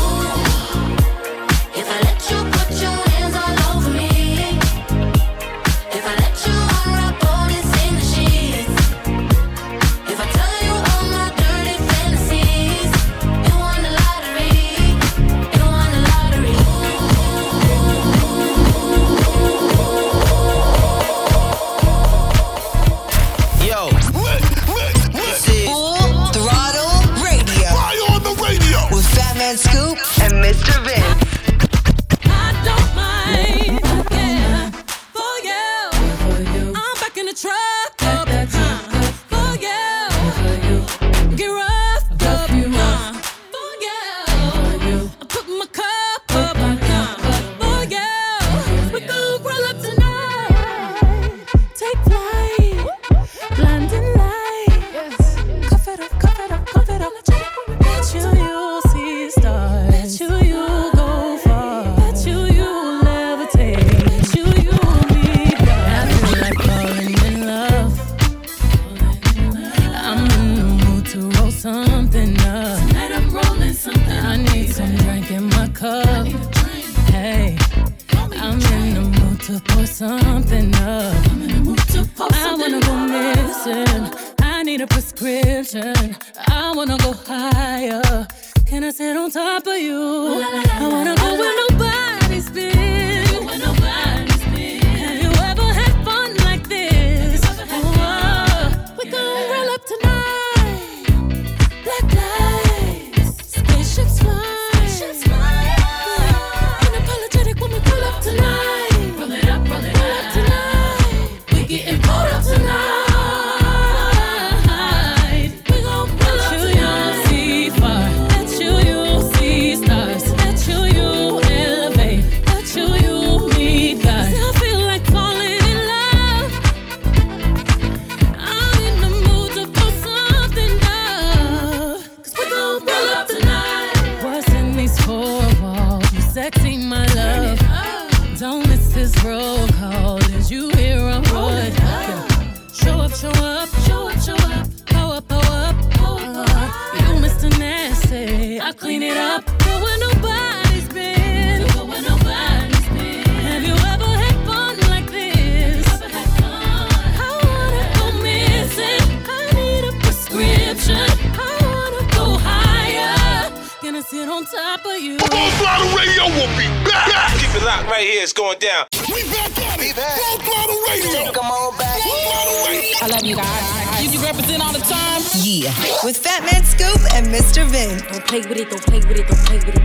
clean 148.77 149.01
it 149.03 149.17
up. 149.17 149.43
Go 149.59 149.79
where 149.81 149.99
nobody's 149.99 150.87
been. 150.89 151.67
Go 151.73 151.85
where 151.85 152.01
nobody's 152.01 152.89
been. 152.89 153.25
Have 153.49 153.63
you 153.63 153.73
ever 153.73 154.11
had 154.23 154.37
fun 154.45 154.77
like 154.89 155.09
this? 155.09 155.85
I 155.97 157.29
wanna 157.43 157.83
go 157.97 158.05
missing. 158.21 159.05
I 159.27 159.51
need 159.57 159.83
a 159.89 159.93
prescription. 159.99 161.09
I 161.33 161.49
wanna 161.65 162.03
go 162.13 162.37
higher. 162.37 163.51
Gonna 163.81 164.03
sit 164.03 164.29
on 164.29 164.45
top 164.45 164.85
of 164.85 164.99
you. 165.01 165.17
Full 165.19 165.49
Throttle 165.57 165.91
Radio 165.97 166.23
will 166.37 166.53
be 166.57 166.67
back. 166.85 167.33
Keep 167.39 167.55
it 167.55 167.63
locked 167.65 167.89
right 167.89 168.05
here. 168.05 168.23
It's 168.23 168.33
going 168.33 168.59
down. 168.59 168.85
We 169.09 169.23
back 169.33 169.57
on 169.57 169.79
it. 169.81 169.95
Full 169.95 170.37
Throttle 170.45 170.81
Radio. 170.87 171.31
Come 171.33 171.49
on 171.51 171.77
back. 171.77 171.99
Full 172.01 172.13
Throttle 172.13 172.65
Radio. 172.69 172.97
I 173.01 173.07
love 173.07 173.25
you 173.25 173.35
guys. 173.35 173.96
You 174.27 174.33
can 174.33 174.41
represent 174.41 174.65
all 174.65 174.73
the 174.73 174.79
time. 174.79 175.21
Yeah. 175.39 175.71
With 176.03 176.17
Fat 176.17 176.43
Man 176.43 176.61
Scoop 176.65 176.99
and 177.13 177.27
Mr. 177.27 177.65
Vin. 177.65 177.97
Don't 178.11 178.27
play 178.27 178.41
with 178.41 178.57
it, 178.57 178.69
don't 178.69 178.83
play 178.83 178.99
with 178.99 179.17
it, 179.17 179.25
don't 179.25 179.39
play 179.47 179.55
with 179.55 179.69
it. 179.69 179.75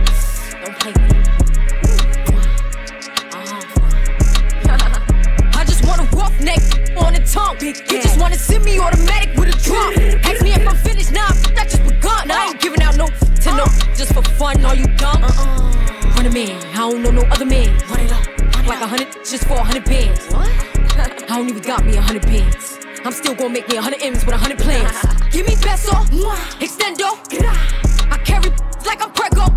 Don't 0.59 0.79
play 0.79 0.91
with 0.91 1.15
it. 1.15 1.27
Uh-huh. 4.67 4.99
I 5.59 5.63
just 5.63 5.85
want 5.87 6.01
a 6.01 6.15
rough 6.17 6.37
neck 6.41 6.59
on 6.97 7.13
the 7.13 7.23
tongue. 7.23 7.55
You 7.61 7.73
just 8.01 8.19
wanna 8.19 8.35
send 8.35 8.65
me 8.65 8.79
automatic 8.79 9.33
with 9.37 9.47
a 9.47 9.57
drum. 9.63 9.93
Ask 10.25 10.43
me 10.43 10.51
if 10.51 10.67
I'm 10.67 10.75
finished, 10.75 11.13
nah, 11.13 11.31
that 11.55 11.69
just 11.69 11.83
begun. 11.85 12.29
I 12.29 12.47
ain't 12.47 12.59
giving 12.59 12.81
out 12.81 12.97
no 12.97 13.07
to 13.07 13.55
no 13.55 13.63
just 13.95 14.13
for 14.13 14.23
fun. 14.35 14.65
Are 14.65 14.75
you 14.75 14.87
dumb? 14.97 15.21
Hundred 15.21 16.33
man, 16.33 16.61
I 16.75 16.79
don't 16.79 17.01
know 17.01 17.11
no 17.11 17.21
other 17.31 17.45
man. 17.45 17.79
Run 17.87 18.01
it 18.01 18.11
up, 18.11 18.27
like 18.67 18.81
a 18.81 18.87
hundred 18.87 19.07
just 19.23 19.45
for 19.45 19.53
a 19.53 19.63
hundred 19.63 19.85
bands. 19.85 20.19
I 20.33 21.37
don't 21.37 21.47
even 21.47 21.63
got 21.63 21.85
me 21.85 21.95
a 21.95 22.01
hundred 22.01 22.23
bands. 22.23 22.82
I'm 23.05 23.11
still 23.11 23.35
gonna 23.35 23.49
make 23.49 23.67
me 23.67 23.75
a 23.75 23.81
hundred 23.81 24.01
M's 24.01 24.25
with 24.25 24.33
a 24.33 24.37
hundred 24.37 24.59
plans. 24.59 24.95
Give 25.29 25.45
me 25.45 25.55
peso, 25.57 25.91
extendo. 26.63 27.19
I 28.09 28.17
carry 28.23 28.49
like 28.85 29.01
I'm 29.03 29.11
Prego. 29.11 29.47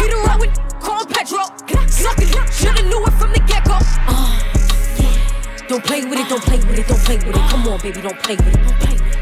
Peter 0.00 0.16
Owen, 0.32 0.50
call 0.80 1.04
Petro. 1.04 1.44
Suckin', 1.86 2.28
shoulda 2.50 2.82
knew 2.88 3.04
it 3.04 3.12
from 3.20 3.32
the 3.32 3.40
get 3.46 3.64
go. 3.64 3.76
Uh, 4.08 4.40
don't 5.68 5.84
play 5.84 6.06
with 6.06 6.18
it, 6.18 6.28
don't 6.30 6.42
play 6.42 6.56
with 6.56 6.78
it, 6.78 6.88
don't 6.88 7.00
play 7.00 7.18
with 7.18 7.36
it. 7.36 7.50
Come 7.50 7.68
on, 7.68 7.80
baby, 7.80 8.00
don't 8.00 8.18
play 8.20 8.36
with 8.36 8.48
it. 8.48 8.62
Don't 8.62 8.80
play 8.80 8.94
with 8.94 9.14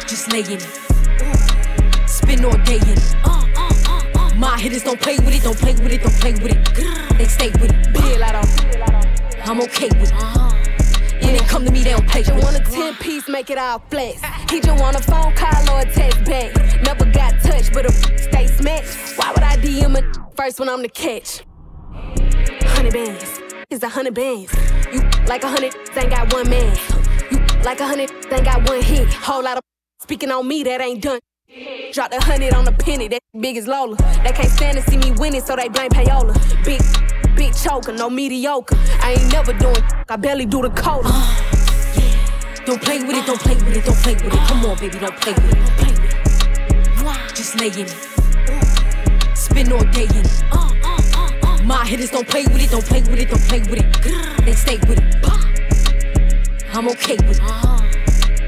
it. 0.00 0.08
Just 0.08 0.32
lay 0.32 0.40
in 0.40 0.58
it. 0.58 2.08
Spin 2.08 2.44
all 2.44 2.58
day 2.64 2.78
in 2.78 2.98
it. 2.98 4.36
My 4.36 4.58
hitters 4.58 4.82
don't 4.82 5.00
play 5.00 5.18
with 5.18 5.34
it, 5.34 5.42
don't 5.44 5.56
play 5.56 5.74
with 5.74 5.92
it, 5.92 6.02
don't 6.02 6.14
play 6.14 6.32
with 6.32 6.50
it. 6.50 7.16
They 7.16 7.26
stay 7.26 7.50
with 7.52 7.70
it. 7.70 7.94
I'm 9.46 9.60
okay 9.60 9.88
with 10.00 10.10
it. 10.12 10.43
When 11.24 11.32
they 11.32 11.44
come 11.44 11.64
to 11.64 11.72
me, 11.72 11.82
they 11.82 11.92
don't 11.92 12.06
play 12.06 12.22
Just 12.22 12.44
want 12.44 12.56
a 12.56 12.60
10 12.60 12.96
piece, 12.96 13.28
make 13.28 13.48
it 13.50 13.58
all 13.58 13.78
flex. 13.90 14.20
He 14.50 14.60
just 14.60 14.80
want 14.80 14.96
a 14.96 15.02
phone 15.02 15.34
call 15.34 15.70
or 15.70 15.80
a 15.80 15.90
text 15.90 16.24
back. 16.24 16.54
Never 16.82 17.06
got 17.06 17.40
touched, 17.40 17.72
but 17.72 17.86
a 17.86 17.92
stay 17.92 18.46
smashed. 18.46 19.18
Why 19.18 19.30
would 19.32 19.42
I 19.42 19.56
DM 19.56 19.96
a 19.98 20.30
first 20.36 20.60
when 20.60 20.68
I'm 20.68 20.82
the 20.82 20.88
catch? 20.88 21.42
Hundred 22.74 22.92
bands, 22.92 23.40
it's 23.70 23.82
a 23.82 23.88
hundred 23.88 24.14
bands. 24.14 24.52
You 24.92 25.00
like 25.26 25.42
a 25.44 25.48
hundred, 25.48 25.74
ain't 25.96 26.10
got 26.10 26.32
one 26.32 26.48
man. 26.50 26.76
You 27.30 27.38
like 27.62 27.80
a 27.80 27.86
hundred, 27.86 28.10
ain't 28.30 28.44
got 28.44 28.68
one 28.68 28.82
hit. 28.82 29.12
Whole 29.14 29.42
lot 29.42 29.56
of 29.56 29.62
speaking 30.00 30.30
on 30.30 30.46
me 30.46 30.62
that 30.64 30.80
ain't 30.80 31.02
done. 31.02 31.20
Drop 31.92 32.10
the 32.10 32.20
hundred 32.20 32.52
on 32.52 32.64
the 32.64 32.72
penny, 32.72 33.08
that 33.08 33.22
big 33.40 33.56
as 33.56 33.66
Lola. 33.66 33.96
They 34.22 34.32
can't 34.32 34.50
stand 34.50 34.76
to 34.76 34.90
see 34.90 34.98
me 34.98 35.12
winning, 35.12 35.40
so 35.40 35.56
they 35.56 35.68
blame 35.68 35.90
payola. 35.90 36.34
Big, 36.64 36.82
big 37.34 37.54
choker, 37.54 37.92
no 37.92 38.08
mediocre. 38.10 38.76
I 39.02 39.16
ain't 39.18 39.32
never 39.32 39.52
doing, 39.52 39.82
I 40.08 40.16
barely 40.16 40.46
do 40.46 40.62
the 40.62 40.70
cola. 40.70 41.02
Uh, 41.06 42.64
don't 42.64 42.80
play 42.80 43.02
with 43.02 43.16
it, 43.16 43.26
don't 43.26 43.40
play 43.40 43.54
with 43.56 43.76
it, 43.76 43.84
don't 43.84 43.96
play 43.98 44.14
with 44.14 44.26
it. 44.26 44.48
Come 44.48 44.64
on, 44.64 44.78
baby, 44.78 44.98
don't 44.98 45.16
play 45.16 45.32
with 45.32 45.52
it. 45.52 45.54
Don't 45.54 45.76
play 45.76 45.92
with 45.92 46.04
it. 47.28 47.34
Just 47.34 47.60
lay 47.60 47.68
in 47.68 47.86
it. 47.86 49.36
Spin 49.36 49.72
all 49.72 49.84
day 49.92 50.04
in 50.04 50.24
it. 50.24 50.44
Uh, 50.50 50.72
uh, 50.84 51.62
my 51.64 51.84
hitters 51.84 52.10
don't 52.10 52.26
play 52.28 52.44
with 52.44 52.62
it, 52.62 52.70
don't 52.70 52.84
play 52.84 53.00
with 53.02 53.18
it, 53.18 53.28
don't 53.28 53.42
play 53.42 53.60
with 53.60 53.80
it. 53.80 54.44
They 54.44 54.54
stay 54.54 54.78
with 54.88 54.98
it. 54.98 55.14
I'm 56.74 56.88
okay 56.88 57.16
with 57.28 57.38
it. 57.38 57.42
Uh-huh. 57.42 57.82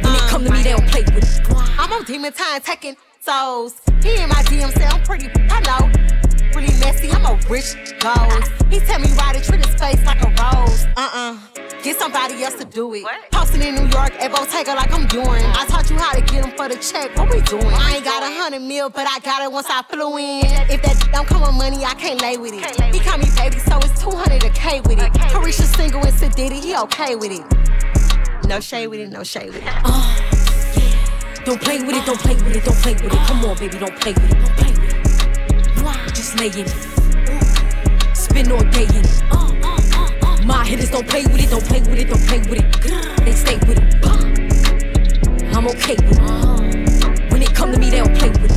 When 0.03 0.13
they 0.13 0.19
come 0.29 0.45
to 0.45 0.53
me, 0.53 0.63
they 0.63 0.71
don't 0.71 0.89
play 0.89 1.03
with 1.03 1.23
it. 1.23 1.57
I'm 1.79 1.93
on 1.93 2.05
demon 2.05 2.33
time 2.33 2.61
taking 2.61 2.97
souls. 3.21 3.81
He 4.03 4.17
in 4.21 4.29
my 4.29 4.43
DM 4.45 4.73
say 4.73 4.85
I'm 4.85 5.03
pretty, 5.03 5.29
I 5.51 5.61
know. 5.61 6.26
Really 6.57 6.73
messy, 6.81 7.11
I'm 7.11 7.27
a 7.27 7.37
rich 7.51 7.77
ghost. 8.01 8.51
He 8.71 8.81
tell 8.81 8.99
me 8.99 9.09
why 9.09 9.35
to 9.35 9.45
treat 9.45 9.63
his 9.63 9.75
face 9.75 10.03
like 10.07 10.23
a 10.23 10.29
rose. 10.41 10.87
Uh-uh. 10.97 11.37
Get 11.83 11.99
somebody 11.99 12.43
else 12.43 12.55
to 12.55 12.65
do 12.65 12.95
it. 12.95 13.05
Posting 13.31 13.61
in 13.61 13.75
New 13.75 13.87
York 13.89 14.15
at 14.23 14.33
Bottega 14.33 14.73
like 14.73 14.91
I'm 14.91 15.07
doing. 15.07 15.45
I 15.53 15.67
taught 15.69 15.91
you 15.91 15.99
how 15.99 16.15
to 16.15 16.23
get 16.23 16.47
him 16.47 16.57
for 16.57 16.67
the 16.67 16.77
check. 16.77 17.15
What 17.19 17.29
we 17.29 17.43
doing? 17.43 17.67
I 17.67 17.97
ain't 17.97 18.05
got 18.07 18.23
a 18.23 18.33
hundred 18.35 18.63
mil, 18.63 18.89
but 18.89 19.07
I 19.07 19.19
got 19.19 19.43
it 19.43 19.53
once 19.53 19.67
I 19.69 19.83
flew 19.83 20.17
in. 20.17 20.47
If 20.73 20.81
that 20.81 21.11
don't 21.13 21.29
come 21.29 21.43
with 21.43 21.53
money, 21.53 21.85
I 21.85 21.93
can't 21.93 22.23
lay 22.23 22.39
with 22.39 22.55
it. 22.55 22.95
He 22.95 23.01
call 23.01 23.19
me 23.19 23.27
baby, 23.37 23.59
so 23.59 23.77
it's 23.77 24.01
200 24.03 24.43
a 24.43 24.49
K 24.49 24.81
with 24.81 24.99
it. 24.99 25.13
Carisha 25.29 25.69
single 25.77 26.07
and 26.07 26.15
Sid 26.15 26.39
he 26.39 26.75
okay 26.75 27.17
with 27.17 27.33
it. 27.33 28.47
No 28.49 28.61
shade 28.61 28.87
with 28.87 29.01
it, 29.01 29.11
no 29.11 29.25
shade 29.25 29.53
with 29.53 29.63
it. 29.63 29.69
Uh, 29.85 31.45
don't 31.45 31.61
play 31.61 31.83
with 31.83 31.95
it, 31.95 32.07
don't 32.07 32.19
play 32.19 32.35
with 32.35 32.57
it, 32.57 32.65
don't 32.65 32.79
play 32.79 32.95
with 32.95 33.13
it. 33.13 33.27
Come 33.29 33.45
on, 33.45 33.59
baby, 33.59 33.79
don't 33.79 33.95
play 34.01 34.15
with 34.15 34.33
it, 34.33 34.41
don't 34.41 34.57
play 34.57 34.76
with 36.37 36.57
it. 36.57 36.57
Just 36.57 36.57
lay 36.57 36.61
in 36.61 36.67
it. 36.67 38.17
Spin 38.17 38.53
all 38.53 38.65
day 38.71 38.85
in 38.85 39.05
it. 39.05 39.23
My 40.45 40.65
hitters 40.65 40.91
don't 40.91 41.09
play 41.09 41.25
with 41.25 41.41
it, 41.43 41.51
don't 41.51 41.65
play 41.65 41.81
with 41.81 41.99
it, 41.99 42.09
don't 42.09 42.23
play 42.27 42.39
with 42.39 42.61
it. 42.61 43.25
They 43.25 43.33
stay 43.33 43.57
with 43.67 43.79
it. 43.79 43.95
I'm 45.55 45.67
okay 45.69 45.97
with 45.97 46.19
it. 46.19 47.33
When 47.33 47.41
they 47.41 47.47
come 47.47 47.73
to 47.73 47.79
me, 47.79 47.91
they 47.91 47.99
don't 47.99 48.17
play 48.17 48.31
with 48.31 48.45
it. 48.45 48.57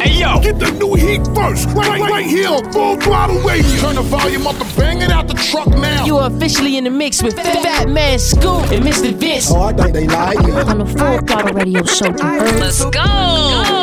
Hey 0.00 0.20
yo, 0.20 0.40
get 0.40 0.58
the 0.58 0.70
new 0.72 0.94
heat 0.94 1.24
first, 1.34 1.68
right, 1.70 2.00
right, 2.00 2.10
right 2.10 2.26
here 2.26 2.48
on 2.48 2.72
Full 2.72 2.96
Throttle 2.96 3.40
Radio. 3.40 3.76
Turn 3.80 3.96
the 3.96 4.02
volume 4.02 4.46
up 4.46 4.60
and 4.60 4.76
bang 4.76 5.00
it 5.02 5.10
out 5.10 5.26
the 5.28 5.34
truck 5.34 5.68
now. 5.68 6.04
You 6.04 6.18
are 6.18 6.30
officially 6.30 6.76
in 6.76 6.84
the 6.84 6.90
mix 6.90 7.22
with 7.22 7.34
Fat 7.34 7.88
Man 7.88 8.18
Scoop 8.18 8.70
and 8.70 8.84
Mr. 8.84 9.12
Vince. 9.12 9.50
Oh, 9.50 9.62
I 9.62 9.72
think 9.72 9.92
they 9.94 10.06
like 10.06 10.38
me. 10.44 10.52
On 10.52 10.78
the 10.78 10.86
Full 10.86 11.18
Throttle 11.26 11.54
Radio 11.54 11.82
Show. 11.84 12.10
Let's 12.10 12.84
go. 12.84 13.00
I've 13.00 13.75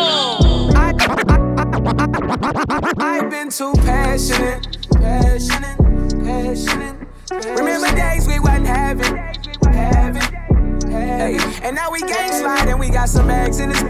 passionate, 4.13 4.77
passionate, 4.91 5.77
passionate. 6.23 6.95
Remember 7.57 7.95
days 7.95 8.27
we 8.27 8.37
wasn't 8.39 8.67
having, 8.67 9.17
having, 9.73 10.21
hey. 10.91 11.39
And 11.63 11.75
now 11.75 11.89
we 11.89 11.99
gang 12.01 12.31
slide 12.31 12.67
and 12.67 12.79
we 12.79 12.91
got 12.91 13.09
some 13.09 13.25
mags 13.25 13.59
in 13.59 13.69
this. 13.69 13.81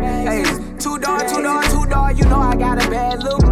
Hey, 0.00 0.44
two 0.78 0.98
door, 0.98 1.20
two 1.28 1.42
door, 1.42 1.62
two 1.64 1.84
door. 1.90 2.10
You 2.12 2.24
know 2.24 2.40
I 2.40 2.56
got 2.56 2.82
a 2.82 2.88
bad 2.88 3.22
look. 3.22 3.44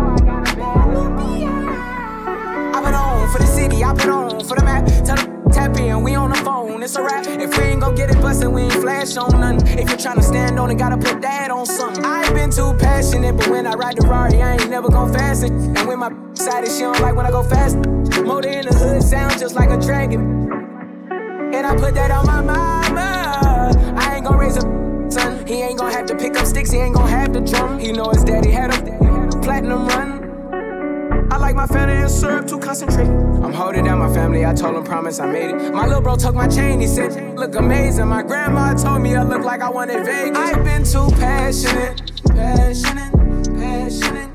I 2.73 2.81
put 2.83 2.95
on 2.95 3.31
for 3.31 3.39
the 3.39 3.47
city, 3.47 3.85
I 3.85 3.93
put 3.93 4.09
on 4.09 4.41
for 4.45 4.57
the 4.57 4.65
map. 4.65 4.87
Tell 5.05 5.17
them 5.17 5.36
tap 5.57 5.77
in, 5.79 6.03
we 6.03 6.15
on 6.15 6.29
the 6.29 6.37
phone, 6.37 6.83
it's 6.83 6.97
a 6.97 7.03
wrap. 7.03 7.27
If 7.27 7.57
we 7.57 7.65
ain't 7.65 7.81
gon' 7.81 7.95
get 7.95 8.11
it 8.11 8.21
bustin', 8.21 8.53
we 8.53 8.63
ain't 8.63 8.75
flash 8.75 9.17
on 9.17 9.41
nothing. 9.41 9.79
If 9.79 9.89
you're 9.89 9.99
tryna 9.99 10.23
stand 10.23 10.59
on 10.59 10.71
it, 10.71 10.77
gotta 10.77 10.99
put 10.99 11.23
that 11.23 11.51
on 11.51 11.65
something. 11.65 12.05
I 12.05 12.25
ain't 12.25 12.35
been 12.35 12.51
too 12.51 12.75
passionate, 12.79 13.37
but 13.39 13.49
when 13.49 13.67
I 13.67 13.73
ride 13.73 13.97
the 13.97 14.07
Rari, 14.07 14.43
I 14.43 14.53
ain't 14.53 14.69
never 14.69 14.91
gon' 14.91 15.11
fast 15.13 15.45
it. 15.45 15.53
And 15.53 15.89
when 15.89 15.99
my 15.99 16.11
side 16.35 16.65
is 16.65 16.77
she 16.77 16.83
don't 16.83 17.01
like 17.01 17.17
when 17.17 17.25
I 17.25 17.31
go 17.31 17.43
fast. 17.43 17.77
Motor 18.23 18.51
in 18.51 18.67
the 18.67 18.75
hood 18.75 19.03
sound 19.03 19.39
just 19.41 19.55
like 19.55 19.71
a 19.71 19.79
dragon. 19.79 20.21
And 21.55 21.67
I 21.67 21.75
put 21.75 21.95
that 21.95 22.11
on 22.11 22.27
my 22.27 22.43
mama. 22.43 23.95
I 23.97 24.17
ain't 24.17 24.27
gon' 24.27 24.37
raise 24.37 24.57
a 24.59 24.61
son. 25.11 25.47
He 25.47 25.63
ain't 25.63 25.79
gon' 25.79 25.91
have 25.91 26.05
to 26.07 26.17
pick 26.17 26.37
up 26.37 26.47
sticks, 26.47 26.71
he 26.71 26.79
ain't 26.79 26.95
gon' 26.95 27.09
have 27.09 27.33
the 27.33 27.41
drum. 27.41 27.79
He 27.79 27.93
know 27.93 28.11
his 28.11 28.25
daddy 28.25 28.51
had 28.51 28.75
a 28.75 29.39
platinum 29.43 29.89
run. 29.89 30.26
I 31.37 31.39
like 31.39 31.55
my 31.55 31.67
family 31.67 31.97
and 31.97 32.11
syrup 32.11 32.47
to 32.47 32.59
concentrate. 32.59 33.09
I'm 33.09 33.53
holding 33.53 33.85
down 33.85 33.99
my 33.99 34.11
family, 34.11 34.47
I 34.47 34.55
told 34.55 34.75
him 34.75 34.85
promise 34.85 35.21
I 35.21 35.31
made 35.31 35.51
it. 35.51 35.71
My 35.71 35.87
little 35.87 36.01
bro 36.01 36.17
took 36.17 36.35
my 36.35 36.49
chain, 36.49 36.81
he 36.81 36.87
said, 36.87 37.37
look 37.37 37.55
amazing. 37.57 38.09
My 38.09 38.23
grandma 38.23 38.73
told 38.73 39.03
me 39.03 39.15
I 39.15 39.23
look 39.23 39.45
like 39.45 39.61
I 39.61 39.69
wanted 39.69 40.03
Vegas. 40.07 40.35
I've 40.35 40.65
been 40.65 40.83
too 40.83 41.11
passionate, 41.17 42.11
passionate, 42.29 43.13
passionate. 43.55 44.31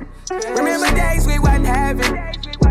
Remember 0.56 0.96
days 0.96 1.26
we 1.26 1.40
wasn't 1.40 1.66
having, 1.66 2.16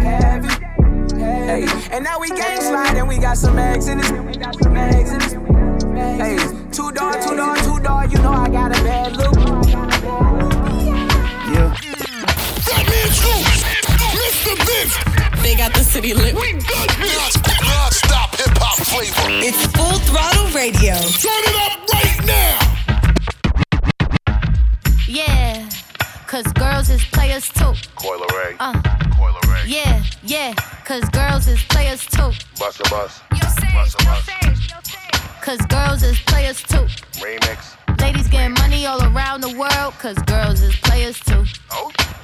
having, 0.00 1.18
hey. 1.18 1.66
And 1.90 2.04
now 2.04 2.20
we 2.20 2.28
gang 2.28 2.60
slide 2.60 2.96
and 2.98 3.08
we 3.08 3.18
got 3.18 3.36
some 3.36 3.56
mags 3.56 3.88
in 3.88 3.98
this. 3.98 4.12
We 4.12 4.36
got 4.36 4.54
some 4.62 4.72
mags 4.72 5.10
in 5.10 5.18
this. 5.18 5.32
Hey, 5.98 6.36
two 6.70 6.92
door, 6.92 7.14
two 7.14 7.34
door, 7.34 7.56
two 7.56 7.80
door, 7.80 8.04
you 8.06 8.18
know 8.18 8.32
I 8.32 8.48
got 8.48 8.78
a 8.78 8.80
bad 8.84 9.16
look. 9.16 9.34
Yeah. 11.50 11.74
Fat 12.62 12.86
Man 12.86 13.10
Scoop, 13.10 13.49
city 16.00 16.14
lit. 16.14 16.34
We 16.34 16.52
got 16.52 16.88
this 16.98 17.36
non-stop 17.36 18.34
hip 18.36 18.56
hop 18.58 18.78
flavor. 18.78 19.14
It's 19.44 19.66
Full 19.76 19.98
Throttle 20.08 20.48
Radio. 20.54 20.94
Turn 21.20 21.42
it 21.44 21.56
up 21.66 21.76
right 21.92 22.20
now. 22.26 22.58
Yeah, 25.06 25.68
cause 26.26 26.46
girls 26.54 26.90
is 26.90 27.04
players 27.06 27.48
too. 27.48 27.74
Coi 27.96 28.18
Leray. 28.18 28.56
Uh, 28.60 28.80
Coi 29.16 29.32
Leray. 29.32 29.64
yeah, 29.66 30.02
yeah, 30.22 30.54
cause 30.84 31.04
girls 31.10 31.48
is 31.48 31.62
players 31.64 32.06
too. 32.06 32.32
Bust 32.58 32.80
a 32.80 32.90
bus. 32.90 33.20
Bust 33.30 34.00
a 34.00 34.04
bus. 34.04 34.26
Cause 35.42 35.60
girls 35.66 36.02
is 36.02 36.18
players 36.20 36.62
too. 36.62 36.86
Remix. 37.20 37.76
Ladies 38.00 38.28
getting 38.28 38.54
money 38.54 38.86
all 38.86 39.02
around 39.02 39.40
the 39.42 39.54
world, 39.56 39.94
cause 39.98 40.16
girls 40.26 40.62
is 40.62 40.76
players 40.76 41.18
too. 41.20 41.44
Hit 41.44 41.98
you 41.98 42.19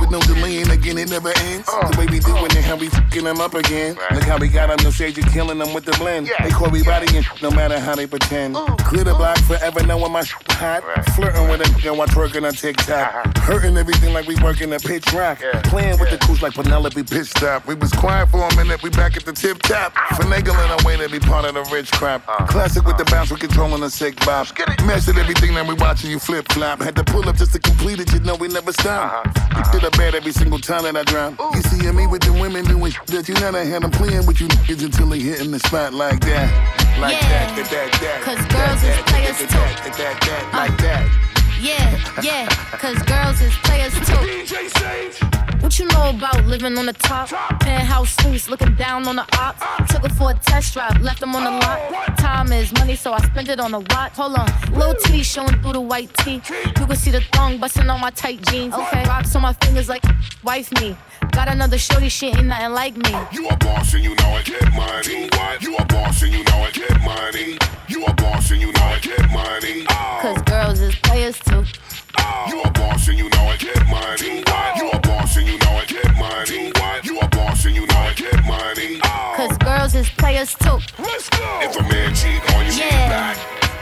with 0.00 0.10
no 0.10 0.20
delay 0.22 0.62
and 0.62 0.70
again 0.70 0.98
it 0.98 1.10
never 1.10 1.32
ends. 1.36 1.66
the 1.66 1.96
way 1.98 2.06
we 2.06 2.18
doing 2.20 2.50
it, 2.52 2.64
how 2.64 2.76
we 2.76 2.88
fucking 2.88 3.24
them 3.24 3.40
up 3.40 3.54
again. 3.54 3.96
Look 4.12 4.24
how 4.24 4.38
we 4.38 4.48
got 4.48 4.70
on 4.70 4.78
the 4.78 4.92
stage 4.92 5.18
and 5.18 5.30
killing 5.32 5.58
them 5.58 5.74
with 5.74 5.84
the 5.84 5.92
blend. 5.92 6.30
They 6.42 6.50
call 6.50 6.70
me 6.70 6.82
body 6.82 7.06
and 7.16 7.26
no 7.42 7.50
matter 7.50 7.78
how 7.78 7.94
they 7.94 8.06
pretend. 8.06 8.56
Clear 8.88 9.04
the 9.04 9.14
block 9.14 9.38
forever 9.38 9.82
knowing 9.86 10.12
my 10.12 10.22
shit 10.22 10.48
hot. 10.52 10.82
Flirting 11.14 11.48
with 11.48 11.60
a 11.60 11.64
nigga 11.64 11.96
while 11.96 12.08
twerking 12.08 12.46
on 12.46 12.52
TikTok. 12.52 13.36
Hurting 13.38 13.76
everything 13.76 14.12
like 14.12 14.26
we 14.26 14.36
working 14.42 14.72
a 14.72 14.78
pitch 14.78 15.12
rock. 15.12 15.38
Playing 15.64 15.98
with 16.00 16.10
the 16.10 16.18
crews 16.18 16.42
like 16.42 16.54
Penelope 16.54 17.02
Pitstop. 17.02 17.66
We 17.66 17.74
was 17.74 17.92
quiet 17.92 18.28
for 18.28 18.46
a 18.46 18.56
minute, 18.56 18.82
we 18.82 18.90
back 18.90 19.16
at 19.16 19.24
the 19.24 19.32
tip 19.32 19.62
top. 19.62 19.94
Finagling 20.18 20.70
our 20.70 20.84
way 20.84 20.96
to 20.96 21.08
be 21.08 21.20
part 21.20 21.44
of 21.44 21.54
the 21.54 21.62
rich 21.72 21.90
crap. 21.92 22.26
Classic 22.48 22.84
with 22.84 22.96
the 22.98 23.04
bounce, 23.04 23.30
we 23.30 23.38
controlling 23.38 23.80
the 23.80 23.90
sick 23.90 24.16
bop. 24.26 24.46
Mastered 24.84 25.18
everything 25.18 25.54
that 25.54 25.66
we 25.66 25.74
watching 25.74 26.10
you 26.10 26.18
flip 26.18 26.50
flop. 26.52 26.80
Had 26.80 26.96
to 26.96 27.04
pull 27.04 27.28
up 27.28 27.36
just 27.36 27.52
to 27.52 27.58
complete 27.58 28.00
it, 28.00 28.12
you 28.12 28.20
know 28.20 28.34
we 28.34 28.48
never 28.48 28.72
stop. 28.72 29.26
You 29.56 29.64
a 29.88 29.96
bad 29.96 30.14
every 30.14 30.32
single 30.32 30.58
time 30.58 30.82
that 30.84 30.96
I 30.96 31.04
drop. 31.04 31.34
You 31.54 31.62
see 31.62 31.90
me 31.92 32.06
with 32.06 32.22
the 32.22 32.32
women 32.32 32.64
doing 32.64 32.92
shit 32.92 33.06
that 33.06 33.28
you 33.28 33.34
never 33.34 33.64
had 33.64 33.82
them 33.82 33.90
playing 33.90 34.26
with 34.26 34.40
you 34.40 34.48
niggas 34.48 34.84
until 34.84 35.08
they 35.08 35.20
hitting 35.20 35.50
the 35.50 35.58
spot 35.60 35.94
like 35.94 36.20
that. 36.20 36.48
Like 37.00 37.14
Yeah. 37.14 37.28
that, 37.28 37.56
that, 37.56 37.70
that, 37.70 38.00
that. 38.00 38.22
Cause 38.22 38.42
girls 38.52 38.80
that, 38.82 38.98
is 38.98 39.04
players 39.08 39.38
too. 39.38 40.56
like 40.56 40.72
uh. 40.72 40.82
that. 40.82 41.37
Yeah, 41.60 42.22
yeah, 42.22 42.46
cause 42.78 43.02
girls 43.02 43.40
is 43.40 43.52
players 43.64 43.92
too. 44.06 45.58
What 45.60 45.78
you 45.78 45.86
know 45.86 46.10
about 46.10 46.44
living 46.46 46.78
on 46.78 46.86
the 46.86 46.92
top? 46.92 47.28
Penthouse 47.60 48.14
suites, 48.22 48.48
looking 48.48 48.74
down 48.74 49.08
on 49.08 49.16
the 49.16 49.26
ops. 49.36 49.92
Took 49.92 50.02
her 50.02 50.08
for 50.14 50.30
a 50.30 50.34
test 50.34 50.74
drive, 50.74 51.00
left 51.02 51.20
them 51.20 51.34
on 51.34 51.44
the 51.44 51.50
oh, 51.50 51.58
lot. 51.58 52.16
Time 52.16 52.52
is 52.52 52.72
money, 52.74 52.94
so 52.94 53.12
I 53.12 53.20
spent 53.26 53.48
it 53.48 53.58
on 53.58 53.74
a 53.74 53.80
watch. 53.80 54.12
Hold 54.12 54.36
on, 54.36 54.48
little 54.72 54.94
titty 54.94 55.22
showing 55.22 55.60
through 55.60 55.72
the 55.72 55.80
white 55.80 56.14
tee. 56.18 56.40
You 56.78 56.86
can 56.86 56.96
see 56.96 57.10
the 57.10 57.22
thong 57.32 57.58
busting 57.58 57.90
on 57.90 58.00
my 58.00 58.10
tight 58.10 58.40
jeans. 58.46 58.74
Oh. 58.76 58.86
Okay, 58.86 59.02
rocks 59.04 59.34
on 59.34 59.42
my 59.42 59.52
fingers 59.54 59.88
like 59.88 60.04
wife 60.44 60.70
me. 60.80 60.96
Got 61.32 61.48
another 61.48 61.78
shorty, 61.78 62.08
she 62.08 62.28
ain't 62.28 62.46
nothing 62.46 62.72
like 62.72 62.96
me. 62.96 63.10
You 63.32 63.48
a 63.48 63.56
boss 63.56 63.94
and 63.94 64.04
you 64.04 64.14
know 64.14 64.36
it, 64.36 64.46
get 64.46 64.72
money. 64.74 65.28
What? 65.30 65.62
You 65.62 65.76
a 65.76 65.84
boss 65.86 66.22
and 66.22 66.32
you 66.32 66.44
know 66.44 66.57
it, 66.57 66.57
players 80.28 80.54
too. 80.56 80.78
Let's 80.98 81.26
go. 81.30 81.46
If 81.64 81.74
a 81.80 81.82
man 81.88 82.14
cheat 82.14 82.42
on 82.54 82.66
you, 82.66 82.72
cheat 82.72 82.92
Yeah. 82.92 83.08
back. 83.08 83.36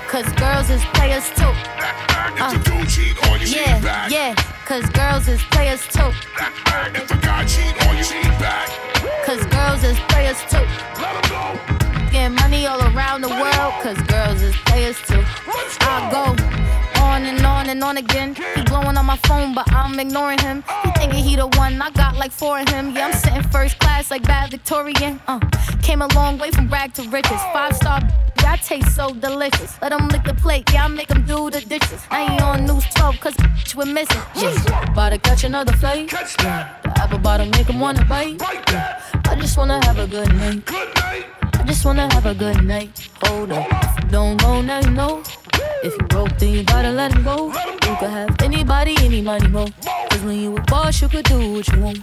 Cause 0.06 0.28
girls 0.34 0.70
is 0.70 0.82
players 0.94 1.26
too. 1.34 1.52
If 2.38 2.40
uh. 2.40 2.54
a 2.54 2.58
dude 2.62 2.88
cheat 2.88 3.16
on 3.28 3.40
you, 3.40 3.46
cheat 3.48 3.66
Yeah, 3.66 3.80
back. 3.80 4.10
yeah, 4.12 4.32
cause 4.64 4.86
girls 4.90 5.26
is 5.26 5.42
players 5.50 5.82
too. 5.88 6.12
If 6.94 7.10
a 7.10 7.16
guy 7.18 7.44
cheat 7.46 7.74
on 7.88 7.96
you, 7.98 8.04
cheat 8.04 8.30
back. 8.38 8.68
Cause 9.26 9.42
girls 9.46 9.82
is 9.82 9.98
players 10.10 10.38
too. 10.52 10.66
Let 11.02 11.14
'em 11.18 11.26
go. 11.34 11.44
Getting 12.12 12.36
money 12.36 12.64
all 12.68 12.80
around 12.94 13.22
the 13.22 13.28
world, 13.42 13.72
cause 13.82 13.98
girls 14.14 14.40
is 14.40 14.54
players 14.70 14.98
too. 15.08 15.24
I 17.76 17.78
go 17.78 17.86
on 17.86 17.98
and 17.98 17.98
on 17.98 18.04
again. 18.04 18.34
He 18.54 18.62
blowing 18.62 18.96
on 18.96 19.06
my 19.06 19.16
phone, 19.16 19.54
but 19.54 19.70
I'm 19.72 19.98
ignoring 19.98 20.38
him. 20.38 20.64
He 20.84 20.90
thinking 20.92 21.24
he 21.24 21.36
the 21.36 21.46
one, 21.58 21.80
I 21.82 21.90
got 21.90 22.16
like 22.16 22.32
four 22.32 22.58
of 22.58 22.68
him. 22.68 22.94
Yeah, 22.94 23.06
I'm 23.06 23.12
sitting 23.12 23.42
first 23.50 23.78
class 23.78 24.10
like 24.10 24.22
bad 24.22 24.50
Victorian. 24.50 25.20
Uh, 25.26 25.40
came 25.82 26.02
a 26.02 26.06
long 26.14 26.38
way 26.38 26.50
from 26.50 26.68
rag 26.68 26.94
to 26.94 27.02
riches. 27.08 27.40
Five 27.52 27.76
star, 27.76 28.00
yeah, 28.40 28.52
I 28.52 28.56
taste 28.56 28.94
so 28.94 29.12
delicious. 29.12 29.76
Let 29.82 29.92
him 29.92 30.08
lick 30.08 30.24
the 30.24 30.34
plate, 30.34 30.70
yeah, 30.72 30.84
I 30.84 30.88
make 30.88 31.10
him 31.10 31.24
do 31.26 31.50
the 31.50 31.60
dishes. 31.60 32.02
I 32.10 32.32
ain't 32.32 32.42
on 32.42 32.64
news 32.66 32.84
12, 32.94 33.20
cause 33.20 33.36
we're 33.76 33.84
missing. 33.84 34.22
Yeah, 34.36 34.90
about 34.90 35.10
to 35.10 35.18
catch 35.18 35.44
another 35.44 35.72
flight. 35.72 36.12
Yeah, 36.12 36.74
the 36.82 36.98
apple 36.98 37.18
bottom 37.18 37.50
make 37.50 37.68
him 37.68 37.80
wanna 37.80 38.04
bite. 38.04 38.40
Yeah, 38.70 39.02
I 39.24 39.36
just 39.36 39.56
wanna 39.58 39.84
have 39.84 39.98
a 39.98 40.06
good 40.06 40.32
night. 40.34 40.64
good 40.64 40.94
night. 40.94 41.26
I 41.58 41.64
just 41.66 41.84
wanna 41.84 42.12
have 42.12 42.26
a 42.26 42.34
good 42.34 42.62
night. 42.64 43.08
Hold 43.24 43.52
up. 43.52 43.66
Don't 44.10 44.40
know, 44.42 44.62
now 44.62 44.80
you 44.80 44.90
know. 44.90 45.22
If 45.82 45.92
you 45.98 46.06
broke, 46.08 46.36
then 46.38 46.52
you 46.52 46.62
gotta 46.64 46.90
let 46.90 47.14
him 47.14 47.22
go. 47.24 47.46
You 47.46 47.96
could 48.00 48.10
have 48.10 48.40
anybody, 48.42 48.94
any 49.00 49.22
money, 49.22 49.48
mo. 49.48 49.66
Cause 50.10 50.22
when 50.22 50.40
you 50.40 50.56
a 50.56 50.60
boss, 50.62 51.00
you 51.02 51.08
could 51.08 51.24
do 51.24 51.52
what 51.52 51.68
you 51.68 51.80
want. 51.80 51.98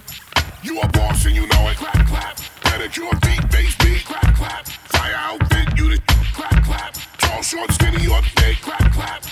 You 0.64 0.80
a 0.80 0.88
boss 0.90 1.26
and 1.26 1.36
you 1.36 1.46
know 1.48 1.68
it, 1.68 1.78
clap, 1.78 2.08
clap. 2.08 2.38
Pedicure, 2.64 3.12
feet, 3.26 3.52
bass 3.52 3.76
beat, 3.78 4.06
clap, 4.06 4.36
clap. 4.36 4.68
Fire 4.68 5.16
outfit, 5.16 5.78
you 5.78 5.90
the 5.90 6.02
clap, 6.34 6.64
clap. 6.64 6.94
Tall, 7.18 7.42
short, 7.42 7.72
skinny, 7.74 8.08
or 8.08 8.22
big, 8.38 8.58
clap, 8.62 8.92
clap. 8.94 9.24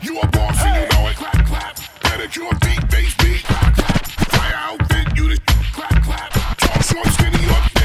You 0.00 0.18
a 0.20 0.26
boss 0.28 0.56
and 0.62 0.74
you 0.82 0.98
know 0.98 1.08
it, 1.08 1.16
clap, 1.16 1.46
clap. 1.46 1.76
Pedicure, 2.04 2.64
feet, 2.64 2.90
bass 2.90 3.14
beat, 3.16 3.42
clap, 3.44 3.74
clap. 3.74 4.06
Fire 4.32 4.54
outfit, 4.56 5.16
you 5.16 5.28
the 5.28 5.40
clap, 5.72 6.02
clap. 6.02 6.32
Tall, 6.56 6.82
short, 6.82 7.06
skinny, 7.08 7.44
or 7.44 7.60
big, 7.74 7.77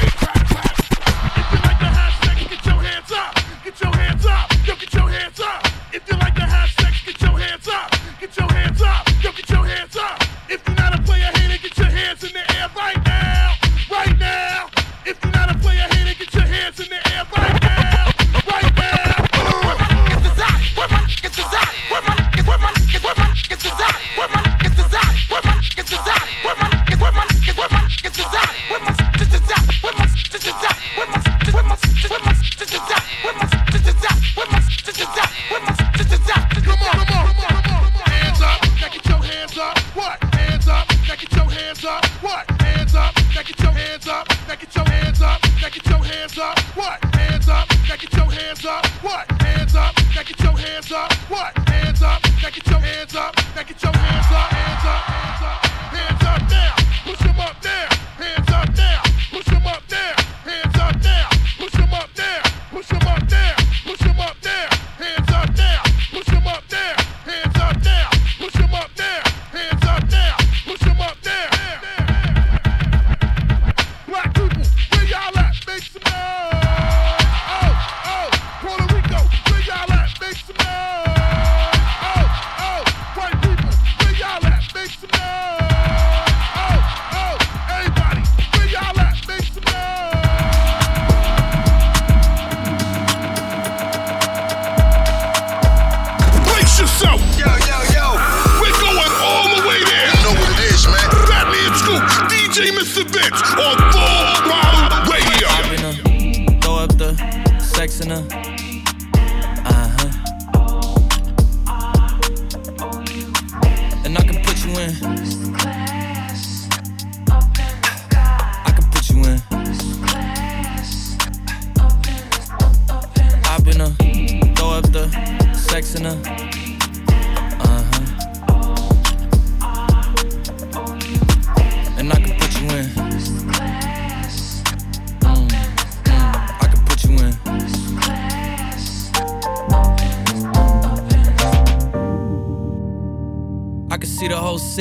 Yeah. 108.14 108.43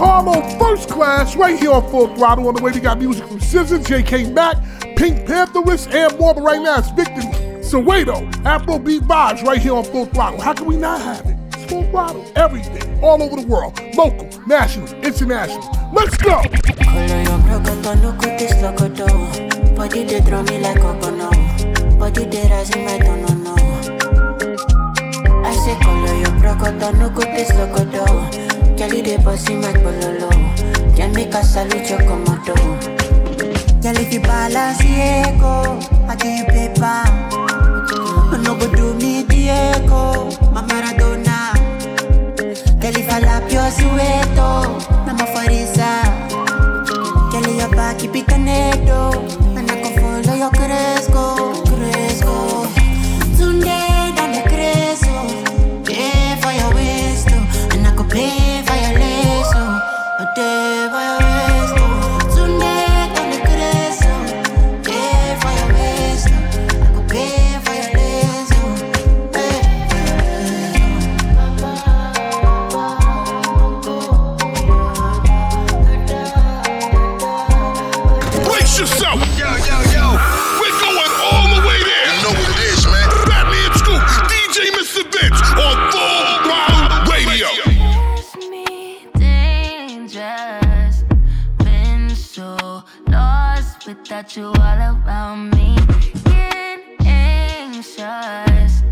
Harlow, 0.00 0.40
first 0.58 0.88
class, 0.88 1.36
right 1.36 1.60
here 1.60 1.72
on 1.72 1.86
Full 1.90 2.16
Throttle. 2.16 2.48
On 2.48 2.54
the 2.54 2.62
way, 2.62 2.72
we 2.72 2.80
got 2.80 2.98
music 2.98 3.26
from 3.26 3.38
SZA, 3.38 3.84
JK 3.84 4.32
Mack, 4.32 4.56
PinkPantheress, 4.96 5.92
and 5.92 6.18
more. 6.18 6.32
But 6.32 6.42
right 6.42 6.62
now, 6.62 6.78
it's 6.78 6.88
Victony 6.92 7.60
Soweto, 7.60 8.32
Afrobeat 8.42 9.00
vibes, 9.00 9.44
right 9.44 9.60
here 9.60 9.74
on 9.74 9.84
Full 9.84 10.06
Throttle. 10.06 10.40
How 10.40 10.54
can 10.54 10.64
we 10.64 10.78
not 10.78 11.02
have 11.02 11.26
it? 11.26 11.36
It's 11.52 11.70
Full 11.70 11.84
Throttle, 11.90 12.24
everything, 12.34 13.04
all 13.04 13.22
over 13.22 13.36
the 13.36 13.46
world, 13.46 13.78
local, 13.94 14.26
national, 14.46 14.88
international. 15.04 15.60
Let's 15.92 16.16
go. 16.16 16.40
Body 19.76 20.04
they 20.04 20.20
they 22.24 22.48
rising 22.48 22.84
my. 22.86 22.96
I 25.44 25.52
say 25.56 25.76
your 26.20 26.92
no 26.94 27.10
cutis 27.10 28.59
locoto. 28.80 28.88
Kelly 28.88 29.02
they 29.02 29.16
bossy 29.22 29.54
my 29.54 29.72
bololo. 29.72 30.30
Make 31.14 31.32
salute 31.44 31.90
your 31.90 32.00
komodo. 32.00 32.54
Girl, 33.82 33.96
if 33.96 34.12
you 34.12 34.20
balance 34.20 34.80
I 34.80 36.16
give 36.16 36.38
you 36.38 36.44
paper. 36.46 37.04
No 38.42 38.56
go 38.56 38.66
do 38.74 38.94
me 38.94 39.24
Diego, 39.24 40.30
my 40.52 40.62
Maradona. 40.62 41.54
Girl, 42.80 42.96
if 42.96 43.10
I 43.10 43.20
lap 43.20 43.50
your 43.50 43.70
sueto, 43.70 44.80
I'm 45.06 45.20
a 45.20 45.26
farisa. 45.26 46.02
Girl, 47.32 47.54
your 47.54 47.70
back, 47.70 47.98
keep 47.98 48.14
it 48.16 48.26
canedo. 48.26 49.12
And 49.56 49.70
I 49.70 49.74
can 49.82 49.92
follow 50.00 50.36
your 50.36 50.50
cresco. 50.50 51.39
Vince 85.12 85.42
on 85.66 85.90
Full 85.92 86.26
Throttle 86.44 87.12
Radio. 87.12 87.48
so 92.14 92.82
lost 93.08 93.86
without 93.86 94.36
you 94.36 94.46
all 94.46 94.80
around 94.90 95.50
me. 95.56 95.76
Getting 96.24 97.06
anxious. 97.06 98.82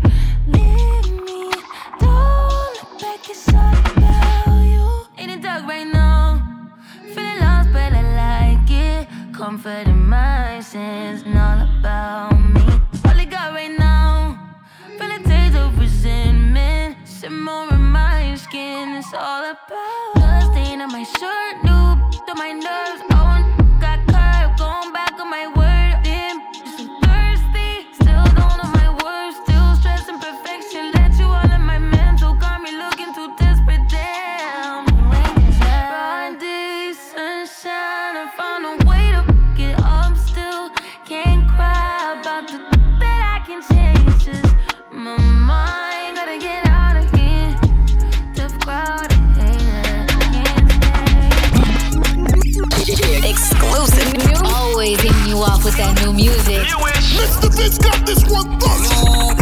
Leave 0.47 1.11
me. 1.27 1.51
Don't 1.99 2.73
look 2.77 2.99
back, 2.99 3.29
it's 3.29 3.53
all 3.53 4.63
you. 4.63 4.87
In 5.17 5.29
the 5.31 5.37
dark 5.41 5.65
right 5.67 5.87
now. 5.87 6.67
Feeling 7.13 7.39
lost, 7.39 7.69
but 7.71 7.93
I 7.93 8.03
like 8.23 8.69
it. 8.69 9.07
Comfort 9.33 9.87
in 9.87 10.09
my 10.09 10.59
sins, 10.59 11.23
all 11.25 11.61
about 11.79 12.28
resentment. 17.29 17.49
Simmer 17.69 17.75
in 17.75 17.81
my 17.81 18.35
skin, 18.35 18.95
it's 18.97 19.13
all 19.13 19.43
about 19.43 20.53
the 20.53 20.81
on 20.81 20.91
my 20.91 21.03
shirt, 21.03 21.63
new 21.63 22.25
to 22.25 22.35
my 22.35 22.51
nerves. 22.51 23.18
Vince 57.59 57.77
got 57.77 58.05
this 58.05 58.23
one 58.29 58.57
first. 58.59 58.89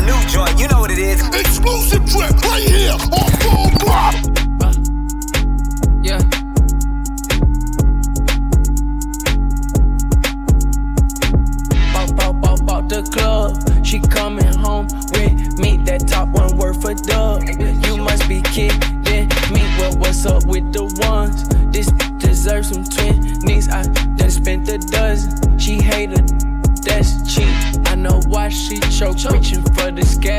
New 0.04 0.20
joint, 0.28 0.60
you 0.60 0.68
know 0.68 0.80
what 0.80 0.90
it 0.90 0.98
is. 0.98 1.22
Exclusive 1.28 2.04
trip 2.10 2.36
right 2.50 2.64
here 2.64 2.94
on 2.94 3.27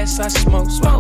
I 0.09 0.29
smoke. 0.29 0.71
Smoke. 0.71 0.98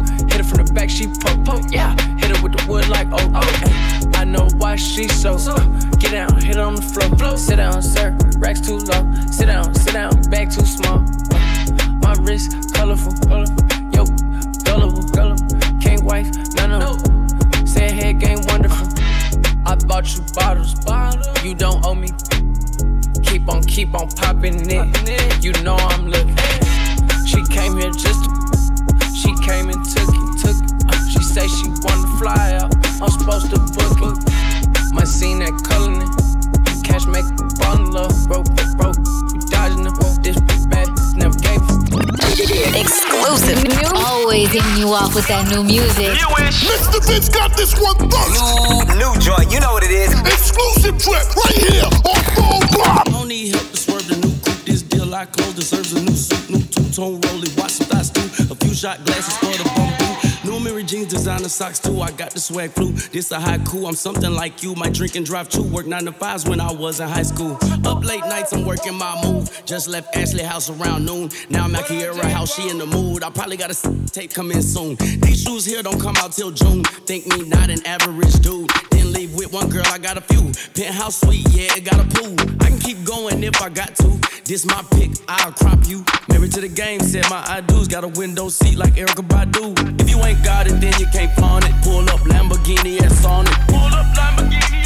That 45.28 45.48
new 45.50 45.62
music. 45.62 46.16
Mr. 46.16 47.04
Vince 47.06 47.28
got 47.28 47.56
this 47.56 47.78
one 47.78 47.96
first. 48.10 48.32
New, 48.32 48.96
new 48.96 49.12
joint, 49.20 49.52
you 49.52 49.60
know 49.60 49.72
what 49.72 49.84
it 49.84 49.90
is. 49.90 50.12
Exclusive 50.20 50.96
trip 50.98 51.24
right 51.36 51.56
here 51.56 51.84
on 51.84 52.20
Full 52.34 52.60
Throttle. 52.72 53.12
Don't 53.12 53.28
need 53.28 53.54
help 53.54 53.68
to 53.70 53.76
swerve 53.76 54.08
the 54.08 54.16
new 54.16 54.32
coupe. 54.40 54.64
This 54.64 54.82
deal 54.82 55.14
I 55.14 55.26
close 55.26 55.54
deserves 55.54 55.92
a 55.92 56.00
new 56.00 56.16
suit, 56.16 56.50
new 56.50 56.62
two 56.64 56.84
tone 56.90 57.20
rollie. 57.20 57.52
Watch 57.58 57.72
some 57.72 57.86
thoughts 57.86 58.10
too. 58.10 58.52
A 58.52 58.56
few 58.56 58.74
shot 58.74 59.04
glasses 59.04 59.36
for 59.36 59.52
the 59.52 59.64
bamboo. 59.76 60.08
New 60.48 60.60
Mary 60.60 60.82
jeans, 60.82 61.08
designer 61.08 61.48
socks 61.48 61.78
too. 61.78 62.00
I 62.00 62.10
got 62.12 62.30
the 62.30 62.40
swag 62.40 62.70
flu. 62.70 62.92
This 62.92 63.30
a 63.32 63.36
haiku. 63.36 63.86
I'm 63.86 63.94
something 63.94 64.32
like 64.32 64.62
you. 64.62 64.74
My 64.74 64.88
drink 64.88 65.14
and 65.14 65.26
drive 65.26 65.50
too. 65.50 65.62
Work 65.62 65.86
nine 65.86 66.06
to 66.06 66.12
fives 66.12 66.48
when 66.48 66.60
I 66.60 66.72
was 66.72 67.00
in 67.00 67.08
high 67.08 67.22
school. 67.22 67.58
Up 67.84 68.02
late 68.02 68.24
nights, 68.24 68.52
I'm 68.54 68.64
working 68.64 68.94
my 68.94 69.20
move. 69.22 69.50
Just 69.66 69.88
left 69.88 70.16
Ashley 70.16 70.42
house 70.42 70.70
around 70.70 71.04
noon. 71.04 71.28
Now 71.50 71.64
I'm 71.64 71.74
at 71.74 71.84
Kiera 71.84 72.30
house. 72.30 72.54
She 72.54 72.70
in 72.70 72.78
the 72.78 72.86
mood. 72.86 73.22
I 73.22 73.30
probably 73.30 73.58
got 73.58 73.70
a 73.70 73.74
tape 74.18 74.34
come 74.34 74.50
in 74.50 74.62
soon. 74.62 74.96
These 75.20 75.42
shoes 75.44 75.64
here 75.64 75.80
don't 75.80 76.00
come 76.00 76.16
out 76.16 76.32
till 76.32 76.50
June. 76.50 76.82
Think 77.06 77.26
me 77.28 77.48
not 77.48 77.70
an 77.70 77.84
average 77.86 78.34
dude. 78.40 78.68
Didn't 78.90 79.12
leave 79.12 79.32
with 79.34 79.52
one 79.52 79.68
girl. 79.68 79.86
I 79.86 79.98
got 79.98 80.16
a 80.16 80.20
few. 80.20 80.50
Penthouse 80.74 81.20
suite, 81.20 81.46
yeah, 81.50 81.76
it 81.76 81.84
got 81.84 82.00
a 82.00 82.08
pool. 82.16 82.34
I 82.60 82.70
can 82.70 82.80
keep 82.80 83.04
going 83.04 83.44
if 83.44 83.62
I 83.62 83.68
got 83.68 83.94
to. 83.96 84.18
This 84.44 84.66
my 84.66 84.82
pick. 84.90 85.10
I'll 85.28 85.52
crop 85.52 85.86
you. 85.86 86.04
Married 86.28 86.50
to 86.52 86.60
the 86.60 86.68
game. 86.68 87.00
Said 87.00 87.30
my 87.30 87.44
I 87.46 87.60
do's 87.60 87.86
got 87.86 88.02
a 88.02 88.08
window 88.08 88.48
seat 88.48 88.76
like 88.76 88.94
Erykah 88.94 89.28
Badu. 89.28 90.00
If 90.00 90.10
you 90.10 90.18
ain't 90.24 90.42
got 90.42 90.66
it, 90.66 90.80
then 90.80 90.94
you 90.98 91.06
can't 91.12 91.32
flaunt 91.36 91.64
it. 91.68 91.74
Pull 91.84 92.10
up 92.10 92.20
Lamborghini 92.20 93.00
S 93.00 93.24
on 93.24 93.46
it. 93.46 93.54
Pull 93.68 93.94
up 94.00 94.06
Lamborghini 94.16 94.77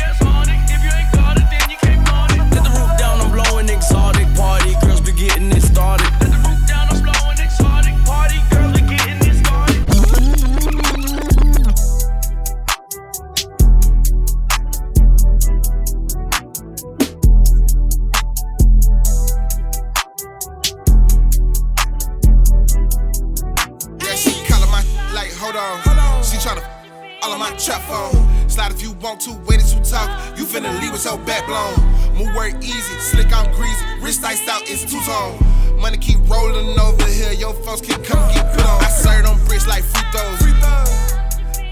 with 31.13 31.19
your 31.19 31.27
back 31.27 31.47
blown. 31.47 32.17
Move 32.17 32.35
work 32.35 32.55
easy, 32.63 32.95
slick, 33.01 33.33
I'm 33.33 33.51
greasy. 33.55 33.85
Wrist 34.01 34.25
iced 34.25 34.49
out, 34.49 34.63
it's 34.67 34.85
two 34.85 35.01
tone. 35.01 35.39
Money 35.81 35.99
keep 35.99 36.19
rolling 36.29 36.79
over 36.79 37.07
here, 37.07 37.33
your 37.33 37.55
folks 37.65 37.81
can 37.81 38.03
come 38.05 38.23
get 38.35 38.53
put 38.55 38.65
on. 38.65 38.83
I 38.83 38.89
serve 38.89 39.25
them 39.25 39.39
bricks 39.47 39.67
like 39.67 39.83
free 39.85 40.07
throws. 40.13 40.41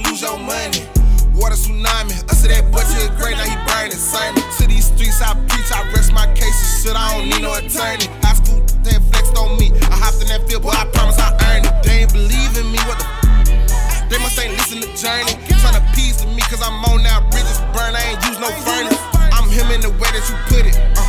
Lose 0.04 0.22
your 0.22 0.38
money. 0.38 0.84
Water 1.34 1.54
tsunami, 1.54 2.12
us 2.28 2.42
that 2.42 2.68
boy 2.72 2.84
the 2.84 3.08
grave, 3.16 3.36
now 3.36 3.48
he 3.48 3.56
burning. 3.64 3.96
Sermon 3.96 4.42
to 4.58 4.66
these 4.66 4.86
streets, 4.86 5.22
I 5.22 5.32
preach, 5.48 5.70
I 5.72 5.88
rest 5.92 6.12
my 6.12 6.26
cases. 6.34 6.82
Shit, 6.82 6.96
I 6.96 7.16
don't 7.16 7.28
need 7.28 7.42
no 7.42 7.54
attorney. 7.54 8.10
High 8.20 8.36
school, 8.36 8.60
they 8.82 8.98
flexed 9.08 9.36
on 9.38 9.56
me. 9.58 9.72
I 9.88 9.96
hopped 9.96 10.20
in 10.20 10.28
that 10.28 10.44
field, 10.48 10.62
boy, 10.62 10.74
I 10.74 10.84
promise 10.92 11.18
I 11.18 11.32
earned 11.48 11.66
it. 11.66 11.74
They 11.84 12.04
ain't 12.04 12.12
believe 12.12 12.52
in 12.58 12.66
me, 12.72 12.78
what 12.84 12.98
the 12.98 13.06
they 14.10 14.18
must 14.18 14.36
ain't 14.42 14.52
listen 14.58 14.82
to 14.82 14.90
Journey. 14.98 15.38
Tryna 15.62 15.86
piece 15.94 16.16
to 16.20 16.26
me, 16.26 16.42
cause 16.50 16.60
I'm 16.60 16.84
on 16.90 17.04
now. 17.04 17.22
Bridges 17.30 17.62
burn, 17.72 17.94
I 17.94 18.02
ain't 18.10 18.24
use 18.26 18.40
no 18.40 18.50
furnace. 18.66 19.19
I'm 19.50 19.58
him 19.58 19.70
in 19.74 19.80
the 19.80 19.90
way 19.90 20.06
that 20.14 20.22
you 20.30 20.38
put 20.46 20.62
it. 20.62 20.78
Uh, 20.94 21.02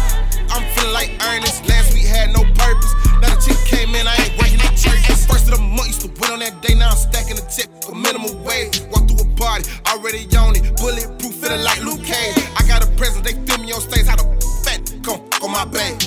I'm 0.50 0.66
feeling 0.74 0.98
like 0.98 1.14
Ernest. 1.22 1.62
Last 1.70 1.94
week 1.94 2.10
had 2.10 2.34
no 2.34 2.42
purpose. 2.58 2.90
Now 3.22 3.30
the 3.30 3.38
chick 3.38 3.54
came 3.70 3.94
in, 3.94 4.10
I 4.10 4.18
ain't 4.18 4.34
working 4.34 4.58
at 4.66 4.74
church. 4.74 5.06
First 5.30 5.46
of 5.46 5.54
the 5.54 5.62
month, 5.62 5.94
used 5.94 6.02
to 6.02 6.10
win 6.18 6.34
on 6.34 6.40
that 6.42 6.58
day. 6.58 6.74
Now 6.74 6.90
I'm 6.90 6.98
stacking 6.98 7.38
the 7.38 7.46
tip 7.46 7.70
for 7.86 7.94
minimum 7.94 8.42
wage. 8.42 8.82
Walk 8.90 9.06
through 9.06 9.22
a 9.22 9.30
party, 9.38 9.70
already 9.94 10.26
on 10.34 10.58
it. 10.58 10.74
Bulletproof, 10.82 11.38
feeling 11.38 11.62
like 11.62 11.86
Luke 11.86 12.02
Cage. 12.02 12.34
I 12.58 12.66
got 12.66 12.82
a 12.82 12.90
present, 12.98 13.22
they 13.22 13.38
film 13.46 13.62
me 13.62 13.78
on 13.78 13.82
stage. 13.82 14.10
How 14.10 14.18
the 14.18 14.26
fat 14.66 14.90
come 15.06 15.22
on 15.46 15.54
my 15.54 15.70
bag. 15.70 16.02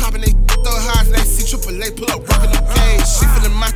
Popping 0.00 0.24
they 0.24 0.32
throw 0.48 0.72
highs, 0.80 1.12
they 1.12 1.28
see 1.28 1.44
triple 1.44 1.76
A, 1.76 1.92
pull 1.92 2.08
up, 2.08 2.24
rockin' 2.24 2.56
the 2.56 2.62
cage. 2.72 3.04
She 3.04 3.28
feeling 3.36 3.52
my 3.52 3.68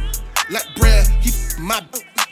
like 0.48 0.64
bread. 0.80 1.04
He 1.20 1.36
my 1.60 1.84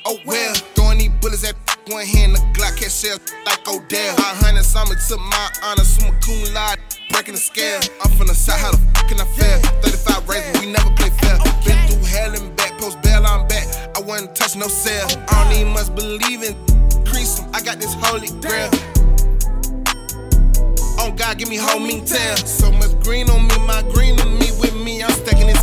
oh 0.09 0.17
well. 0.25 0.55
Throwing 0.73 0.97
these 0.97 1.13
bullets 1.21 1.45
at 1.45 1.61
one 1.89 2.07
hand, 2.07 2.35
the 2.35 2.41
Glock 2.53 2.77
catch 2.77 2.93
shells 2.93 3.21
like 3.47 3.67
Odell. 3.69 4.15
I 4.19 4.37
hundred 4.45 4.65
summer 4.65 4.95
took 5.09 5.21
my 5.21 5.49
honor, 5.65 5.85
summa 5.85 6.13
cum 6.21 6.37
laude, 6.53 6.79
breaking 7.11 7.35
the 7.35 7.41
scale. 7.41 7.81
I'm 8.03 8.11
from 8.17 8.29
the 8.29 8.35
side, 8.35 8.61
how 8.61 8.73
the 8.73 8.79
fuck 8.95 9.09
can 9.09 9.21
I 9.21 9.27
fail? 9.37 9.59
35 9.83 10.29
raisins, 10.29 10.61
we 10.61 10.73
never 10.73 10.91
play 10.97 11.11
fair. 11.11 11.39
Been 11.65 11.79
through 11.89 12.05
hell 12.05 12.35
and 12.35 12.55
back, 12.57 12.77
post 12.79 13.01
bail, 13.03 13.25
I'm 13.25 13.47
back. 13.49 13.67
I 13.97 14.01
wasn't 14.01 14.35
touch 14.37 14.57
no 14.57 14.69
cell. 14.69 15.09
I 15.29 15.45
don't 15.45 15.53
even 15.57 15.73
much 15.73 15.95
believe 15.95 16.43
in 16.43 16.55
crease. 17.05 17.41
I 17.53 17.61
got 17.63 17.81
this 17.81 17.95
holy 17.95 18.29
grail. 18.41 18.69
On 21.01 21.15
God, 21.17 21.39
give 21.39 21.49
me 21.49 21.57
whole 21.57 21.81
mean. 21.81 22.07
So 22.07 22.71
much 22.73 22.93
green 23.01 23.31
on 23.31 23.47
me, 23.47 23.57
my 23.67 23.83
green 23.95 24.19
on 24.21 24.39
me 24.39 24.51
with 24.61 24.75
me. 24.77 25.03
I'm 25.03 25.11
stacking 25.13 25.47
this 25.47 25.63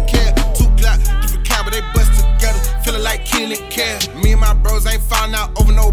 Feeling 2.85 3.01
like 3.01 3.25
Kenan 3.25 3.57
and 3.57 3.65
Care. 3.71 3.97
Me 4.21 4.33
and 4.33 4.41
my 4.41 4.53
bros 4.53 4.85
ain't 4.85 5.01
found 5.01 5.33
out 5.33 5.49
over 5.59 5.73
no. 5.73 5.89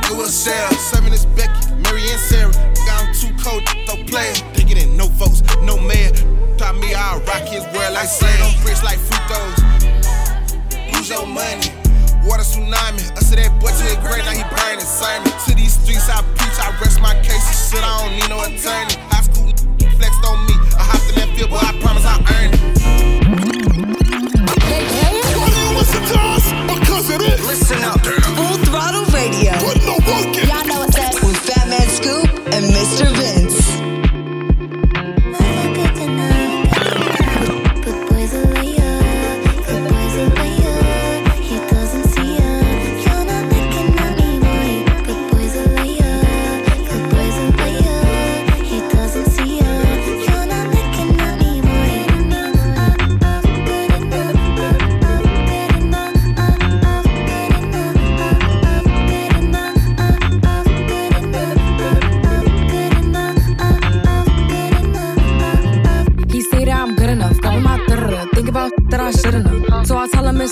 Nigga 0.00 0.16
will 0.16 0.24
sell. 0.24 0.72
Serving 0.72 1.12
this 1.12 1.26
Becky, 1.36 1.52
Mary 1.84 2.00
and 2.08 2.18
Sarah. 2.18 2.50
Got 2.88 3.04
I'm 3.04 3.12
too 3.12 3.28
cold, 3.36 3.60
throw 3.84 4.00
player. 4.08 4.32
They 4.54 4.64
get 4.64 4.82
in, 4.82 4.96
no 4.96 5.08
votes, 5.20 5.42
no 5.60 5.76
mayor. 5.76 6.08
Taught 6.56 6.80
me 6.80 6.96
to 6.96 7.20
rock 7.28 7.44
his 7.44 7.68
world 7.76 7.92
like 7.92 8.08
sand 8.08 8.40
on 8.40 8.56
bricks 8.64 8.80
like 8.82 8.96
fruit 9.04 9.20
throws. 9.28 9.60
Lose 10.96 11.12
your 11.12 11.26
money. 11.26 11.68
Water 12.24 12.42
tsunami, 12.42 13.12
us 13.12 13.28
to 13.28 13.36
that 13.36 13.52
boy 13.60 13.68
to 13.68 13.84
the 13.84 14.00
grave, 14.00 14.24
now 14.24 14.32
he 14.32 14.48
burning 14.48 14.80
sermon. 14.80 15.28
To 15.44 15.52
these 15.54 15.76
streets, 15.76 16.08
I 16.08 16.24
preach, 16.40 16.56
I 16.56 16.72
rest 16.80 17.02
my 17.02 17.12
cases. 17.20 17.68
Shit, 17.68 17.84
I 17.84 18.00
don't 18.00 18.16
need 18.16 18.30
no 18.32 18.40
attorney. 18.40 18.96
High 19.12 19.28
school 19.28 19.52
flexed 20.00 20.24
on 20.24 20.40
me. 20.48 20.56
I 20.72 20.88
hopped 20.88 21.04
in 21.12 21.20
that 21.20 21.28
field, 21.36 21.52
boy, 21.52 21.60
I 21.60 21.76
promise 21.84 22.08
I 22.08 22.16
earned 22.32 22.56
it. 22.56 22.72
Why 26.14 26.20
do 26.20 26.28
you 26.28 26.34
listen 26.34 26.56
to 26.66 26.72
us? 26.72 26.78
Because 26.78 27.10
it 27.10 27.22
is. 27.22 27.46
Listen 27.46 27.82
up. 27.84 28.00
Full 28.04 28.56
Throttle 28.66 29.04
Radio. 29.12 29.52
Put 29.64 29.78
no 29.84 29.96
work 30.06 30.36
in. 30.36 30.48
Y'all 30.48 30.66
know 30.66 30.80
what's 30.80 30.98
up. 30.98 31.14
With 31.24 31.36
Fat 31.36 31.68
Man 31.68 31.88
Scoop 31.88 32.28
and 32.52 32.64
Mr. 32.66 33.06
Vince. 33.16 33.41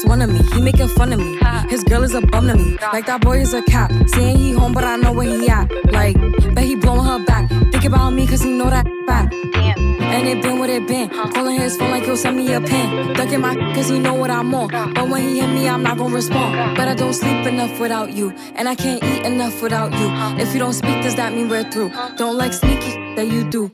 It's 0.00 0.08
one 0.08 0.22
of 0.22 0.32
me. 0.32 0.40
He 0.54 0.62
making 0.62 0.88
fun 0.88 1.12
of 1.12 1.18
me. 1.18 1.38
His 1.68 1.84
girl 1.84 2.02
is 2.04 2.14
a 2.14 2.22
bum 2.22 2.46
to 2.46 2.56
me. 2.56 2.78
Like 2.90 3.04
that 3.04 3.20
boy 3.20 3.40
is 3.40 3.52
a 3.52 3.60
cap. 3.60 3.92
Saying 4.06 4.38
he 4.38 4.50
home, 4.52 4.72
but 4.72 4.82
I 4.82 4.96
know 4.96 5.12
where 5.12 5.28
he 5.28 5.46
at. 5.46 5.70
Like, 5.92 6.16
bet 6.54 6.64
he 6.64 6.74
blowing 6.74 7.04
her 7.04 7.22
back. 7.22 7.50
Think 7.70 7.84
about 7.84 8.14
me, 8.14 8.26
cause 8.26 8.40
he 8.40 8.50
know 8.50 8.70
that 8.70 8.86
fat. 9.06 9.30
And 9.30 10.26
it 10.26 10.40
been 10.40 10.58
what 10.58 10.70
it 10.70 10.88
been. 10.88 11.10
Calling 11.10 11.60
his 11.60 11.76
phone 11.76 11.90
like 11.90 12.04
he'll 12.04 12.16
send 12.16 12.38
me 12.38 12.50
a 12.54 12.62
pin. 12.62 13.12
Ducking 13.12 13.42
my 13.42 13.54
cause 13.74 13.90
he 13.90 13.98
know 13.98 14.14
what 14.14 14.30
I'm 14.30 14.54
on. 14.54 14.68
But 14.94 15.06
when 15.10 15.20
he 15.20 15.40
hit 15.40 15.50
me, 15.50 15.68
I'm 15.68 15.82
not 15.82 15.98
gonna 15.98 16.14
respond. 16.14 16.78
But 16.78 16.88
I 16.88 16.94
don't 16.94 17.12
sleep 17.12 17.46
enough 17.46 17.78
without 17.78 18.10
you. 18.10 18.30
And 18.54 18.70
I 18.70 18.76
can't 18.76 19.04
eat 19.04 19.26
enough 19.26 19.60
without 19.60 19.92
you. 19.92 20.08
If 20.42 20.54
you 20.54 20.60
don't 20.60 20.72
speak, 20.72 21.02
does 21.02 21.16
that 21.16 21.34
mean 21.34 21.50
we're 21.50 21.70
through? 21.70 21.92
Don't 22.16 22.38
like 22.38 22.54
sneaky 22.54 23.14
that 23.16 23.28
you 23.28 23.50
do. 23.50 23.70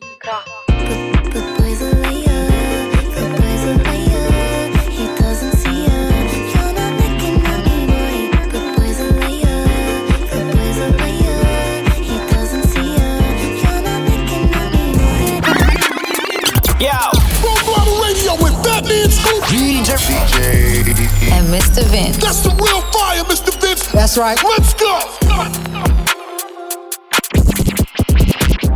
Scoop. 19.66 19.82
DJ. 19.82 21.32
And 21.32 21.48
Mr. 21.48 21.82
Vince. 21.90 22.18
That's 22.18 22.40
the 22.42 22.50
real 22.50 22.80
fire, 22.92 23.24
Mr. 23.24 23.52
Vince. 23.60 23.90
That's 23.90 24.16
right. 24.16 24.38
Let's 24.44 24.74
go. 24.74 25.00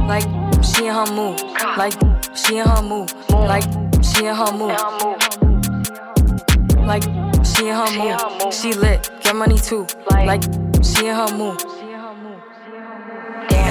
Like 0.06 0.24
she 0.64 0.86
in 0.86 0.94
her 0.94 1.06
move. 1.12 1.40
Like 1.76 1.92
she 2.34 2.58
in 2.58 2.66
her 2.66 2.82
move. 2.82 3.12
Like 3.30 3.62
she 4.02 4.26
in 4.26 4.34
her 4.34 4.52
move. 4.52 4.76
Like 6.84 7.04
she 7.44 7.68
in 7.68 7.74
her 7.76 7.90
move. 7.96 8.52
She 8.52 8.72
lit, 8.72 9.10
get 9.22 9.36
money 9.36 9.58
too. 9.58 9.86
Like 10.10 10.42
she 10.82 11.06
in 11.06 11.14
her 11.14 11.32
move. 11.36 11.79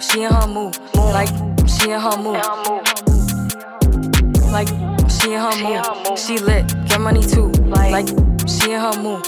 she 0.00 0.22
in 0.22 0.32
her 0.32 0.46
mood. 0.46 0.78
Like, 0.94 1.28
she 1.68 1.90
in 1.90 2.00
her 2.00 2.16
mood. 2.16 2.42
Like, 4.50 4.68
she 5.10 5.34
in 5.34 5.40
her 5.40 5.56
mood. 5.62 6.18
She 6.18 6.38
lit, 6.38 6.66
get 6.88 7.00
money 7.00 7.22
too. 7.22 7.48
Like, 7.66 8.08
she 8.48 8.72
in 8.72 8.80
her 8.80 8.96
mood. 9.00 9.26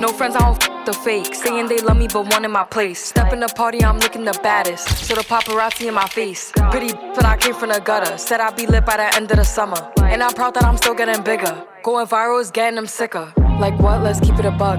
No 0.00 0.08
friends, 0.08 0.34
I 0.34 0.40
don't 0.40 0.62
f 0.62 0.86
the 0.86 0.92
fake. 0.92 1.34
Saying 1.34 1.68
they 1.68 1.78
love 1.78 1.98
me, 1.98 2.08
but 2.10 2.26
one 2.28 2.44
in 2.44 2.50
my 2.50 2.64
place. 2.64 3.04
Step 3.04 3.32
in 3.34 3.40
the 3.40 3.48
party, 3.48 3.84
I'm 3.84 3.98
looking 3.98 4.24
the 4.24 4.38
baddest. 4.42 4.88
So 5.06 5.14
the 5.14 5.20
paparazzi 5.22 5.88
in 5.88 5.94
my 5.94 6.08
face. 6.08 6.52
Pretty, 6.70 6.92
but 7.14 7.24
I 7.24 7.36
came 7.36 7.54
from 7.54 7.68
the 7.68 7.80
gutter. 7.80 8.16
Said 8.16 8.40
I'd 8.40 8.56
be 8.56 8.66
lit 8.66 8.86
by 8.86 8.96
the 8.96 9.14
end 9.14 9.30
of 9.30 9.36
the 9.36 9.44
summer. 9.44 9.92
And 10.02 10.22
I'm 10.22 10.32
proud 10.32 10.54
that 10.54 10.64
I'm 10.64 10.78
still 10.78 10.94
getting 10.94 11.22
bigger. 11.22 11.66
Going 11.82 12.06
viral 12.06 12.40
is 12.40 12.50
getting 12.50 12.76
them 12.76 12.86
sicker. 12.86 13.32
Like 13.58 13.78
what? 13.78 14.02
Let's 14.02 14.20
keep 14.20 14.38
it 14.38 14.46
a 14.46 14.50
bug. 14.50 14.78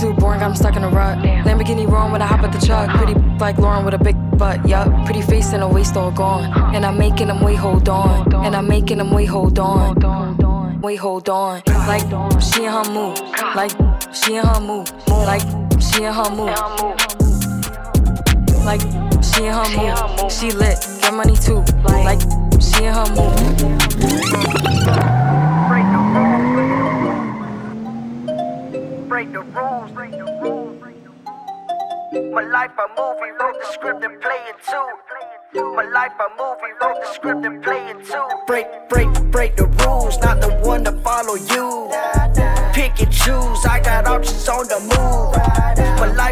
Too 0.00 0.14
boring, 0.14 0.42
I'm 0.42 0.54
stuck 0.54 0.76
in 0.76 0.84
a 0.84 0.88
rut. 0.88 1.18
Lamborghini 1.18 1.84
wrong 1.90 2.12
when 2.12 2.22
I 2.22 2.26
hop 2.26 2.44
at 2.44 2.52
the 2.52 2.64
truck. 2.64 2.88
Pretty 2.90 3.14
like 3.40 3.58
Lauren 3.58 3.84
with 3.84 3.94
a 3.94 3.98
big 3.98 4.16
butt, 4.38 4.64
yup. 4.68 4.86
Pretty 5.04 5.22
face 5.22 5.52
and 5.52 5.62
a 5.62 5.68
waist 5.68 5.96
all 5.96 6.12
gone. 6.12 6.52
And 6.72 6.86
I'm 6.86 6.96
making 6.96 7.26
them 7.26 7.40
wait, 7.42 7.56
hold 7.56 7.88
on. 7.88 8.32
And 8.44 8.54
I'm 8.54 8.68
making 8.68 8.98
them 8.98 9.10
wait, 9.10 9.26
hold 9.26 9.58
on. 9.58 9.96
Wait, 10.80 10.96
hold 10.96 11.28
on. 11.28 11.62
Like 11.66 12.02
she 12.40 12.64
in 12.64 12.70
her 12.70 12.84
mood. 12.92 13.18
Like 13.56 13.72
she 14.14 14.36
in 14.36 14.44
her 14.44 14.60
mood. 14.60 14.88
Like 15.08 15.42
she 15.80 16.04
in 16.04 16.12
her 16.12 16.30
mood. 16.30 16.54
Like 18.64 18.82
she 19.20 19.46
in 19.46 19.52
her 19.52 19.68
mood. 19.76 20.30
She 20.30 20.52
lit, 20.52 20.78
get 21.00 21.12
money 21.12 21.34
too. 21.34 21.64
Like 21.82 22.20
she 22.60 22.84
in 22.84 22.94
her 22.94 23.06
mood. 23.16 23.38
Break 29.18 29.32
the 29.32 29.40
rules. 29.40 29.90
My 32.32 32.42
life 32.42 32.70
a 32.78 32.86
movie, 32.96 33.32
wrote 33.40 33.58
the 33.58 33.66
script 33.72 34.04
and 34.04 34.20
play 34.20 34.38
it 34.46 34.56
too. 34.64 35.64
My 35.74 35.82
life 35.82 36.12
a 36.20 36.28
movie, 36.40 36.72
wrote 36.80 37.00
the 37.00 37.12
script 37.12 37.44
and 37.44 37.60
play 37.60 37.90
it 37.90 38.06
too. 38.06 38.28
Break, 38.46 38.66
break, 38.88 39.08
break 39.32 39.56
the 39.56 39.66
rules, 39.82 40.18
not 40.18 40.40
the 40.40 40.50
one 40.62 40.84
to 40.84 40.92
follow 41.02 41.34
you. 41.34 41.90
Pick 42.72 43.00
and 43.00 43.12
choose, 43.12 43.66
I 43.66 43.80
got 43.82 44.06
options 44.06 44.48
on 44.48 44.68
the 44.68 44.78
move. 44.78 45.34
My 45.98 46.12
life 46.14 46.27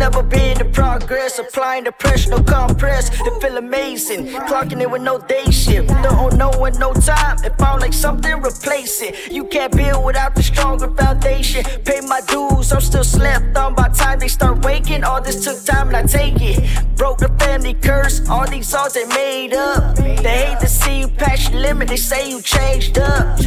never 0.00 0.22
been 0.22 0.58
in 0.60 0.72
progress. 0.72 1.38
Applying 1.38 1.84
the 1.84 1.92
pressure, 1.92 2.30
no 2.30 2.42
compress, 2.42 3.10
it 3.26 3.34
feel 3.40 3.56
amazing. 3.58 4.26
Clocking 4.48 4.80
it 4.80 4.90
with 4.90 5.02
no 5.02 5.18
day 5.18 5.48
shift, 5.50 5.88
don't 6.02 6.36
know 6.36 6.50
when 6.58 6.72
no 6.78 6.92
time. 6.94 7.36
It 7.44 7.54
found 7.58 7.82
like 7.82 7.92
something, 7.92 8.36
replace 8.42 9.02
it. 9.02 9.30
You 9.30 9.44
can't 9.44 9.72
build 9.76 10.04
without 10.04 10.34
the 10.34 10.42
stronger 10.42 10.90
foundation. 11.00 11.62
Pay 11.84 12.00
my 12.00 12.20
dues, 12.32 12.49
I'm 12.72 12.80
still 12.80 13.04
slept 13.04 13.56
on 13.56 13.74
by 13.74 13.88
time 13.88 14.20
they 14.20 14.28
start 14.28 14.64
waking. 14.64 15.02
All 15.02 15.20
this 15.20 15.44
took 15.44 15.64
time 15.64 15.88
and 15.88 15.96
I 15.96 16.02
take 16.04 16.40
it. 16.40 16.58
Broke 16.96 17.18
the 17.18 17.28
family 17.40 17.74
curse, 17.74 18.28
all 18.28 18.46
these 18.46 18.72
odds 18.74 18.94
they 18.94 19.06
made 19.06 19.54
up. 19.54 19.96
They 19.96 20.46
hate 20.46 20.60
to 20.60 20.68
see 20.68 21.00
you 21.00 21.08
past 21.08 21.50
your 21.50 21.60
limit, 21.60 21.88
they 21.88 21.96
say 21.96 22.30
you 22.30 22.40
changed 22.40 22.98
up. 22.98 23.38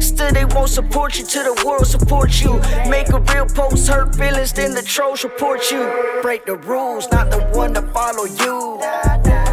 Still, 0.00 0.32
they 0.32 0.44
won't 0.46 0.70
support 0.70 1.18
you 1.18 1.24
till 1.24 1.54
the 1.54 1.64
world 1.64 1.86
support 1.86 2.42
you. 2.42 2.54
Make 2.90 3.10
a 3.10 3.20
real 3.20 3.46
post, 3.46 3.88
hurt 3.88 4.16
feelings, 4.16 4.52
then 4.52 4.74
the 4.74 4.82
trolls 4.82 5.22
report 5.22 5.70
you. 5.70 5.82
Break 6.22 6.44
the 6.46 6.56
rules, 6.56 7.10
not 7.12 7.30
the 7.30 7.38
one 7.58 7.74
to 7.74 7.82
follow 7.92 8.24
you. 8.24 8.80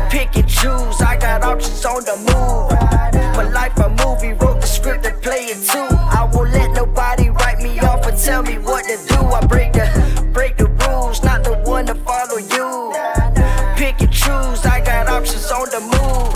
Pick 0.09 0.35
and 0.35 0.49
choose, 0.49 1.01
I 1.01 1.17
got 1.19 1.43
options 1.43 1.85
on 1.85 2.03
the 2.03 2.17
move. 2.17 2.71
My 3.35 3.43
life 3.43 3.77
a 3.77 3.89
movie, 3.89 4.33
wrote 4.33 4.61
the 4.61 4.67
script 4.67 5.05
and 5.05 5.21
play 5.21 5.45
it 5.53 5.61
too. 5.69 5.90
Tell 8.23 8.43
me 8.43 8.57
what 8.59 8.85
to 8.85 8.97
do. 9.09 9.17
I 9.17 9.45
break 9.47 9.73
the 9.73 9.89
break 10.31 10.57
the 10.57 10.67
rules, 10.85 11.23
not 11.23 11.43
the 11.43 11.57
one 11.65 11.85
to 11.87 11.95
follow 11.95 12.37
you. 12.37 12.93
Pick 13.75 13.99
and 14.01 14.13
choose, 14.13 14.61
I 14.65 14.81
got 14.85 15.09
options 15.09 15.49
on 15.49 15.67
the 15.73 15.81
move. 15.81 16.29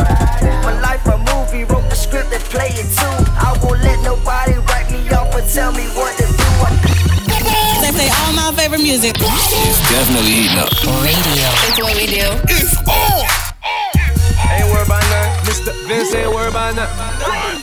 My 0.65 0.73
life 0.81 1.05
a 1.05 1.17
movie, 1.29 1.63
wrote 1.69 1.87
the 1.89 1.95
script 1.95 2.33
and 2.33 2.43
play 2.49 2.73
it 2.73 2.89
too. 2.89 3.17
I 3.37 3.53
won't 3.61 3.81
let 3.85 4.01
nobody 4.01 4.57
write 4.65 4.89
me 4.89 5.05
off 5.13 5.29
and 5.35 5.45
tell 5.53 5.71
me 5.71 5.85
what 5.93 6.17
to 6.17 6.25
do. 6.25 6.49
They 7.85 7.91
play 7.93 8.09
all 8.09 8.33
my 8.33 8.49
favorite 8.57 8.81
music. 8.81 9.13
It's 9.21 9.81
definitely 9.93 10.49
heating 10.49 10.57
up. 10.57 10.73
Radio. 11.05 11.49
It's 11.69 11.77
what 11.77 11.93
we 11.93 12.07
do. 12.09 12.25
It's 12.49 12.75
on. 12.89 13.29
Ain't 14.49 14.65
worried 14.73 14.89
about 14.89 15.05
nothing. 15.13 15.53
Mr. 15.53 15.71
Vince 15.85 16.13
ain't 16.15 16.33
worried 16.33 16.49
about 16.49 16.75
nothing. 16.75 17.61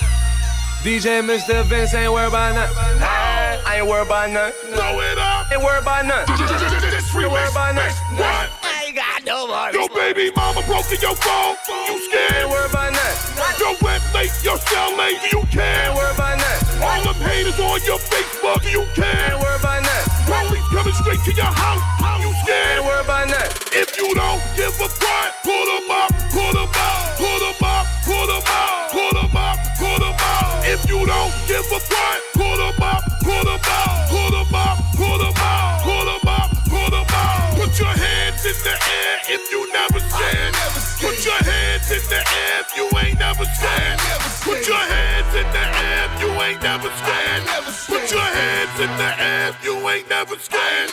DJ 0.87 1.23
Mr. 1.27 1.65
Vince 1.65 1.95
ain't 1.95 2.13
worried 2.13 2.29
about 2.29 2.55
nothing. 2.55 3.32
I 3.73 3.81
ain't 3.81 3.89
worried 3.89 4.05
about 4.05 4.29
nothing. 4.29 4.77
Blow 4.77 5.01
it 5.01 5.17
up. 5.17 5.49
Ain't 5.49 5.65
worried 5.65 5.81
about 5.81 6.05
nothing. 6.05 6.37
This 6.37 7.09
Ain't 7.09 7.25
worried 7.33 7.49
remix. 7.49 7.57
about 7.57 7.73
nothing. 7.73 8.21
What? 8.21 8.53
I 8.61 8.85
ain't 8.85 8.97
got 9.01 9.25
no 9.25 9.49
money. 9.49 9.73
Your 9.81 9.89
baby 9.97 10.29
mama 10.37 10.61
broke 10.69 10.93
in 10.93 11.01
your 11.01 11.17
phone. 11.17 11.57
You 11.89 11.97
scared? 12.05 12.37
Ain't 12.37 12.51
worried 12.53 12.69
about 12.69 12.93
nothing. 12.93 13.57
Your 13.57 13.73
web 13.81 14.05
late, 14.13 14.29
your 14.45 14.61
cell 14.69 14.93
late. 15.01 15.17
You 15.33 15.41
Ain't 15.41 15.57
care? 15.57 15.89
worried 15.97 16.13
about 16.21 16.37
nothing. 16.37 16.85
All 16.85 17.01
them 17.01 17.17
haters 17.25 17.57
on 17.65 17.81
your 17.89 17.97
Facebook. 18.13 18.61
You 18.69 18.85
care? 18.93 19.09
Ain't 19.33 19.41
worried 19.41 19.65
about 19.65 19.81
nothing. 19.89 20.21
Police 20.29 20.69
coming 20.69 20.97
straight 21.01 21.23
to 21.25 21.33
your 21.33 21.49
house. 21.57 21.81
You 22.21 22.29
Ain't 22.29 22.45
scared? 22.45 22.85
worried 22.85 23.09
about 23.09 23.25
nothing. 23.33 23.57
If 23.73 23.97
you 23.97 24.13
don't 24.13 24.43
give 24.53 24.77
a 24.85 24.89
fuck, 25.01 25.33
put 25.49 25.65
'em 25.81 25.89
up, 25.89 26.13
put 26.29 26.53
'em 26.61 26.69
up, 26.77 27.01
put 27.17 27.41
'em 27.41 27.65
up, 27.65 27.85
put 28.05 28.29
'em 28.37 28.45
up, 28.53 28.93
put 28.93 29.17
'em 29.17 29.33
up, 29.33 29.57
put 29.81 30.01
'em 30.05 30.13
up. 30.13 30.61
If 30.69 30.85
you 30.93 31.09
don't 31.09 31.33
give 31.49 31.65
a 31.73 31.81
fuck, 31.81 32.21
put 32.37 32.61
'em 32.61 32.77
up, 32.85 33.01
put 33.33 33.49
'em 33.49 33.65
up, 33.81 33.91
put 34.13 34.35
'em 34.35 34.55
up, 34.55 34.77
put 34.97 35.21
'em 35.25 35.41
up, 35.41 35.83
put 35.85 36.09
'em 36.13 36.29
up, 36.29 36.49
put 36.69 36.93
'em 36.93 37.15
up. 37.15 37.57
Put 37.57 37.73
your 37.81 37.95
hands 38.05 38.45
in 38.45 38.57
the 38.67 38.75
air 38.99 39.15
if 39.35 39.43
you 39.53 39.61
never 39.73 40.01
scared. 40.13 40.55
Put 41.01 41.25
your 41.25 41.41
hands 41.51 41.91
in 41.97 42.03
the 42.13 42.21
air 42.43 42.55
if 42.63 42.71
you 42.77 42.87
ain't 42.99 43.19
never 43.19 43.45
scared. 43.57 43.99
Put 44.45 44.67
your 44.69 44.85
hands 44.95 45.33
in 45.41 45.47
the 45.57 45.65
air 45.87 46.05
if 46.09 46.15
you 46.23 46.31
ain't 46.43 46.63
never 46.63 46.91
scared. 47.01 47.43
Put 47.87 48.05
your 48.11 48.29
hands 48.41 48.77
in 48.85 48.91
the 49.01 49.11
air 49.31 49.49
if 49.49 49.65
you 49.65 49.75
ain't 49.89 50.09
never 50.09 50.37
scared. 50.39 50.91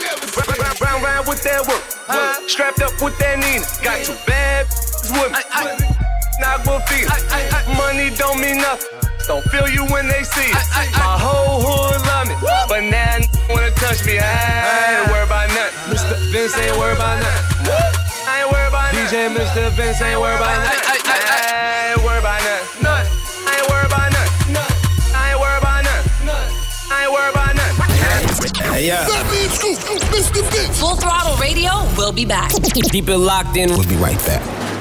Round, 0.60 0.82
round, 0.82 1.04
round 1.04 1.28
with 1.28 1.42
that 1.44 1.68
work. 1.68 1.84
Strapped 2.48 2.82
up 2.82 2.94
with 3.02 3.18
that 3.20 3.40
Nina. 3.40 3.66
Got 3.84 4.06
two 4.06 4.18
bad 4.26 4.68
with 5.18 5.32
me. 5.32 5.42
Not 6.42 6.64
good 6.64 6.82
feet. 6.90 7.08
Money 7.78 8.10
don't 8.16 8.40
mean 8.40 8.58
nothing. 8.58 8.88
Don't 9.28 9.44
feel 9.52 9.68
you 9.70 9.86
when 9.94 10.08
they 10.08 10.24
see 10.24 10.50
it. 10.50 10.56
My 10.94 11.18
whole 11.26 11.62
hood 11.62 12.02
love 12.02 12.04
me. 12.04 12.09
But 12.80 12.92
now 12.92 13.16
n- 13.20 13.28
wanna 13.50 13.72
touch 13.72 14.06
me. 14.06 14.16
I 14.16 15.04
ain't 15.04 15.12
worried 15.12 15.28
about 15.28 15.50
nothing. 15.52 16.00
Mr. 16.00 16.16
Vince 16.32 16.56
ain't 16.56 16.78
worried 16.80 16.96
about 16.96 17.20
nothing. 17.20 17.68
I 18.24 18.40
ain't 18.40 18.52
worried 18.56 18.72
about 18.72 18.94
nothing. 18.96 19.20
DJ 19.20 19.36
Mr. 19.36 19.70
Vince 19.76 20.00
ain't 20.00 20.16
worried 20.16 20.40
about 20.40 20.64
nothing. 20.64 20.80
I 20.88 21.92
ain't 21.92 22.04
worried 22.08 22.24
about 22.24 22.40
nothing. 22.40 22.88
I 22.88 23.60
ain't 23.60 23.68
worried 23.68 23.92
about 23.92 24.12
nothing. 24.16 24.64
I 25.12 25.28
ain't 25.28 25.40
worried 25.44 25.60
about 25.60 25.84
nothing. 25.84 26.08
I 26.88 27.04
ain't 27.04 27.12
worried 27.12 27.34
about 27.36 27.56
nothing. 27.60 28.64
Hey, 28.72 28.88
yeah. 28.88 29.04
That 29.04 29.52
Scoop, 29.52 30.00
Mr. 30.16 30.40
Vince. 30.48 30.80
Full 30.80 30.96
Throttle 30.96 31.36
Radio 31.36 31.84
we'll 31.98 32.14
be 32.14 32.24
back. 32.24 32.52
Keep 32.64 33.10
it 33.10 33.18
locked 33.18 33.58
in. 33.58 33.72
We'll 33.72 33.90
be 33.90 33.98
right 33.98 34.18
back. 34.20 34.79